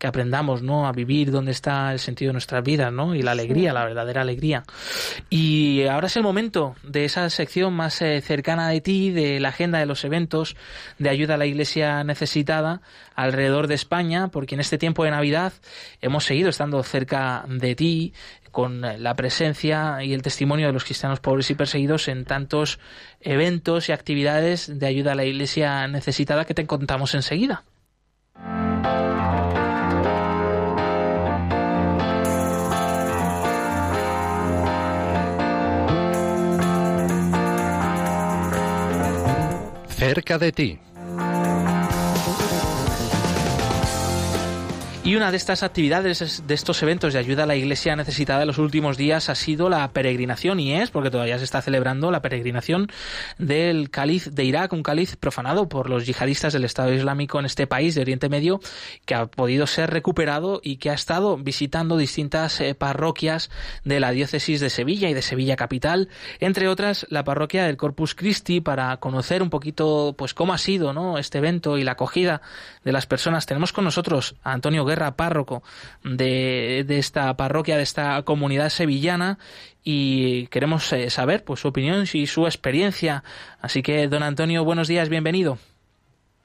que 0.03 0.07
aprendamos 0.07 0.61
¿no? 0.61 0.85
a 0.85 0.91
vivir 0.91 1.31
donde 1.31 1.53
está 1.53 1.93
el 1.93 1.99
sentido 1.99 2.27
de 2.27 2.33
nuestras 2.33 2.61
vidas 2.61 2.91
¿no? 2.91 3.15
y 3.15 3.21
la 3.21 3.31
alegría, 3.31 3.71
la 3.71 3.85
verdadera 3.85 4.19
alegría. 4.19 4.65
Y 5.29 5.83
ahora 5.83 6.07
es 6.07 6.17
el 6.17 6.23
momento 6.23 6.75
de 6.83 7.05
esa 7.05 7.29
sección 7.29 7.73
más 7.73 8.01
eh, 8.01 8.19
cercana 8.19 8.67
de 8.67 8.81
ti, 8.81 9.11
de 9.11 9.39
la 9.39 9.47
agenda 9.47 9.79
de 9.79 9.85
los 9.85 10.03
eventos 10.03 10.57
de 10.99 11.07
ayuda 11.07 11.35
a 11.35 11.37
la 11.37 11.45
iglesia 11.45 12.03
necesitada 12.03 12.81
alrededor 13.15 13.67
de 13.67 13.75
España, 13.75 14.27
porque 14.27 14.55
en 14.55 14.59
este 14.59 14.77
tiempo 14.77 15.05
de 15.05 15.11
Navidad 15.11 15.53
hemos 16.01 16.25
seguido 16.25 16.49
estando 16.49 16.83
cerca 16.83 17.45
de 17.47 17.73
ti, 17.73 18.13
con 18.51 18.81
la 18.81 19.15
presencia 19.15 20.03
y 20.03 20.13
el 20.13 20.21
testimonio 20.21 20.67
de 20.67 20.73
los 20.73 20.83
cristianos 20.83 21.21
pobres 21.21 21.49
y 21.49 21.55
perseguidos 21.55 22.09
en 22.09 22.25
tantos 22.25 22.77
eventos 23.21 23.87
y 23.87 23.93
actividades 23.93 24.79
de 24.79 24.85
ayuda 24.85 25.13
a 25.13 25.15
la 25.15 25.23
iglesia 25.23 25.87
necesitada 25.87 26.43
que 26.43 26.53
te 26.53 26.67
contamos 26.67 27.15
enseguida. 27.15 27.63
Cerca 40.03 40.37
de 40.37 40.51
ti. 40.51 40.79
Y 45.05 45.17
una 45.17 45.31
de 45.31 45.37
estas 45.37 45.63
actividades, 45.63 46.47
de 46.47 46.53
estos 46.53 46.81
eventos 46.81 47.11
de 47.11 47.19
ayuda 47.19 47.43
a 47.43 47.45
la 47.45 47.57
iglesia 47.57 47.93
necesitada 47.97 48.43
en 48.43 48.47
los 48.47 48.57
últimos 48.57 48.95
días 48.95 49.27
ha 49.27 49.35
sido 49.35 49.67
la 49.67 49.85
peregrinación, 49.89 50.61
y 50.61 50.75
es, 50.75 50.91
porque 50.91 51.11
todavía 51.11 51.37
se 51.37 51.43
está 51.43 51.61
celebrando, 51.61 52.09
la 52.09 52.21
peregrinación 52.21 52.89
del 53.37 53.89
cáliz 53.89 54.33
de 54.33 54.45
Irak, 54.45 54.71
un 54.71 54.81
cáliz 54.81 55.17
profanado 55.17 55.67
por 55.67 55.89
los 55.89 56.05
yihadistas 56.05 56.53
del 56.53 56.63
Estado 56.63 56.93
Islámico 56.93 57.37
en 57.37 57.45
este 57.45 57.67
país 57.67 57.95
de 57.95 58.01
Oriente 58.01 58.29
Medio, 58.29 58.61
que 59.05 59.13
ha 59.13 59.25
podido 59.25 59.67
ser 59.67 59.91
recuperado 59.91 60.61
y 60.63 60.77
que 60.77 60.89
ha 60.89 60.93
estado 60.93 61.35
visitando 61.35 61.97
distintas 61.97 62.61
eh, 62.61 62.73
parroquias 62.73 63.49
de 63.83 63.99
la 63.99 64.11
diócesis 64.11 64.61
de 64.61 64.69
Sevilla 64.69 65.09
y 65.09 65.13
de 65.13 65.21
Sevilla 65.21 65.57
capital, 65.57 66.07
entre 66.39 66.69
otras 66.69 67.05
la 67.09 67.25
parroquia 67.25 67.65
del 67.65 67.75
Corpus 67.75 68.15
Christi, 68.15 68.61
para 68.61 68.95
conocer 68.97 69.43
un 69.43 69.49
poquito 69.49 70.15
pues 70.17 70.33
cómo 70.33 70.53
ha 70.53 70.57
sido 70.57 71.17
este 71.17 71.39
evento 71.39 71.77
y 71.77 71.83
la 71.83 71.91
acogida 71.91 72.41
de 72.85 72.93
las 72.93 73.05
personas. 73.05 73.45
Tenemos 73.45 73.73
con 73.73 73.83
nosotros 73.83 74.35
a 74.43 74.53
Antonio 74.53 74.85
Guerra, 74.85 74.92
párroco 75.15 75.63
de, 76.03 76.83
de 76.85 76.97
esta 76.97 77.35
parroquia, 77.35 77.77
de 77.77 77.83
esta 77.83 78.21
comunidad 78.23 78.69
sevillana, 78.69 79.37
y 79.83 80.47
queremos 80.47 80.91
eh, 80.93 81.09
saber 81.09 81.43
pues 81.43 81.59
su 81.59 81.67
opinión 81.67 82.05
y 82.11 82.27
su 82.27 82.45
experiencia. 82.45 83.23
Así 83.61 83.83
que, 83.83 84.07
don 84.07 84.23
Antonio, 84.23 84.63
buenos 84.63 84.87
días, 84.87 85.09
bienvenido. 85.09 85.57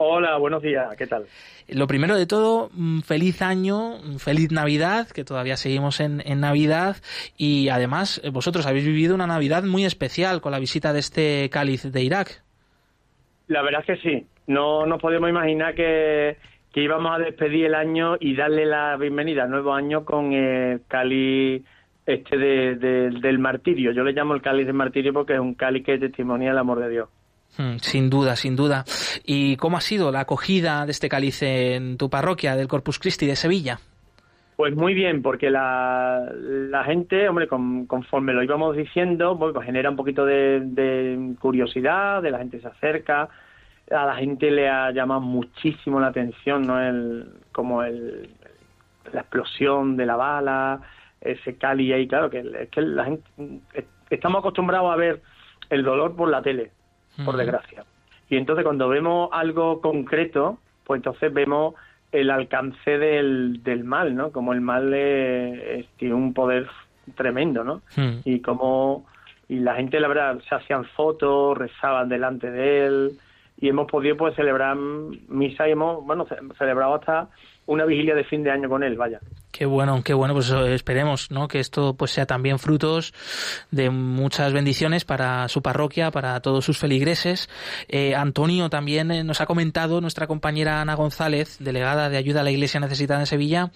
Hola, 0.00 0.36
buenos 0.36 0.62
días, 0.62 0.94
¿qué 0.96 1.08
tal? 1.08 1.26
Lo 1.68 1.88
primero 1.88 2.16
de 2.16 2.26
todo, 2.26 2.70
feliz 3.04 3.42
año, 3.42 3.98
feliz 4.18 4.52
Navidad, 4.52 5.08
que 5.08 5.24
todavía 5.24 5.56
seguimos 5.56 5.98
en, 6.00 6.22
en, 6.24 6.40
Navidad 6.40 6.96
y 7.36 7.68
además 7.68 8.20
eh, 8.22 8.30
vosotros 8.30 8.66
habéis 8.66 8.86
vivido 8.86 9.14
una 9.16 9.26
Navidad 9.26 9.64
muy 9.64 9.84
especial 9.84 10.40
con 10.40 10.52
la 10.52 10.60
visita 10.60 10.92
de 10.92 11.00
este 11.00 11.50
cáliz 11.50 11.82
de 11.82 12.02
Irak. 12.02 12.42
La 13.48 13.62
verdad 13.62 13.80
es 13.86 13.86
que 13.86 14.08
sí, 14.08 14.26
no 14.46 14.86
nos 14.86 15.00
podemos 15.00 15.28
imaginar 15.28 15.74
que, 15.74 16.36
que 16.78 16.84
íbamos 16.84 17.12
a 17.12 17.18
despedir 17.18 17.66
el 17.66 17.74
año 17.74 18.14
y 18.20 18.36
darle 18.36 18.64
la 18.64 18.96
bienvenida 18.96 19.42
al 19.42 19.50
nuevo 19.50 19.74
año 19.74 20.04
con 20.04 20.32
el 20.32 20.82
cáliz 20.86 21.64
este 22.06 22.38
de, 22.38 22.76
del 23.20 23.40
martirio. 23.40 23.90
Yo 23.90 24.04
le 24.04 24.12
llamo 24.12 24.32
el 24.32 24.40
cáliz 24.40 24.64
del 24.64 24.76
martirio 24.76 25.12
porque 25.12 25.34
es 25.34 25.40
un 25.40 25.54
cáliz 25.54 25.84
que 25.84 25.98
testimonia 25.98 26.52
el 26.52 26.58
amor 26.58 26.78
de 26.78 26.88
Dios. 26.88 27.08
Hmm, 27.56 27.78
sin 27.78 28.08
duda, 28.08 28.36
sin 28.36 28.54
duda. 28.54 28.84
¿Y 29.26 29.56
cómo 29.56 29.76
ha 29.76 29.80
sido 29.80 30.12
la 30.12 30.20
acogida 30.20 30.86
de 30.86 30.92
este 30.92 31.08
cáliz 31.08 31.42
en 31.42 31.96
tu 31.96 32.08
parroquia 32.10 32.54
del 32.54 32.68
Corpus 32.68 33.00
Christi 33.00 33.26
de 33.26 33.34
Sevilla? 33.34 33.80
Pues 34.54 34.76
muy 34.76 34.94
bien, 34.94 35.20
porque 35.20 35.50
la, 35.50 36.30
la 36.32 36.84
gente, 36.84 37.28
hombre, 37.28 37.48
conforme 37.48 38.34
lo 38.34 38.44
íbamos 38.44 38.76
diciendo, 38.76 39.36
pues, 39.36 39.52
genera 39.66 39.90
un 39.90 39.96
poquito 39.96 40.24
de, 40.24 40.60
de 40.60 41.34
curiosidad, 41.40 42.22
de 42.22 42.30
la 42.30 42.38
gente 42.38 42.60
se 42.60 42.68
acerca, 42.68 43.28
a 43.90 44.06
la 44.06 44.16
gente 44.16 44.50
le 44.50 44.68
ha 44.68 44.90
llamado 44.90 45.20
muchísimo 45.20 46.00
la 46.00 46.08
atención, 46.08 46.66
¿no? 46.66 46.80
El, 46.80 47.28
como 47.52 47.82
el, 47.82 48.30
la 49.12 49.20
explosión 49.20 49.96
de 49.96 50.06
la 50.06 50.16
bala, 50.16 50.80
ese 51.20 51.56
cali 51.56 51.92
ahí, 51.92 52.06
claro, 52.06 52.30
que 52.30 52.40
es 52.40 52.68
que 52.70 52.82
la 52.82 53.04
gente, 53.04 53.24
estamos 54.10 54.40
acostumbrados 54.40 54.92
a 54.92 54.96
ver 54.96 55.22
el 55.70 55.82
dolor 55.82 56.16
por 56.16 56.28
la 56.28 56.42
tele, 56.42 56.70
por 57.24 57.36
desgracia. 57.36 57.84
Y 58.28 58.36
entonces 58.36 58.64
cuando 58.64 58.88
vemos 58.88 59.30
algo 59.32 59.80
concreto, 59.80 60.58
pues 60.84 60.98
entonces 60.98 61.32
vemos 61.32 61.74
el 62.12 62.30
alcance 62.30 62.98
del, 62.98 63.62
del 63.62 63.84
mal, 63.84 64.14
¿no? 64.14 64.32
Como 64.32 64.52
el 64.52 64.60
mal 64.60 64.90
tiene 65.96 66.14
un 66.14 66.32
poder 66.34 66.68
tremendo, 67.14 67.64
¿no? 67.64 67.82
Y 68.24 68.40
como 68.40 69.06
y 69.48 69.60
la 69.60 69.76
gente, 69.76 69.98
la 69.98 70.08
verdad, 70.08 70.38
se 70.46 70.54
hacían 70.54 70.84
fotos, 70.84 71.56
rezaban 71.56 72.08
delante 72.10 72.50
de 72.50 72.86
él, 72.86 73.18
y 73.60 73.68
hemos 73.68 73.90
podido 73.90 74.16
pues 74.16 74.34
celebrar 74.36 74.76
misa 74.76 75.68
y 75.68 75.72
hemos 75.72 76.04
bueno 76.04 76.26
celebrado 76.56 76.94
hasta 76.94 77.28
una 77.66 77.84
vigilia 77.84 78.14
de 78.14 78.24
fin 78.24 78.42
de 78.42 78.50
año 78.50 78.68
con 78.68 78.82
él, 78.82 78.96
vaya. 78.96 79.20
Qué 79.50 79.64
bueno, 79.64 80.02
qué 80.04 80.12
bueno, 80.12 80.34
pues 80.34 80.50
esperemos, 80.50 81.30
¿no? 81.30 81.48
Que 81.48 81.58
esto 81.58 81.94
pues 81.94 82.10
sea 82.10 82.26
también 82.26 82.58
frutos 82.58 83.14
de 83.70 83.88
muchas 83.88 84.52
bendiciones 84.52 85.04
para 85.04 85.48
su 85.48 85.62
parroquia, 85.62 86.10
para 86.10 86.40
todos 86.40 86.64
sus 86.64 86.78
feligreses. 86.78 87.48
Eh, 87.88 88.14
Antonio 88.14 88.68
también 88.68 89.10
eh, 89.10 89.24
nos 89.24 89.40
ha 89.40 89.46
comentado 89.46 90.02
nuestra 90.02 90.26
compañera 90.26 90.82
Ana 90.82 90.94
González, 90.94 91.56
delegada 91.60 92.10
de 92.10 92.18
ayuda 92.18 92.42
a 92.42 92.44
la 92.44 92.50
Iglesia 92.50 92.78
necesitada 92.78 93.20
en 93.20 93.26
Sevilla, 93.26 93.70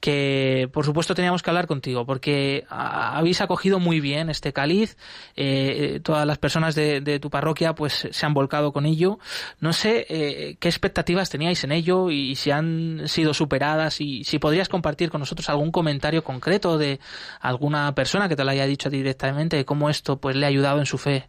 que 0.00 0.68
por 0.72 0.84
supuesto 0.84 1.14
teníamos 1.14 1.42
que 1.42 1.50
hablar 1.50 1.68
contigo 1.68 2.04
porque 2.04 2.64
habéis 2.68 3.40
acogido 3.40 3.78
muy 3.78 4.00
bien 4.00 4.28
este 4.28 4.52
cáliz. 4.52 4.96
Eh, 5.36 6.00
todas 6.02 6.26
las 6.26 6.38
personas 6.38 6.74
de, 6.74 7.00
de, 7.00 7.20
tu 7.20 7.30
parroquia 7.30 7.74
pues 7.74 8.08
se 8.10 8.26
han 8.26 8.34
volcado 8.34 8.72
con 8.72 8.86
ello. 8.86 9.20
No 9.60 9.72
sé 9.72 10.04
qué 10.58 10.68
expectativas 10.68 11.30
teníais 11.30 11.62
en 11.62 11.70
ello 11.70 12.10
y 12.10 12.34
si 12.34 12.50
han 12.50 13.02
sido 13.06 13.34
superadas 13.34 14.00
y 14.00 14.24
si 14.24 14.38
podrías 14.40 14.68
compartir 14.68 15.11
con 15.12 15.20
nosotros 15.20 15.48
algún 15.48 15.70
comentario 15.70 16.24
concreto 16.24 16.78
de 16.78 16.98
alguna 17.40 17.94
persona 17.94 18.28
que 18.28 18.34
te 18.34 18.44
lo 18.44 18.50
haya 18.50 18.66
dicho 18.66 18.90
directamente 18.90 19.56
de 19.56 19.64
cómo 19.64 19.88
esto 19.88 20.16
pues 20.16 20.34
le 20.34 20.46
ha 20.46 20.48
ayudado 20.48 20.78
en 20.80 20.86
su 20.86 20.98
fe. 20.98 21.24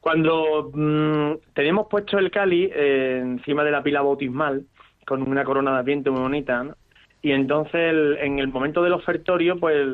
Cuando 0.00 0.70
mm, 0.72 1.52
teníamos 1.52 1.88
puesto 1.88 2.18
el 2.18 2.30
cali 2.30 2.70
eh, 2.72 3.18
encima 3.20 3.62
de 3.64 3.70
la 3.70 3.82
pila 3.82 4.00
bautismal 4.00 4.64
con 5.06 5.28
una 5.28 5.44
corona 5.44 5.76
de 5.76 5.82
viento 5.82 6.12
muy 6.12 6.22
bonita, 6.22 6.64
y 7.20 7.32
entonces 7.32 7.94
en 8.20 8.38
el 8.38 8.48
momento 8.48 8.82
del 8.82 8.92
ofertorio, 8.92 9.58
pues 9.58 9.86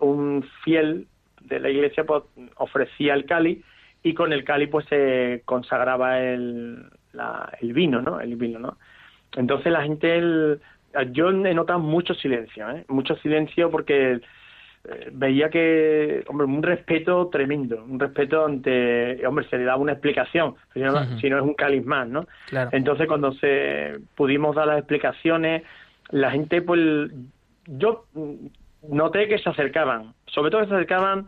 un 0.00 0.44
fiel 0.64 1.06
de 1.42 1.60
la 1.60 1.70
iglesia 1.70 2.04
pues, 2.04 2.24
ofrecía 2.56 3.14
el 3.14 3.24
cali 3.26 3.62
y 4.02 4.14
con 4.14 4.32
el 4.32 4.44
cali 4.44 4.66
pues 4.66 4.86
se 4.86 5.42
consagraba 5.44 6.20
el, 6.20 6.84
el 7.60 7.72
vino, 7.72 8.02
¿no? 8.02 8.20
El 8.20 8.36
vino, 8.36 8.58
¿no? 8.58 8.76
Entonces 9.36 9.72
la 9.72 9.82
gente, 9.82 10.16
el, 10.16 10.60
yo 11.12 11.30
he 11.30 11.54
notado 11.54 11.78
mucho 11.78 12.14
silencio, 12.14 12.68
¿eh? 12.70 12.84
mucho 12.88 13.16
silencio 13.16 13.70
porque 13.70 14.20
eh, 14.84 15.10
veía 15.12 15.50
que, 15.50 16.24
hombre, 16.28 16.46
un 16.46 16.62
respeto 16.62 17.28
tremendo, 17.28 17.84
un 17.84 18.00
respeto 18.00 18.46
ante, 18.46 19.24
hombre, 19.26 19.46
se 19.48 19.58
le 19.58 19.64
daba 19.64 19.76
una 19.76 19.92
explicación, 19.92 20.54
si 20.72 20.80
no, 20.80 21.18
si 21.18 21.28
no 21.28 21.36
es 21.36 21.42
un 21.42 21.54
calismán, 21.54 22.10
¿no? 22.12 22.26
Entonces, 22.72 23.06
cuando 23.06 23.32
se 23.32 23.98
pudimos 24.14 24.56
dar 24.56 24.66
las 24.66 24.78
explicaciones, 24.78 25.62
la 26.10 26.30
gente, 26.30 26.62
pues, 26.62 27.10
yo 27.66 28.06
noté 28.88 29.28
que 29.28 29.38
se 29.38 29.50
acercaban, 29.50 30.14
sobre 30.26 30.50
todo 30.50 30.62
que 30.62 30.68
se 30.68 30.74
acercaban, 30.74 31.26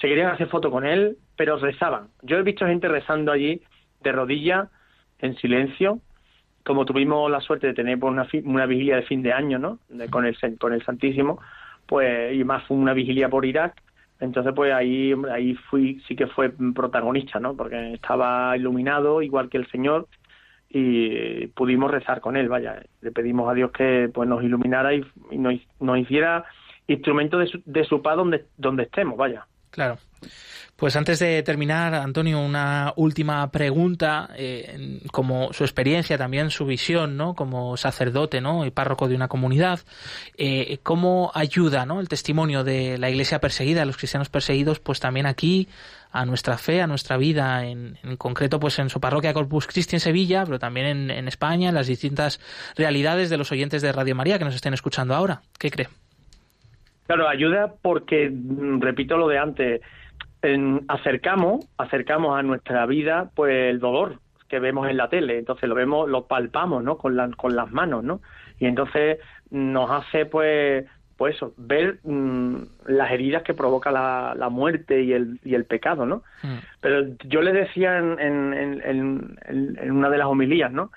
se 0.00 0.08
querían 0.08 0.30
hacer 0.30 0.48
foto 0.48 0.70
con 0.70 0.86
él, 0.86 1.18
pero 1.36 1.58
rezaban. 1.58 2.08
Yo 2.22 2.38
he 2.38 2.42
visto 2.42 2.66
gente 2.66 2.88
rezando 2.88 3.32
allí 3.32 3.62
de 4.02 4.12
rodillas, 4.12 4.68
en 5.20 5.36
silencio, 5.36 6.00
como 6.68 6.84
tuvimos 6.84 7.30
la 7.30 7.40
suerte 7.40 7.68
de 7.68 7.74
tener 7.74 7.98
pues, 7.98 8.12
una, 8.12 8.28
una 8.44 8.66
vigilia 8.66 8.96
de 8.96 9.02
fin 9.02 9.22
de 9.22 9.32
año, 9.32 9.58
¿no? 9.58 9.78
con 10.10 10.26
el 10.26 10.36
con 10.58 10.72
el 10.74 10.84
Santísimo, 10.84 11.40
pues 11.86 12.36
y 12.36 12.44
más 12.44 12.70
una 12.70 12.92
vigilia 12.92 13.30
por 13.30 13.46
Irak, 13.46 13.82
entonces 14.20 14.52
pues 14.54 14.72
ahí 14.72 15.14
ahí 15.32 15.54
fui 15.70 16.00
sí 16.06 16.14
que 16.14 16.26
fue 16.26 16.52
protagonista, 16.74 17.40
¿no? 17.40 17.56
Porque 17.56 17.94
estaba 17.94 18.54
iluminado 18.56 19.22
igual 19.22 19.48
que 19.48 19.56
el 19.56 19.66
Señor 19.70 20.08
y 20.68 21.46
pudimos 21.48 21.90
rezar 21.90 22.20
con 22.20 22.36
él, 22.36 22.48
vaya, 22.48 22.82
le 23.00 23.12
pedimos 23.12 23.50
a 23.50 23.54
Dios 23.54 23.72
que 23.72 24.10
pues 24.12 24.28
nos 24.28 24.44
iluminara 24.44 24.92
y, 24.92 25.02
nos, 25.32 25.54
nos, 25.80 25.98
hiciera 25.98 26.44
instrumento 26.86 27.38
de 27.38 27.46
su, 27.46 27.62
de 27.64 27.84
su 27.84 28.02
paz 28.02 28.16
donde 28.16 28.44
donde 28.58 28.82
estemos, 28.82 29.16
vaya. 29.16 29.46
Claro. 29.70 29.98
Pues 30.78 30.94
antes 30.94 31.18
de 31.18 31.42
terminar, 31.42 31.92
Antonio, 31.94 32.38
una 32.40 32.92
última 32.94 33.50
pregunta, 33.50 34.30
eh, 34.36 35.00
como 35.10 35.52
su 35.52 35.64
experiencia, 35.64 36.16
también 36.16 36.50
su 36.50 36.66
visión, 36.66 37.16
¿no? 37.16 37.34
Como 37.34 37.76
sacerdote, 37.76 38.40
¿no? 38.40 38.64
Y 38.64 38.70
párroco 38.70 39.08
de 39.08 39.16
una 39.16 39.26
comunidad, 39.26 39.80
eh, 40.36 40.78
¿cómo 40.84 41.32
ayuda, 41.34 41.84
¿no? 41.84 41.98
El 41.98 42.08
testimonio 42.08 42.62
de 42.62 42.96
la 42.96 43.10
Iglesia 43.10 43.40
perseguida, 43.40 43.80
de 43.80 43.86
los 43.86 43.96
cristianos 43.96 44.28
perseguidos, 44.28 44.78
pues 44.78 45.00
también 45.00 45.26
aquí 45.26 45.66
a 46.12 46.24
nuestra 46.24 46.56
fe, 46.58 46.80
a 46.80 46.86
nuestra 46.86 47.16
vida, 47.16 47.66
en, 47.66 47.98
concreto, 48.16 48.60
pues 48.60 48.78
en 48.78 48.88
su 48.88 49.00
parroquia 49.00 49.34
Corpus 49.34 49.66
Christi 49.66 49.96
en 49.96 50.00
Sevilla, 50.00 50.44
pero 50.44 50.60
también 50.60 50.86
en, 50.86 51.10
en 51.10 51.26
España, 51.26 51.70
en 51.70 51.74
las 51.74 51.88
distintas 51.88 52.38
realidades 52.76 53.30
de 53.30 53.36
los 53.36 53.50
oyentes 53.50 53.82
de 53.82 53.90
Radio 53.90 54.14
María 54.14 54.38
que 54.38 54.44
nos 54.44 54.54
estén 54.54 54.74
escuchando 54.74 55.16
ahora. 55.16 55.42
¿Qué 55.58 55.72
cree? 55.72 55.88
Claro, 57.08 57.26
ayuda 57.26 57.72
porque, 57.80 58.30
mm, 58.30 58.82
repito 58.82 59.16
lo 59.16 59.28
de 59.28 59.38
antes, 59.38 59.80
acercamos, 60.88 61.66
acercamos 61.78 62.38
a 62.38 62.42
nuestra 62.42 62.84
vida 62.84 63.30
pues 63.34 63.70
el 63.70 63.80
dolor 63.80 64.20
que 64.46 64.60
vemos 64.60 64.88
en 64.88 64.98
la 64.98 65.08
tele, 65.08 65.38
entonces 65.38 65.68
lo 65.68 65.74
vemos, 65.74 66.08
lo 66.08 66.26
palpamos, 66.26 66.84
¿no? 66.84 66.98
Con, 66.98 67.32
con 67.32 67.56
las 67.56 67.72
manos, 67.72 68.04
¿no? 68.04 68.20
Y 68.60 68.66
entonces 68.66 69.18
nos 69.50 69.90
hace 69.90 70.26
pues 70.26 70.84
pues 71.16 71.34
eso, 71.34 71.54
ver 71.56 71.98
mm, 72.04 72.56
las 72.86 73.10
heridas 73.10 73.42
que 73.42 73.54
provoca 73.54 73.90
la, 73.90 74.34
la, 74.36 74.50
muerte 74.50 75.02
y 75.02 75.12
el, 75.14 75.40
y 75.44 75.54
el 75.54 75.64
pecado, 75.64 76.06
¿no? 76.06 76.22
Mm. 76.42 76.58
Pero 76.80 77.06
yo 77.24 77.40
le 77.40 77.52
decía 77.52 77.98
en, 77.98 78.20
en, 78.20 78.54
en, 78.84 79.38
en, 79.46 79.90
una 79.90 80.10
de 80.10 80.18
las 80.18 80.28
homilías, 80.28 80.70
¿no? 80.70 80.92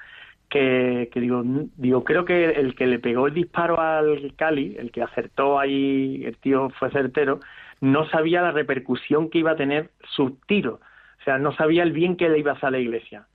Que, 0.52 1.10
digo, 1.16 1.44
digo, 1.78 2.04
creo 2.04 2.26
que 2.26 2.50
el 2.50 2.76
que 2.76 2.86
le 2.86 3.00
pegó 3.00 3.28
el 3.28 3.34
disparo 3.34 3.80
al 3.80 4.34
Cali, 4.36 4.76
el 4.78 4.92
que 4.92 5.02
acertó 5.02 5.58
ahí, 5.58 6.24
el 6.26 6.36
tío 6.38 6.70
fue 6.72 6.92
certero, 6.92 7.40
no 7.80 8.06
sabía 8.10 8.42
la 8.42 8.52
repercusión 8.52 9.30
que 9.30 9.40
iba 9.40 9.52
a 9.52 9.56
tener 9.56 9.92
su 10.04 10.38
tiro. 10.48 10.82
O 11.22 11.24
sea, 11.24 11.38
no 11.38 11.54
sabía 11.54 11.84
el 11.84 11.94
bien 11.94 12.18
que 12.18 12.28
le 12.28 12.40
iba 12.40 12.52
a 12.52 12.56
hacer 12.56 12.68
a 12.68 12.72
la 12.72 12.80
iglesia. 12.80 13.28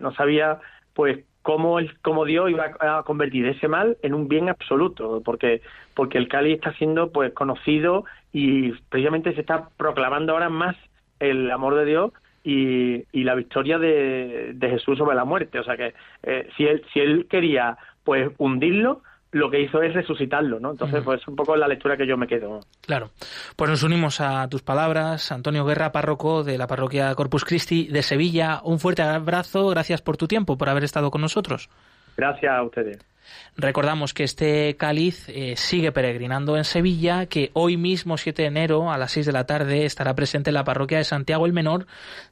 No 0.00 0.12
sabía, 0.14 0.58
pues, 0.94 1.24
cómo, 1.42 1.78
el, 1.78 1.96
cómo 2.00 2.24
Dios 2.24 2.50
iba 2.50 2.72
a 2.80 3.04
convertir 3.04 3.46
ese 3.46 3.68
mal 3.68 3.96
en 4.02 4.12
un 4.12 4.26
bien 4.26 4.48
absoluto, 4.48 5.22
porque, 5.24 5.62
porque 5.94 6.18
el 6.18 6.26
Cali 6.26 6.54
está 6.54 6.72
siendo, 6.72 7.12
pues, 7.12 7.32
conocido 7.34 8.04
y 8.32 8.72
precisamente 8.88 9.32
se 9.34 9.42
está 9.42 9.68
proclamando 9.76 10.32
ahora 10.32 10.48
más 10.48 10.74
el 11.20 11.48
amor 11.52 11.76
de 11.76 11.84
Dios 11.84 12.12
y, 12.44 13.02
y 13.10 13.24
la 13.24 13.34
victoria 13.34 13.78
de, 13.78 14.52
de, 14.54 14.70
Jesús 14.70 14.98
sobre 14.98 15.16
la 15.16 15.24
muerte. 15.24 15.58
O 15.58 15.64
sea 15.64 15.76
que 15.76 15.94
eh, 16.22 16.48
si, 16.56 16.64
él, 16.64 16.84
si 16.92 17.00
él 17.00 17.26
quería, 17.28 17.76
pues, 18.04 18.30
hundirlo, 18.38 19.02
lo 19.32 19.50
que 19.50 19.60
hizo 19.60 19.82
es 19.82 19.92
resucitarlo, 19.92 20.60
¿no? 20.60 20.70
Entonces, 20.70 21.02
pues 21.02 21.20
es 21.20 21.26
un 21.26 21.34
poco 21.34 21.56
la 21.56 21.66
lectura 21.66 21.96
que 21.96 22.06
yo 22.06 22.16
me 22.16 22.28
quedo. 22.28 22.60
Claro. 22.82 23.10
Pues 23.56 23.68
nos 23.68 23.82
unimos 23.82 24.20
a 24.20 24.48
tus 24.48 24.62
palabras, 24.62 25.32
Antonio 25.32 25.64
Guerra, 25.64 25.90
párroco 25.90 26.44
de 26.44 26.56
la 26.56 26.68
parroquia 26.68 27.12
Corpus 27.16 27.44
Christi 27.44 27.88
de 27.88 28.02
Sevilla. 28.02 28.60
Un 28.62 28.78
fuerte 28.78 29.02
abrazo, 29.02 29.68
gracias 29.70 30.02
por 30.02 30.16
tu 30.16 30.28
tiempo, 30.28 30.56
por 30.56 30.68
haber 30.68 30.84
estado 30.84 31.10
con 31.10 31.20
nosotros. 31.20 31.68
Gracias 32.16 32.52
a 32.52 32.62
ustedes. 32.62 33.13
Recordamos 33.56 34.14
que 34.14 34.24
este 34.24 34.76
cáliz 34.76 35.28
eh, 35.28 35.54
sigue 35.56 35.92
peregrinando 35.92 36.56
en 36.56 36.64
Sevilla, 36.64 37.26
que 37.26 37.50
hoy 37.54 37.76
mismo, 37.76 38.18
7 38.18 38.42
de 38.42 38.48
enero, 38.48 38.90
a 38.90 38.98
las 38.98 39.12
6 39.12 39.26
de 39.26 39.32
la 39.32 39.46
tarde, 39.46 39.84
estará 39.84 40.14
presente 40.14 40.50
en 40.50 40.54
la 40.54 40.64
parroquia 40.64 40.98
de 40.98 41.04
Santiago 41.04 41.46
el 41.46 41.52
Menor 41.52 41.86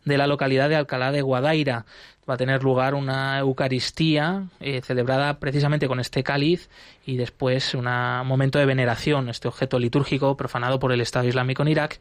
de 0.04 0.18
la 0.18 0.26
localidad 0.26 0.68
de 0.68 0.76
Alcalá 0.76 1.12
de 1.12 1.22
Guadaira 1.22 1.86
va 2.28 2.34
a 2.34 2.36
tener 2.36 2.62
lugar 2.62 2.94
una 2.94 3.38
Eucaristía 3.40 4.44
eh, 4.60 4.80
celebrada 4.82 5.40
precisamente 5.40 5.88
con 5.88 5.98
este 5.98 6.22
cáliz 6.22 6.68
y 7.04 7.16
después 7.16 7.74
un 7.74 7.84
momento 8.24 8.60
de 8.60 8.66
veneración, 8.66 9.28
este 9.28 9.48
objeto 9.48 9.80
litúrgico 9.80 10.36
profanado 10.36 10.78
por 10.78 10.92
el 10.92 11.00
Estado 11.00 11.26
Islámico 11.26 11.62
en 11.62 11.68
Irak, 11.68 11.98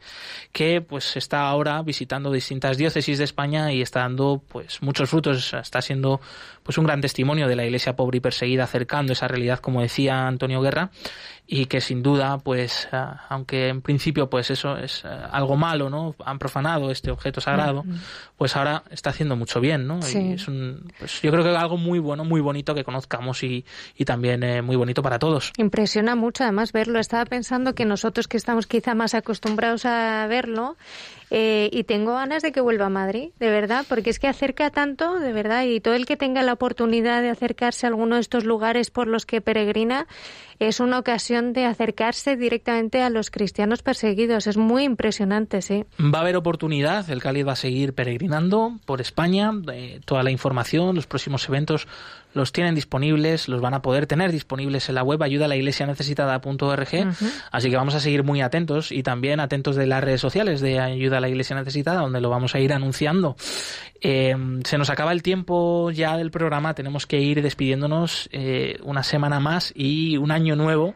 que 0.52 0.80
pues 0.80 1.16
está 1.16 1.48
ahora 1.48 1.82
visitando 1.82 2.30
distintas 2.30 2.78
diócesis 2.78 3.18
de 3.18 3.24
España 3.24 3.72
y 3.72 3.82
está 3.82 4.00
dando 4.00 4.40
pues 4.46 4.80
muchos 4.80 5.10
frutos, 5.10 5.52
está 5.54 5.82
siendo 5.82 6.20
pues 6.62 6.78
un 6.78 6.84
gran 6.84 7.00
testimonio 7.00 7.48
de 7.48 7.56
la 7.56 7.64
Iglesia 7.64 7.96
pobre 7.96 8.18
y 8.18 8.20
perseguida 8.20 8.64
acercando 8.64 9.12
esa 9.12 9.26
realidad, 9.26 9.58
como 9.58 9.82
decía 9.82 10.28
Antonio 10.28 10.60
Guerra, 10.60 10.90
y 11.52 11.66
que 11.66 11.82
sin 11.82 12.02
duda 12.02 12.38
pues 12.38 12.88
aunque 13.28 13.68
en 13.68 13.82
principio 13.82 14.30
pues 14.30 14.50
eso 14.50 14.78
es 14.78 15.04
algo 15.04 15.54
malo, 15.54 15.90
¿no? 15.90 16.14
Han 16.24 16.38
profanado 16.38 16.90
este 16.90 17.10
objeto 17.10 17.42
sagrado, 17.42 17.84
pues 18.38 18.56
ahora 18.56 18.84
está 18.90 19.10
haciendo 19.10 19.36
mucho 19.36 19.60
bien, 19.60 19.86
¿no? 19.86 20.00
Y 20.00 20.32
es 20.32 20.48
un, 20.48 20.90
pues 20.98 21.20
yo 21.20 21.30
creo 21.30 21.44
que 21.44 21.50
es 21.50 21.56
algo 21.56 21.76
muy 21.76 21.98
bueno, 21.98 22.24
muy 22.24 22.40
bonito 22.40 22.74
que 22.74 22.84
conozcamos 22.84 23.42
y, 23.42 23.66
y 23.98 24.06
también 24.06 24.42
eh, 24.42 24.62
muy 24.62 24.76
bonito 24.76 25.02
para 25.02 25.18
todos. 25.18 25.52
Impresiona 25.58 26.16
mucho 26.16 26.42
además 26.42 26.72
verlo. 26.72 26.98
Estaba 26.98 27.26
pensando 27.26 27.74
que 27.74 27.84
nosotros 27.84 28.28
que 28.28 28.38
estamos 28.38 28.66
quizá 28.66 28.94
más 28.94 29.12
acostumbrados 29.14 29.84
a 29.84 30.26
verlo, 30.28 30.78
eh, 31.34 31.70
y 31.72 31.84
tengo 31.84 32.12
ganas 32.12 32.42
de 32.42 32.52
que 32.52 32.60
vuelva 32.60 32.86
a 32.86 32.90
Madrid, 32.90 33.30
de 33.40 33.48
verdad, 33.48 33.86
porque 33.88 34.10
es 34.10 34.18
que 34.18 34.28
acerca 34.28 34.68
tanto, 34.68 35.18
de 35.18 35.32
verdad, 35.32 35.64
y 35.64 35.80
todo 35.80 35.94
el 35.94 36.04
que 36.04 36.18
tenga 36.18 36.42
la 36.42 36.52
oportunidad 36.52 37.22
de 37.22 37.30
acercarse 37.30 37.86
a 37.86 37.88
alguno 37.88 38.16
de 38.16 38.20
estos 38.20 38.44
lugares 38.44 38.90
por 38.90 39.06
los 39.06 39.24
que 39.24 39.40
peregrina, 39.40 40.06
es 40.58 40.78
una 40.78 40.98
ocasión 40.98 41.54
de 41.54 41.64
acercarse 41.64 42.36
directamente 42.36 43.00
a 43.00 43.08
los 43.08 43.30
cristianos 43.30 43.82
perseguidos. 43.82 44.46
Es 44.46 44.58
muy 44.58 44.84
impresionante, 44.84 45.62
sí. 45.62 45.86
Va 45.98 46.18
a 46.18 46.20
haber 46.20 46.36
oportunidad, 46.36 47.08
el 47.08 47.22
Cáliz 47.22 47.48
va 47.48 47.52
a 47.52 47.56
seguir 47.56 47.94
peregrinando 47.94 48.78
por 48.84 49.00
España, 49.00 49.52
eh, 49.72 50.00
toda 50.04 50.22
la 50.22 50.30
información, 50.30 50.94
los 50.94 51.06
próximos 51.06 51.48
eventos 51.48 51.88
los 52.34 52.52
tienen 52.52 52.74
disponibles, 52.74 53.48
los 53.48 53.60
van 53.60 53.74
a 53.74 53.82
poder 53.82 54.06
tener 54.06 54.32
disponibles 54.32 54.88
en 54.88 54.94
la 54.94 55.02
web 55.02 55.22
ayuda 55.22 55.46
a 55.46 55.48
la 55.48 55.56
iglesia 55.56 55.86
necesitada.org, 55.86 56.88
así 57.50 57.70
que 57.70 57.76
vamos 57.76 57.94
a 57.94 58.00
seguir 58.00 58.24
muy 58.24 58.40
atentos 58.40 58.92
y 58.92 59.02
también 59.02 59.40
atentos 59.40 59.76
de 59.76 59.86
las 59.86 60.02
redes 60.02 60.20
sociales 60.20 60.60
de 60.60 60.80
ayuda 60.80 61.18
a 61.18 61.20
la 61.20 61.28
iglesia 61.28 61.56
necesitada, 61.56 62.00
donde 62.00 62.20
lo 62.20 62.30
vamos 62.30 62.54
a 62.54 62.60
ir 62.60 62.72
anunciando. 62.72 63.36
Eh, 64.00 64.34
se 64.64 64.78
nos 64.78 64.90
acaba 64.90 65.12
el 65.12 65.22
tiempo 65.22 65.90
ya 65.92 66.16
del 66.16 66.32
programa, 66.32 66.74
tenemos 66.74 67.06
que 67.06 67.20
ir 67.20 67.40
despidiéndonos 67.40 68.28
eh, 68.32 68.78
una 68.82 69.04
semana 69.04 69.38
más 69.38 69.72
y 69.76 70.16
un 70.16 70.32
año 70.32 70.56
nuevo 70.56 70.94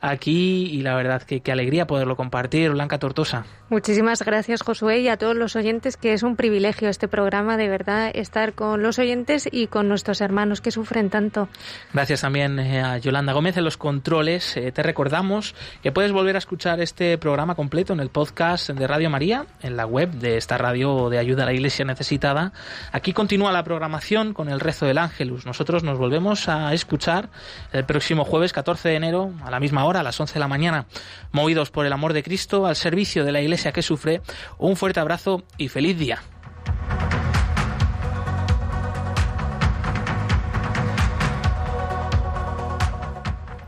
aquí 0.00 0.70
y 0.72 0.80
la 0.80 0.94
verdad 0.94 1.22
que 1.22 1.40
qué 1.40 1.52
alegría 1.52 1.86
poderlo 1.86 2.16
compartir, 2.16 2.70
Blanca 2.70 2.98
Tortosa. 2.98 3.44
Muchísimas 3.68 4.22
gracias 4.22 4.62
Josué 4.62 5.00
y 5.00 5.08
a 5.08 5.16
todos 5.16 5.36
los 5.36 5.56
oyentes 5.56 5.96
que 5.96 6.12
es 6.12 6.22
un 6.22 6.36
privilegio 6.36 6.88
este 6.88 7.08
programa, 7.08 7.56
de 7.56 7.68
verdad, 7.68 8.10
estar 8.14 8.54
con 8.54 8.82
los 8.82 8.98
oyentes 8.98 9.48
y 9.50 9.66
con 9.66 9.88
nuestros 9.88 10.20
hermanos 10.20 10.60
que 10.60 10.70
sufren 10.70 11.10
tanto. 11.10 11.48
Gracias 11.92 12.20
también 12.20 12.58
eh, 12.58 12.80
a 12.80 12.98
Yolanda 12.98 13.32
Gómez 13.32 13.56
en 13.56 13.64
los 13.64 13.76
controles. 13.76 14.54
te 14.54 14.82
recordamos 14.82 15.54
que 15.82 15.92
puedes 15.92 16.12
volver 16.12 16.36
a 16.36 16.38
escuchar 16.38 16.80
este 16.80 17.18
programa 17.18 17.54
completo 17.54 17.92
en 17.92 18.00
el 18.00 18.10
podcast 18.10 18.70
de 18.70 18.86
Radio 18.86 19.10
María, 19.10 19.46
en 19.62 19.76
la 19.76 19.86
web 19.86 20.10
de 20.12 20.36
esta 20.36 20.58
radio 20.58 21.10
de 21.10 21.18
ayuda 21.18 21.42
a 21.42 21.46
la 21.46 21.52
Iglesia 21.52 21.84
necesitada 21.84 22.52
Aquí 22.92 23.12
continúa 23.12 23.52
la 23.52 23.64
programación 23.64 24.32
con 24.32 24.48
el 24.48 24.60
rezo 24.60 24.86
del 24.86 24.98
Ángelus. 24.98 25.46
Nosotros 25.46 25.82
nos 25.82 25.98
volvemos 25.98 26.48
a 26.48 26.72
escuchar 26.72 27.28
el 27.72 27.84
próximo 27.84 28.24
jueves 28.24 28.52
14 28.52 28.88
de 28.88 28.94
enero 28.94 29.32
a 29.44 29.50
la 29.50 29.60
misma 29.60 29.84
hora, 29.84 30.00
a 30.00 30.02
las 30.02 30.18
11 30.18 30.34
de 30.34 30.40
la 30.40 30.48
mañana, 30.48 30.86
movidos 31.32 31.70
por 31.70 31.86
el 31.86 31.92
amor 31.92 32.12
de 32.12 32.22
Cristo 32.22 32.66
al 32.66 32.76
servicio 32.76 33.24
de 33.24 33.32
la 33.32 33.40
Que 33.56 33.82
sufre. 33.82 34.20
Un 34.58 34.76
fuerte 34.76 35.00
abrazo 35.00 35.42
y 35.56 35.68
feliz 35.68 35.98
día. 35.98 36.22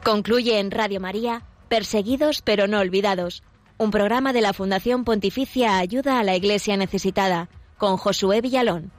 Concluye 0.04 0.58
en 0.58 0.70
Radio 0.70 1.00
María, 1.00 1.42
Perseguidos 1.68 2.42
pero 2.42 2.66
no 2.66 2.78
olvidados, 2.78 3.42
un 3.76 3.90
programa 3.90 4.32
de 4.32 4.40
la 4.40 4.52
Fundación 4.52 5.04
Pontificia 5.04 5.78
Ayuda 5.78 6.18
a 6.18 6.24
la 6.24 6.36
Iglesia 6.36 6.76
Necesitada 6.76 7.48
con 7.76 7.96
Josué 7.96 8.40
Villalón. 8.40 8.92